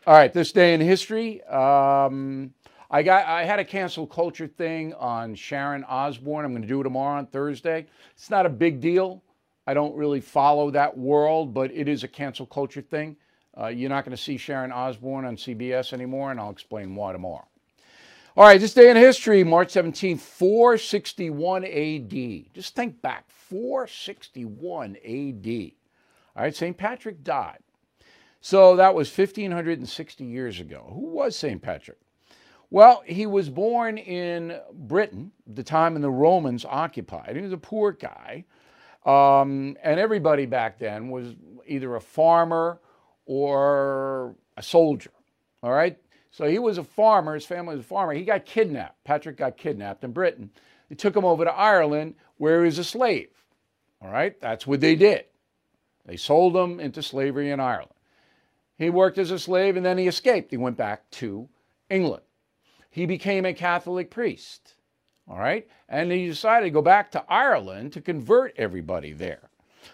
All 0.06 0.14
right, 0.14 0.32
this 0.32 0.52
day 0.52 0.74
in 0.74 0.80
history. 0.80 1.42
Um, 1.42 2.54
I 2.88 3.02
got 3.02 3.26
I 3.26 3.42
had 3.42 3.58
a 3.58 3.64
cancel 3.64 4.06
culture 4.06 4.46
thing 4.46 4.94
on 4.94 5.34
Sharon 5.34 5.82
Osbourne. 5.82 6.44
I'm 6.44 6.52
going 6.52 6.62
to 6.62 6.68
do 6.68 6.80
it 6.80 6.84
tomorrow 6.84 7.18
on 7.18 7.26
Thursday. 7.26 7.86
It's 8.14 8.30
not 8.30 8.46
a 8.46 8.48
big 8.48 8.80
deal. 8.80 9.24
I 9.66 9.74
don't 9.74 9.96
really 9.96 10.20
follow 10.20 10.70
that 10.70 10.96
world, 10.96 11.52
but 11.52 11.72
it 11.72 11.88
is 11.88 12.04
a 12.04 12.08
cancel 12.08 12.46
culture 12.46 12.80
thing. 12.80 13.16
Uh, 13.60 13.66
you're 13.66 13.90
not 13.90 14.04
going 14.04 14.16
to 14.16 14.22
see 14.22 14.36
Sharon 14.36 14.70
Osbourne 14.70 15.24
on 15.24 15.36
CBS 15.36 15.92
anymore, 15.92 16.30
and 16.30 16.38
I'll 16.38 16.50
explain 16.50 16.94
why 16.94 17.10
tomorrow. 17.10 17.48
All 18.38 18.44
right, 18.44 18.60
this 18.60 18.74
day 18.74 18.90
in 18.90 18.98
history, 18.98 19.42
March 19.44 19.70
17, 19.70 20.18
461 20.18 21.64
AD. 21.64 22.52
Just 22.52 22.76
think 22.76 23.00
back, 23.00 23.24
461 23.30 24.96
AD. 24.96 25.72
All 26.36 26.42
right, 26.42 26.54
St. 26.54 26.76
Patrick 26.76 27.24
died. 27.24 27.60
So 28.42 28.76
that 28.76 28.94
was 28.94 29.08
1560 29.08 30.24
years 30.26 30.60
ago. 30.60 30.90
Who 30.92 31.06
was 31.06 31.34
St. 31.34 31.62
Patrick? 31.62 31.96
Well, 32.68 33.02
he 33.06 33.24
was 33.24 33.48
born 33.48 33.96
in 33.96 34.60
Britain, 34.70 35.32
the 35.46 35.62
time 35.62 35.94
when 35.94 36.02
the 36.02 36.10
Romans 36.10 36.66
occupied. 36.66 37.36
He 37.36 37.40
was 37.40 37.54
a 37.54 37.56
poor 37.56 37.92
guy. 37.92 38.44
Um, 39.06 39.78
and 39.82 39.98
everybody 39.98 40.44
back 40.44 40.78
then 40.78 41.08
was 41.08 41.36
either 41.66 41.96
a 41.96 42.02
farmer 42.02 42.80
or 43.24 44.36
a 44.58 44.62
soldier. 44.62 45.12
All 45.62 45.72
right? 45.72 45.98
So 46.36 46.46
he 46.46 46.58
was 46.58 46.76
a 46.76 46.84
farmer. 46.84 47.32
His 47.32 47.46
family 47.46 47.76
was 47.76 47.84
a 47.86 47.88
farmer. 47.88 48.12
He 48.12 48.22
got 48.22 48.44
kidnapped. 48.44 49.02
Patrick 49.04 49.38
got 49.38 49.56
kidnapped 49.56 50.04
in 50.04 50.12
Britain. 50.12 50.50
They 50.90 50.94
took 50.94 51.16
him 51.16 51.24
over 51.24 51.46
to 51.46 51.50
Ireland 51.50 52.14
where 52.36 52.60
he 52.60 52.66
was 52.66 52.78
a 52.78 52.84
slave. 52.84 53.30
All 54.02 54.10
right? 54.10 54.38
That's 54.38 54.66
what 54.66 54.82
they 54.82 54.96
did. 54.96 55.24
They 56.04 56.18
sold 56.18 56.54
him 56.54 56.78
into 56.78 57.02
slavery 57.02 57.52
in 57.52 57.58
Ireland. 57.58 57.94
He 58.76 58.90
worked 58.90 59.16
as 59.16 59.30
a 59.30 59.38
slave 59.38 59.78
and 59.78 59.86
then 59.86 59.96
he 59.96 60.08
escaped. 60.08 60.50
He 60.50 60.58
went 60.58 60.76
back 60.76 61.10
to 61.12 61.48
England. 61.88 62.22
He 62.90 63.06
became 63.06 63.46
a 63.46 63.54
Catholic 63.54 64.10
priest. 64.10 64.74
All 65.26 65.38
right. 65.38 65.66
And 65.88 66.12
he 66.12 66.26
decided 66.26 66.66
to 66.66 66.70
go 66.70 66.82
back 66.82 67.10
to 67.12 67.24
Ireland 67.30 67.94
to 67.94 68.02
convert 68.02 68.52
everybody 68.58 69.14
there. 69.14 69.48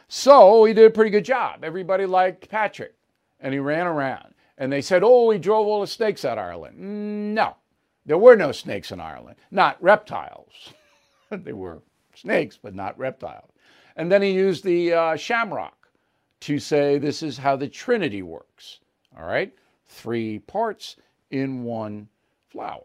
So 0.09 0.65
he 0.65 0.75
did 0.75 0.87
a 0.87 0.91
pretty 0.91 1.11
good 1.13 1.25
job. 1.25 1.63
Everybody 1.63 2.05
liked 2.05 2.49
Patrick 2.49 2.97
and 3.39 3.55
he 3.55 3.61
ran 3.61 3.87
around. 3.87 4.35
And 4.59 4.73
they 4.73 4.83
said, 4.83 5.03
oh, 5.05 5.31
he 5.31 5.39
drove 5.39 5.67
all 5.67 5.81
the 5.81 5.87
snakes 5.87 6.25
out 6.25 6.39
of 6.39 6.45
Ireland. 6.45 7.35
No, 7.35 7.57
there 8.05 8.19
were 8.19 8.37
no 8.37 8.53
snakes 8.53 8.93
in 8.93 9.01
Ireland, 9.01 9.37
not 9.51 9.83
reptiles. 9.83 10.73
they 11.31 11.53
were 11.53 11.83
snakes, 12.15 12.59
but 12.63 12.75
not 12.75 12.99
reptiles. 12.99 13.51
And 13.97 14.11
then 14.11 14.23
he 14.23 14.31
used 14.31 14.65
the 14.65 14.93
uh, 14.93 15.17
shamrock 15.17 15.89
to 16.41 16.59
say 16.59 16.99
this 16.99 17.23
is 17.23 17.39
how 17.39 17.57
the 17.57 17.69
Trinity 17.69 18.23
works. 18.23 18.81
All 19.17 19.25
right? 19.25 19.53
Three 19.87 20.39
parts 20.41 20.97
in 21.31 21.65
one 21.65 22.09
flower. 22.51 22.85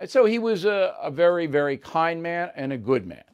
And 0.00 0.08
so 0.08 0.24
he 0.24 0.38
was 0.38 0.64
a, 0.64 0.94
a 1.00 1.10
very, 1.10 1.46
very 1.46 1.76
kind 1.76 2.22
man 2.22 2.50
and 2.54 2.72
a 2.72 2.78
good 2.78 3.06
man. 3.06 3.24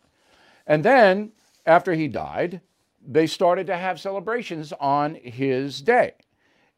And 0.67 0.83
then, 0.83 1.33
after 1.67 1.93
he 1.93 2.09
died, 2.09 2.61
they 3.07 3.27
started 3.27 3.67
to 3.67 3.77
have 3.77 4.01
celebrations 4.01 4.73
on 4.81 5.15
his 5.15 5.83
day. 5.83 6.15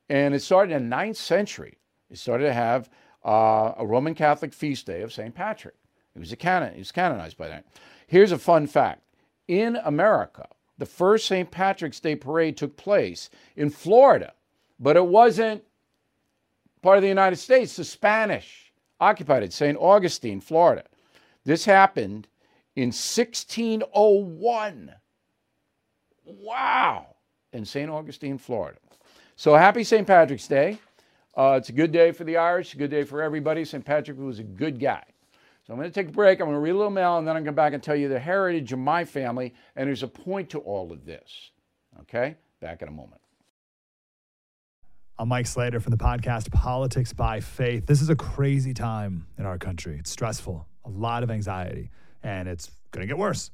And 0.09 0.35
it 0.35 0.41
started 0.41 0.75
in 0.75 0.85
the 0.85 0.89
ninth 0.89 1.17
century. 1.17 1.79
It 2.11 2.19
started 2.19 2.45
to 2.45 2.53
have 2.53 2.89
uh, 3.25 3.73
a 3.77 3.87
Roman 3.87 4.15
Catholic 4.15 4.53
feast 4.53 4.87
day 4.87 5.03
of 5.03 5.13
St. 5.13 5.35
Patrick. 5.35 5.75
He 6.15 6.21
was 6.21 6.33
a 6.33 6.37
canon. 6.37 6.73
He 6.73 6.79
was 6.79 6.93
canonized 6.93 7.37
by 7.37 7.49
then. 7.49 7.65
Here's 8.07 8.33
a 8.33 8.39
fun 8.39 8.67
fact: 8.67 9.03
in 9.49 9.77
America, 9.85 10.49
the 10.79 10.87
first 10.87 11.27
St. 11.27 11.51
Patrick's 11.51 12.01
Day 12.01 12.17
parade 12.17 12.57
took 12.57 12.77
place 12.77 13.31
in 13.57 13.71
Florida, 13.71 14.35
but 14.79 14.97
it 14.97 15.07
wasn't 15.07 15.65
part 16.83 16.99
of 16.99 17.03
the 17.03 17.09
United 17.09 17.37
States. 17.37 17.77
The 17.77 17.85
Spanish 17.85 18.73
occupied 19.01 19.43
it, 19.43 19.53
St. 19.53 19.77
Augustine, 19.79 20.41
Florida. 20.41 20.85
This 21.45 21.65
happened 21.65 22.29
in 22.75 22.89
1601. 22.89 24.93
Wow! 26.25 27.17
In 27.53 27.65
St. 27.65 27.91
Augustine, 27.91 28.39
Florida. 28.39 28.79
So 29.39 29.55
happy 29.55 29.85
St. 29.85 30.07
Patrick's 30.07 30.49
Day. 30.49 30.79
Uh, 31.37 31.57
it's 31.59 31.69
a 31.69 31.73
good 31.73 31.93
day 31.93 32.11
for 32.11 32.25
the 32.25 32.39
Irish, 32.39 32.73
a 32.73 32.79
good 32.79 32.91
day 32.91 33.05
for 33.05 33.21
everybody. 33.23 33.67
St. 33.67 33.85
Patrick 33.85 34.19
was 34.19 34.39
a 34.39 34.43
good 34.43 34.81
guy. 34.81 35.05
So 35.67 35.75
I'm 35.75 35.79
going 35.79 35.91
to 35.91 35.95
take 35.95 36.09
a 36.09 36.13
break. 36.13 36.41
I'm 36.41 36.47
going 36.47 36.57
to 36.57 36.61
read 36.61 36.71
a 36.71 36.77
little 36.77 36.91
mail, 36.91 37.19
and 37.19 37.29
then 37.29 37.37
I'm 37.37 37.45
going 37.45 37.45
to 37.45 37.49
come 37.51 37.55
back 37.55 37.75
and 37.75 37.83
tell 37.83 37.95
you 37.95 38.09
the 38.09 38.19
heritage 38.19 38.73
of 38.73 38.79
my 38.79 39.05
family. 39.05 39.53
And 39.75 39.89
there's 39.89 40.03
a 40.03 40.09
point 40.09 40.49
to 40.51 40.61
all 40.61 40.91
of 40.91 41.05
this. 41.05 41.51
Okay? 42.01 42.37
Back 42.61 42.81
in 42.81 42.89
a 42.89 42.91
moment. 42.91 43.21
I'm 45.19 45.29
Mike 45.29 45.47
Slater 45.47 45.81
from 45.81 45.91
the 45.91 45.99
podcast 45.99 46.51
Politics 46.51 47.13
by 47.13 47.41
Faith. 47.41 47.85
This 47.85 48.01
is 48.01 48.09
a 48.09 48.17
crazy 48.17 48.73
time 48.73 49.27
in 49.37 49.45
our 49.45 49.59
country. 49.59 49.99
It's 49.99 50.11
stressful, 50.11 50.67
a 50.87 50.89
lot 50.89 51.23
of 51.23 51.31
anxiety, 51.31 51.91
and 52.23 52.49
it's 52.49 52.71
going 52.91 53.03
to 53.03 53.07
get 53.07 53.19
worse. 53.19 53.51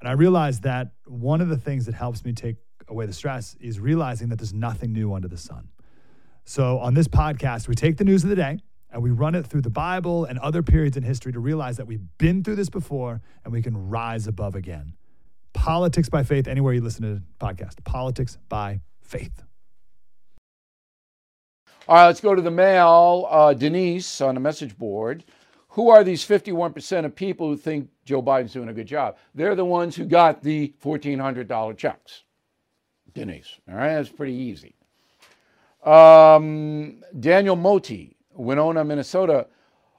And 0.00 0.08
I 0.08 0.12
realized 0.12 0.64
that 0.64 0.94
one 1.06 1.40
of 1.40 1.48
the 1.48 1.56
things 1.56 1.86
that 1.86 1.94
helps 1.94 2.24
me 2.24 2.32
take 2.32 2.56
away 2.92 3.06
the 3.06 3.12
stress 3.12 3.56
is 3.60 3.80
realizing 3.80 4.28
that 4.28 4.36
there's 4.36 4.54
nothing 4.54 4.92
new 4.92 5.12
under 5.12 5.28
the 5.28 5.36
sun. 5.36 5.68
So 6.44 6.78
on 6.78 6.94
this 6.94 7.08
podcast, 7.08 7.68
we 7.68 7.74
take 7.74 7.96
the 7.96 8.04
news 8.04 8.22
of 8.22 8.30
the 8.30 8.36
day 8.36 8.58
and 8.90 9.02
we 9.02 9.10
run 9.10 9.34
it 9.34 9.46
through 9.46 9.62
the 9.62 9.70
Bible 9.70 10.24
and 10.24 10.38
other 10.38 10.62
periods 10.62 10.96
in 10.96 11.02
history 11.02 11.32
to 11.32 11.40
realize 11.40 11.76
that 11.78 11.86
we've 11.86 12.06
been 12.18 12.44
through 12.44 12.56
this 12.56 12.68
before 12.68 13.20
and 13.44 13.52
we 13.52 13.62
can 13.62 13.88
rise 13.88 14.26
above 14.26 14.54
again. 14.54 14.94
Politics 15.52 16.08
by 16.08 16.22
Faith, 16.22 16.46
anywhere 16.46 16.72
you 16.72 16.80
listen 16.80 17.02
to 17.02 17.14
the 17.14 17.22
podcast. 17.40 17.82
Politics 17.84 18.38
by 18.48 18.80
Faith. 19.00 19.42
All 21.88 21.96
right, 21.96 22.06
let's 22.06 22.20
go 22.20 22.34
to 22.34 22.42
the 22.42 22.50
mail. 22.50 23.26
Uh, 23.28 23.54
Denise 23.54 24.20
on 24.20 24.34
the 24.34 24.40
message 24.40 24.76
board. 24.78 25.24
Who 25.70 25.88
are 25.88 26.04
these 26.04 26.24
51% 26.26 27.04
of 27.04 27.14
people 27.16 27.48
who 27.48 27.56
think 27.56 27.88
Joe 28.04 28.22
Biden's 28.22 28.52
doing 28.52 28.68
a 28.68 28.74
good 28.74 28.86
job? 28.86 29.16
They're 29.34 29.54
the 29.54 29.64
ones 29.64 29.96
who 29.96 30.04
got 30.04 30.42
the 30.42 30.74
$1,400 30.82 31.76
checks. 31.78 32.24
Denise. 33.14 33.58
All 33.68 33.76
right, 33.76 33.94
that's 33.94 34.08
pretty 34.08 34.34
easy. 34.34 34.74
Um, 35.84 37.02
Daniel 37.18 37.56
Moti, 37.56 38.16
Winona, 38.34 38.84
Minnesota. 38.84 39.46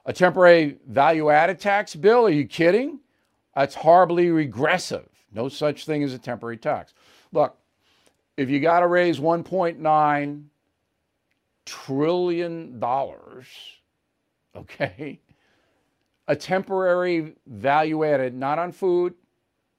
A 0.06 0.12
temporary 0.12 0.78
value 0.86 1.30
added 1.30 1.58
tax 1.58 1.94
bill? 1.94 2.26
Are 2.26 2.30
you 2.30 2.46
kidding? 2.46 3.00
That's 3.54 3.74
horribly 3.74 4.30
regressive. 4.30 5.08
No 5.32 5.48
such 5.48 5.86
thing 5.86 6.02
as 6.02 6.12
a 6.12 6.18
temporary 6.18 6.56
tax. 6.56 6.94
Look, 7.32 7.56
if 8.36 8.50
you 8.50 8.60
got 8.60 8.80
to 8.80 8.86
raise 8.86 9.18
1.9 9.18 10.44
trillion 11.64 12.78
dollars, 12.78 13.46
okay, 14.56 15.20
a 16.28 16.36
temporary 16.36 17.34
value 17.46 18.04
added, 18.04 18.34
not 18.34 18.58
on 18.58 18.72
food, 18.72 19.14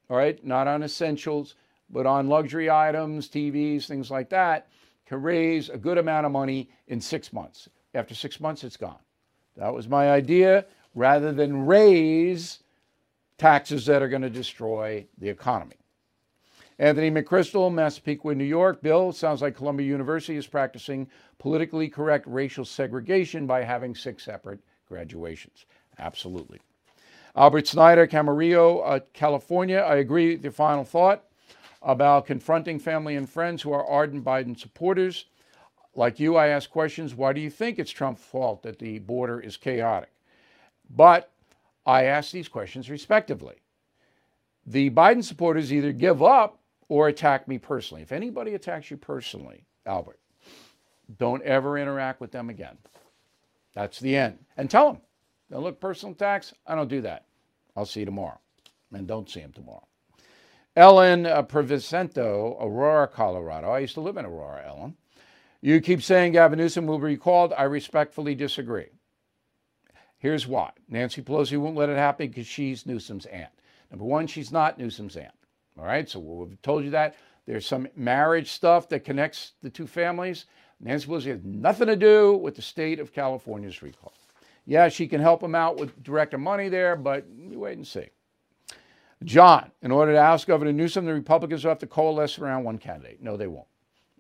all 0.09 0.17
right, 0.17 0.43
not 0.45 0.67
on 0.67 0.83
essentials, 0.83 1.55
but 1.89 2.05
on 2.05 2.27
luxury 2.27 2.69
items, 2.69 3.29
TVs, 3.29 3.87
things 3.87 4.11
like 4.11 4.29
that, 4.29 4.67
can 5.05 5.21
raise 5.21 5.69
a 5.69 5.77
good 5.77 5.97
amount 5.97 6.25
of 6.25 6.31
money 6.31 6.69
in 6.87 6.99
six 6.99 7.31
months. 7.31 7.69
After 7.93 8.15
six 8.15 8.39
months, 8.39 8.63
it's 8.63 8.77
gone. 8.77 8.99
That 9.55 9.73
was 9.73 9.87
my 9.87 10.09
idea 10.11 10.65
rather 10.95 11.31
than 11.31 11.65
raise 11.65 12.59
taxes 13.37 13.85
that 13.85 14.01
are 14.01 14.09
going 14.09 14.21
to 14.21 14.29
destroy 14.29 15.05
the 15.17 15.29
economy. 15.29 15.75
Anthony 16.77 17.09
McChrystal, 17.09 17.73
Massapequa, 17.73 18.35
New 18.35 18.43
York. 18.43 18.81
Bill, 18.81 19.13
sounds 19.13 19.41
like 19.41 19.55
Columbia 19.55 19.87
University 19.87 20.37
is 20.37 20.47
practicing 20.47 21.07
politically 21.37 21.87
correct 21.87 22.25
racial 22.27 22.65
segregation 22.65 23.47
by 23.47 23.63
having 23.63 23.95
six 23.95 24.23
separate 24.23 24.59
graduations. 24.87 25.65
Absolutely. 25.99 26.59
Albert 27.35 27.67
Snyder, 27.67 28.07
Camarillo, 28.07 28.81
uh, 28.85 28.99
California. 29.13 29.79
I 29.79 29.95
agree 29.95 30.35
with 30.35 30.43
your 30.43 30.51
final 30.51 30.83
thought 30.83 31.25
about 31.85 32.25
confronting 32.25 32.79
family 32.79 33.15
and 33.15 33.29
friends 33.29 33.61
who 33.61 33.71
are 33.71 33.85
ardent 33.85 34.25
Biden 34.25 34.59
supporters. 34.59 35.25
Like 35.93 36.19
you, 36.19 36.35
I 36.35 36.47
ask 36.47 36.69
questions 36.69 37.13
why 37.15 37.31
do 37.31 37.39
you 37.39 37.49
think 37.49 37.77
it's 37.77 37.91
Trump's 37.91 38.23
fault 38.23 38.63
that 38.63 38.79
the 38.79 38.99
border 38.99 39.39
is 39.39 39.55
chaotic? 39.55 40.09
But 40.89 41.31
I 41.85 42.05
ask 42.05 42.31
these 42.31 42.47
questions 42.47 42.89
respectively. 42.89 43.55
The 44.65 44.89
Biden 44.89 45.23
supporters 45.23 45.71
either 45.71 45.91
give 45.91 46.23
up 46.23 46.59
or 46.89 47.07
attack 47.07 47.47
me 47.47 47.59
personally. 47.59 48.01
If 48.01 48.11
anybody 48.11 48.55
attacks 48.55 48.89
you 48.89 48.97
personally, 48.97 49.65
Albert, 49.85 50.19
don't 51.19 51.43
ever 51.43 51.77
interact 51.77 52.19
with 52.19 52.31
them 52.31 52.49
again. 52.49 52.77
That's 53.75 53.99
the 53.99 54.15
end. 54.15 54.39
And 54.57 54.71
tell 54.71 54.91
them, 54.91 55.01
now 55.51 55.59
look, 55.59 55.79
personal 55.79 56.13
attacks, 56.13 56.53
I 56.65 56.73
don't 56.73 56.89
do 56.89 57.01
that. 57.01 57.25
I'll 57.75 57.85
see 57.85 57.99
you 57.99 58.05
tomorrow. 58.07 58.39
And 58.91 59.07
don't 59.07 59.29
see 59.29 59.41
him 59.41 59.51
tomorrow. 59.53 59.85
Ellen 60.77 61.25
uh, 61.25 61.41
Previcento, 61.41 62.57
Aurora, 62.61 63.07
Colorado. 63.07 63.69
I 63.69 63.79
used 63.79 63.93
to 63.93 64.01
live 64.01 64.17
in 64.17 64.25
Aurora, 64.25 64.65
Ellen. 64.67 64.95
You 65.61 65.79
keep 65.79 66.03
saying 66.03 66.33
Gavin 66.33 66.59
Newsom 66.59 66.85
will 66.85 66.97
be 66.97 67.05
recalled. 67.05 67.53
I 67.57 67.63
respectfully 67.63 68.35
disagree. 68.35 68.87
Here's 70.17 70.47
why 70.47 70.71
Nancy 70.89 71.21
Pelosi 71.21 71.57
won't 71.57 71.77
let 71.77 71.87
it 71.87 71.97
happen 71.97 72.27
because 72.27 72.45
she's 72.45 72.85
Newsom's 72.85 73.25
aunt. 73.27 73.51
Number 73.89 74.03
one, 74.03 74.27
she's 74.27 74.51
not 74.51 74.77
Newsom's 74.77 75.15
aunt. 75.15 75.33
All 75.79 75.85
right, 75.85 76.09
so 76.09 76.19
we've 76.19 76.61
told 76.61 76.83
you 76.83 76.89
that. 76.91 77.15
There's 77.45 77.65
some 77.65 77.87
marriage 77.95 78.51
stuff 78.51 78.89
that 78.89 79.05
connects 79.05 79.53
the 79.61 79.69
two 79.69 79.87
families. 79.87 80.45
Nancy 80.81 81.07
Pelosi 81.07 81.27
has 81.27 81.43
nothing 81.43 81.87
to 81.87 81.95
do 81.95 82.35
with 82.35 82.55
the 82.55 82.61
state 82.61 82.99
of 82.99 83.13
California's 83.13 83.81
recall. 83.81 84.13
Yeah, 84.65 84.89
she 84.89 85.07
can 85.07 85.21
help 85.21 85.41
him 85.41 85.55
out 85.55 85.77
with 85.77 86.03
director 86.03 86.37
money 86.37 86.67
there, 86.67 86.97
but 86.97 87.25
you 87.37 87.59
wait 87.59 87.77
and 87.77 87.87
see. 87.87 88.09
John, 89.23 89.71
in 89.81 89.91
order 89.91 90.13
to 90.13 90.19
oust 90.19 90.47
Governor 90.47 90.73
Newsom, 90.73 91.05
the 91.05 91.13
Republicans 91.13 91.63
will 91.63 91.71
have 91.71 91.79
to 91.79 91.87
coalesce 91.87 92.37
around 92.37 92.63
one 92.63 92.77
candidate. 92.77 93.21
No, 93.21 93.37
they 93.37 93.47
won't. 93.47 93.67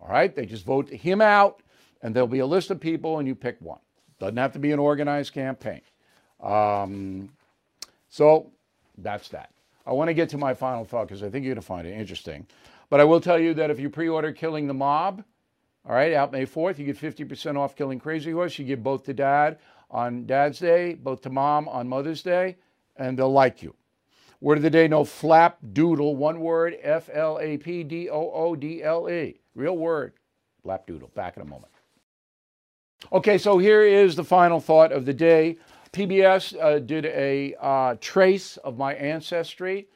All 0.01 0.09
right? 0.09 0.33
They 0.33 0.45
just 0.45 0.65
vote 0.65 0.89
him 0.89 1.21
out, 1.21 1.61
and 2.01 2.15
there'll 2.15 2.27
be 2.27 2.39
a 2.39 2.45
list 2.45 2.71
of 2.71 2.79
people, 2.79 3.19
and 3.19 3.27
you 3.27 3.35
pick 3.35 3.57
one. 3.59 3.79
Doesn't 4.19 4.37
have 4.37 4.53
to 4.53 4.59
be 4.59 4.71
an 4.71 4.79
organized 4.79 5.33
campaign. 5.33 5.81
Um, 6.41 7.29
so 8.09 8.51
that's 8.97 9.27
that. 9.29 9.51
I 9.85 9.91
want 9.91 10.07
to 10.07 10.13
get 10.13 10.29
to 10.29 10.37
my 10.37 10.53
final 10.53 10.85
thought 10.85 11.07
because 11.07 11.21
I 11.21 11.29
think 11.29 11.45
you're 11.45 11.53
going 11.53 11.61
to 11.61 11.67
find 11.67 11.85
it 11.85 11.93
interesting. 11.93 12.47
But 12.89 12.99
I 12.99 13.03
will 13.03 13.19
tell 13.19 13.37
you 13.37 13.53
that 13.55 13.69
if 13.69 13.79
you 13.79 13.89
pre 13.89 14.07
order 14.07 14.31
Killing 14.31 14.67
the 14.67 14.73
Mob, 14.73 15.23
all 15.87 15.95
right, 15.95 16.13
out 16.13 16.31
May 16.31 16.45
4th, 16.45 16.79
you 16.79 16.85
get 16.85 16.97
50% 16.97 17.57
off 17.57 17.75
Killing 17.75 17.99
Crazy 17.99 18.31
Horse. 18.31 18.57
You 18.57 18.65
give 18.65 18.81
both 18.81 19.03
to 19.03 19.13
dad 19.13 19.59
on 19.91 20.25
Dad's 20.25 20.59
Day, 20.59 20.95
both 20.95 21.21
to 21.21 21.29
mom 21.29 21.67
on 21.67 21.87
Mother's 21.87 22.23
Day, 22.23 22.57
and 22.97 23.17
they'll 23.17 23.31
like 23.31 23.61
you. 23.61 23.75
Word 24.41 24.57
of 24.57 24.63
the 24.63 24.69
day, 24.69 24.87
no 24.87 25.03
flap 25.03 25.57
doodle, 25.73 26.15
one 26.15 26.39
word, 26.39 26.77
F 26.81 27.09
L 27.11 27.39
A 27.41 27.57
P 27.57 27.83
D 27.83 28.09
O 28.09 28.31
O 28.31 28.55
D 28.55 28.83
L 28.83 29.09
E. 29.09 29.39
Real 29.55 29.77
word, 29.77 30.13
flap 30.61 30.85
doodle. 30.85 31.09
Back 31.15 31.37
in 31.37 31.41
a 31.41 31.45
moment. 31.45 31.71
Okay, 33.11 33.37
so 33.37 33.57
here 33.57 33.83
is 33.83 34.15
the 34.15 34.23
final 34.23 34.59
thought 34.59 34.91
of 34.91 35.05
the 35.05 35.13
day. 35.13 35.57
PBS 35.93 36.61
uh, 36.61 36.79
did 36.79 37.05
a 37.05 37.55
uh, 37.61 37.95
trace 38.01 38.57
of 38.57 38.77
my 38.77 38.93
ancestry 38.95 39.87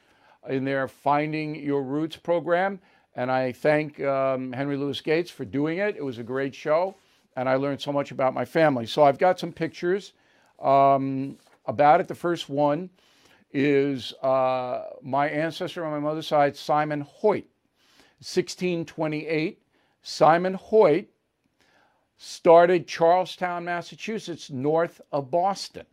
in 0.48 0.64
their 0.64 0.88
Finding 0.88 1.56
Your 1.56 1.84
Roots 1.84 2.16
program, 2.16 2.80
and 3.16 3.30
I 3.30 3.52
thank 3.52 4.00
um, 4.02 4.54
Henry 4.54 4.78
Louis 4.78 5.02
Gates 5.02 5.30
for 5.30 5.44
doing 5.44 5.80
it. 5.80 5.98
It 5.98 6.04
was 6.04 6.20
a 6.20 6.24
great 6.24 6.56
show, 6.56 6.96
and 7.36 7.50
I 7.50 7.56
learned 7.56 7.82
so 7.82 7.92
much 7.92 8.12
about 8.12 8.34
my 8.34 8.46
family. 8.46 8.86
So 8.86 9.04
I've 9.04 9.18
got 9.18 9.40
some 9.40 9.52
pictures 9.52 10.14
um, 10.62 11.38
about 11.66 12.00
it. 12.00 12.08
The 12.08 12.16
first 12.16 12.48
one 12.48 12.90
is 13.52 14.14
uh, 14.22 14.84
my 15.02 15.28
ancestor 15.28 15.86
on 15.86 15.92
my 15.92 16.00
mother's 16.00 16.28
side, 16.28 16.56
Simon 16.56 17.02
Hoyt. 17.02 17.48
1628, 18.20 19.62
Simon 20.02 20.54
Hoyt 20.54 21.08
started 22.18 22.86
Charlestown, 22.86 23.64
Massachusetts, 23.64 24.50
north 24.50 25.00
of 25.14 25.32
Boston. 25.32 25.86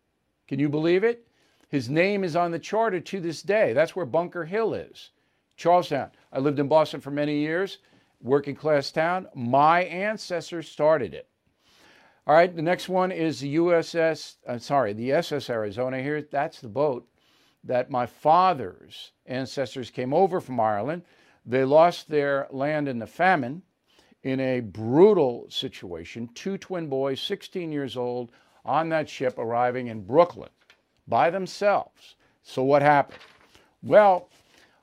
Can 0.49 0.59
you 0.59 0.69
believe 0.69 1.05
it? 1.05 1.25
His 1.69 1.89
name 1.89 2.25
is 2.25 2.35
on 2.35 2.51
the 2.51 2.59
charter 2.59 3.01
to 3.01 3.21
this 3.21 3.43
day. 3.43 3.73
That's 3.73 3.95
where 3.95 4.07
Bunker 4.07 4.45
Hill 4.45 4.75
is, 4.75 5.11
Charlestown. 5.57 6.11
I 6.33 6.41
lived 6.41 6.59
in 6.59 6.67
Boston 6.67 7.01
for 7.01 7.13
many 7.13 7.39
years, 7.39 7.79
working 8.21 8.57
class 8.57 8.91
town. 8.91 9.29
My 9.35 9.85
ancestors 9.85 10.69
started 10.69 11.15
it. 11.15 11.29
All 12.27 12.35
right, 12.35 12.55
the 12.55 12.63
next 12.63 12.89
one 12.89 13.13
is 13.13 13.39
the 13.39 13.55
USS, 13.55 14.37
uh, 14.49 14.59
sorry, 14.59 14.93
the 14.93 15.13
SS 15.13 15.49
Arizona 15.49 16.03
here. 16.03 16.23
That's 16.23 16.61
the 16.61 16.69
boat 16.69 17.07
that 17.67 17.91
my 17.91 18.07
father's 18.07 19.13
ancestors 19.27 19.91
came 19.91 20.15
over 20.15 20.41
from 20.41 20.61
Ireland. 20.61 21.03
They 21.45 21.65
lost 21.65 22.09
their 22.09 22.47
land 22.51 22.89
in 22.89 22.99
the 22.99 23.07
famine 23.07 23.63
in 24.23 24.41
a 24.41 24.61
brutal 24.61 25.47
situation. 25.49 26.29
Two 26.35 26.59
twin 26.59 26.89
boys, 26.89 27.21
16 27.21 27.71
years 27.71 27.97
old, 27.97 28.33
on 28.65 28.89
that 28.89 29.09
ship 29.09 29.39
arriving 29.39 29.87
in 29.87 30.05
Brooklyn 30.05 30.51
by 31.07 31.31
themselves. 31.31 32.17
So, 32.43 32.63
what 32.63 32.83
happened? 32.83 33.21
Well, 33.83 34.29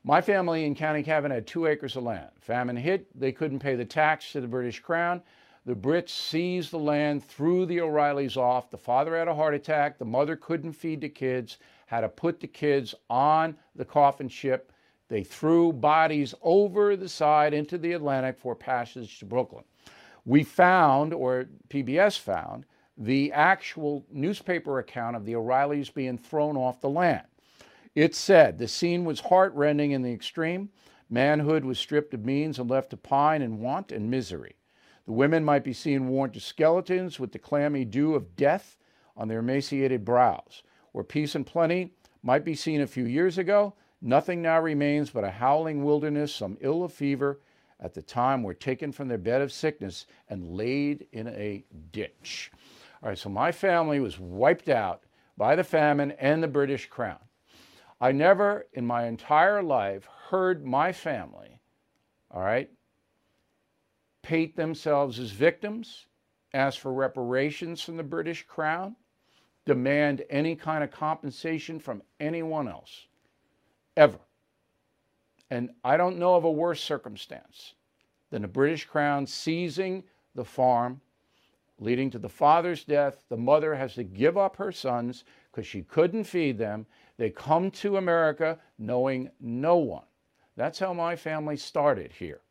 my 0.03 0.21
family 0.21 0.65
in 0.65 0.75
County 0.75 1.03
Cavan 1.03 1.31
had 1.31 1.47
two 1.47 1.65
acres 1.65 1.95
of 1.95 2.03
land. 2.03 2.29
Famine 2.39 2.75
hit, 2.75 3.07
they 3.17 3.31
couldn't 3.31 3.59
pay 3.59 3.75
the 3.75 3.85
tax 3.85 4.31
to 4.31 4.41
the 4.41 4.47
British 4.47 4.79
Crown. 4.79 5.21
The 5.65 5.75
Brits 5.75 6.09
seized 6.09 6.71
the 6.71 6.79
land, 6.79 7.23
threw 7.23 7.65
the 7.65 7.79
O'Reillys 7.79 8.35
off. 8.35 8.69
The 8.69 8.77
father 8.77 9.17
had 9.17 9.29
a 9.29 9.35
heart 9.35 9.53
attack. 9.53 9.97
The 9.97 10.05
mother 10.05 10.35
couldn't 10.35 10.73
feed 10.73 10.99
the 10.99 11.09
kids, 11.09 11.57
had 11.93 12.01
to 12.01 12.09
put 12.09 12.39
the 12.39 12.47
kids 12.47 12.95
on 13.07 13.55
the 13.75 13.85
coffin 13.85 14.27
ship. 14.27 14.71
They 15.09 15.23
threw 15.23 15.71
bodies 15.71 16.33
over 16.41 16.95
the 16.95 17.07
side 17.07 17.53
into 17.53 17.77
the 17.77 17.91
Atlantic 17.91 18.39
for 18.39 18.55
passage 18.55 19.19
to 19.19 19.25
Brooklyn. 19.25 19.63
We 20.25 20.43
found, 20.43 21.13
or 21.13 21.45
PBS 21.69 22.17
found, 22.17 22.65
the 22.97 23.31
actual 23.31 24.07
newspaper 24.11 24.79
account 24.79 25.15
of 25.15 25.23
the 25.23 25.35
O'Reillys 25.35 25.93
being 25.93 26.17
thrown 26.17 26.57
off 26.57 26.81
the 26.81 26.89
land. 26.89 27.27
It 27.93 28.15
said 28.15 28.57
the 28.57 28.67
scene 28.67 29.05
was 29.05 29.19
heartrending 29.19 29.91
in 29.91 30.01
the 30.01 30.13
extreme. 30.13 30.69
Manhood 31.11 31.63
was 31.63 31.77
stripped 31.77 32.15
of 32.15 32.25
means 32.25 32.57
and 32.57 32.71
left 32.71 32.89
to 32.89 32.97
pine 32.97 33.43
in 33.43 33.59
want 33.59 33.91
and 33.91 34.09
misery. 34.09 34.55
The 35.05 35.11
women 35.11 35.43
might 35.43 35.63
be 35.63 35.73
seen 35.73 36.07
worn 36.07 36.31
to 36.31 36.39
skeletons 36.39 37.19
with 37.19 37.33
the 37.33 37.39
clammy 37.39 37.85
dew 37.85 38.15
of 38.15 38.35
death 38.35 38.77
on 39.15 39.27
their 39.27 39.39
emaciated 39.39 40.03
brows. 40.03 40.63
Where 40.93 41.03
peace 41.03 41.35
and 41.35 41.45
plenty 41.45 41.91
might 42.21 42.45
be 42.45 42.55
seen 42.55 42.79
a 42.79 42.87
few 42.87 43.03
years 43.03 43.37
ago, 43.37 43.73
nothing 44.01 44.41
now 44.41 44.61
remains 44.61 45.09
but 45.09 45.25
a 45.25 45.31
howling 45.31 45.83
wilderness, 45.83 46.33
some 46.33 46.57
ill 46.61 46.83
of 46.83 46.93
fever 46.93 47.41
at 47.79 47.93
the 47.93 48.01
time 48.01 48.43
were 48.43 48.53
taken 48.53 48.93
from 48.93 49.09
their 49.09 49.17
bed 49.17 49.41
of 49.41 49.51
sickness 49.51 50.05
and 50.29 50.55
laid 50.55 51.07
in 51.11 51.27
a 51.27 51.65
ditch. 51.91 52.51
All 53.01 53.09
right, 53.09 53.17
so 53.17 53.29
my 53.29 53.51
family 53.51 53.99
was 53.99 54.19
wiped 54.19 54.69
out 54.69 55.03
by 55.35 55.55
the 55.55 55.63
famine 55.63 56.11
and 56.11 56.41
the 56.41 56.47
British 56.47 56.87
crown. 56.87 57.19
I 57.99 58.11
never 58.11 58.67
in 58.73 58.85
my 58.85 59.05
entire 59.05 59.61
life 59.61 60.07
heard 60.29 60.65
my 60.65 60.91
family, 60.91 61.59
all 62.31 62.41
right, 62.41 62.69
paint 64.21 64.55
themselves 64.55 65.19
as 65.19 65.31
victims, 65.31 66.07
ask 66.53 66.79
for 66.79 66.93
reparations 66.93 67.81
from 67.81 67.97
the 67.97 68.03
British 68.03 68.45
Crown, 68.47 68.95
demand 69.65 70.23
any 70.29 70.55
kind 70.55 70.83
of 70.83 70.91
compensation 70.91 71.79
from 71.79 72.01
anyone 72.19 72.67
else, 72.67 73.07
ever. 73.95 74.19
And 75.49 75.69
I 75.83 75.97
don't 75.97 76.17
know 76.17 76.35
of 76.35 76.43
a 76.43 76.51
worse 76.51 76.81
circumstance 76.81 77.75
than 78.29 78.41
the 78.41 78.47
British 78.47 78.85
Crown 78.85 79.27
seizing 79.27 80.03
the 80.35 80.43
farm, 80.43 80.99
leading 81.79 82.09
to 82.09 82.19
the 82.19 82.29
father's 82.29 82.83
death. 82.83 83.23
The 83.29 83.37
mother 83.37 83.75
has 83.75 83.93
to 83.95 84.03
give 84.03 84.37
up 84.37 84.55
her 84.57 84.71
sons 84.71 85.23
because 85.51 85.67
she 85.67 85.83
couldn't 85.83 86.23
feed 86.23 86.57
them. 86.57 86.85
They 87.17 87.29
come 87.29 87.69
to 87.71 87.97
America 87.97 88.57
knowing 88.79 89.29
no 89.39 89.77
one. 89.77 90.05
That's 90.55 90.79
how 90.79 90.93
my 90.93 91.15
family 91.15 91.57
started 91.57 92.11
here. 92.11 92.41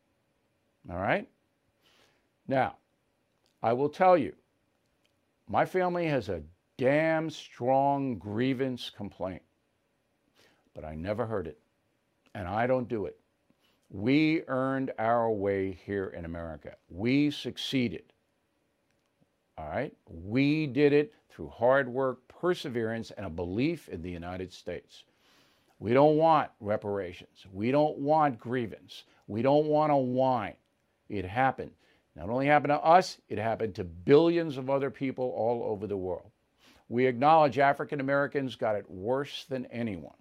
All 0.89 0.97
right? 0.97 1.27
Now, 2.47 2.77
I 3.61 3.73
will 3.73 3.89
tell 3.89 4.17
you, 4.17 4.33
my 5.47 5.65
family 5.65 6.07
has 6.07 6.29
a 6.29 6.41
damn 6.83 7.29
strong 7.29 8.17
grievance 8.17 8.89
complaint, 8.89 9.41
but 10.75 10.83
I 10.83 10.95
never 10.95 11.25
heard 11.25 11.47
it, 11.47 11.57
and 12.35 12.45
I 12.45 12.67
don't 12.67 12.89
do 12.89 13.05
it. 13.05 13.17
We 13.89 14.41
earned 14.49 14.91
our 14.99 15.31
way 15.31 15.79
here 15.85 16.07
in 16.07 16.25
America. 16.25 16.75
We 16.89 17.31
succeeded. 17.31 18.03
All 19.57 19.65
right? 19.65 19.93
We 20.09 20.67
did 20.67 20.91
it 20.91 21.13
through 21.29 21.51
hard 21.51 21.87
work, 21.87 22.27
perseverance, 22.27 23.11
and 23.11 23.25
a 23.25 23.29
belief 23.29 23.87
in 23.87 24.01
the 24.01 24.11
United 24.11 24.51
States. 24.51 25.05
We 25.79 25.93
don't 25.93 26.17
want 26.17 26.51
reparations. 26.59 27.45
We 27.53 27.71
don't 27.71 27.97
want 27.97 28.39
grievance. 28.39 29.05
We 29.27 29.41
don't 29.41 29.67
want 29.67 29.91
to 29.91 29.95
whine. 29.95 30.55
It 31.07 31.23
happened. 31.23 31.71
Not 32.13 32.29
only 32.29 32.47
happened 32.47 32.71
to 32.71 32.83
us, 32.83 33.19
it 33.29 33.37
happened 33.37 33.75
to 33.75 33.85
billions 33.85 34.57
of 34.57 34.69
other 34.69 34.91
people 34.91 35.33
all 35.37 35.63
over 35.63 35.87
the 35.87 35.95
world. 35.95 36.32
We 36.89 37.07
acknowledge 37.07 37.57
African 37.59 37.99
Americans 37.99 38.55
got 38.55 38.75
it 38.75 38.89
worse 38.89 39.45
than 39.45 39.65
anyone. 39.67 40.15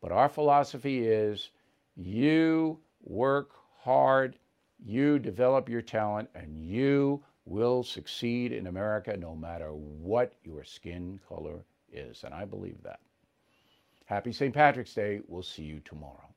But 0.00 0.12
our 0.12 0.28
philosophy 0.28 1.06
is 1.06 1.50
you 1.96 2.80
work 3.02 3.50
hard, 3.78 4.36
you 4.84 5.18
develop 5.18 5.68
your 5.68 5.82
talent, 5.82 6.28
and 6.34 6.56
you 6.56 7.22
will 7.44 7.82
succeed 7.82 8.52
in 8.52 8.66
America 8.66 9.16
no 9.16 9.34
matter 9.34 9.70
what 9.72 10.34
your 10.44 10.64
skin 10.64 11.20
color 11.28 11.64
is. 11.92 12.24
And 12.24 12.34
I 12.34 12.44
believe 12.44 12.82
that. 12.82 13.00
Happy 14.06 14.32
St. 14.32 14.54
Patrick's 14.54 14.94
Day. 14.94 15.20
We'll 15.26 15.42
see 15.42 15.64
you 15.64 15.80
tomorrow. 15.80 16.31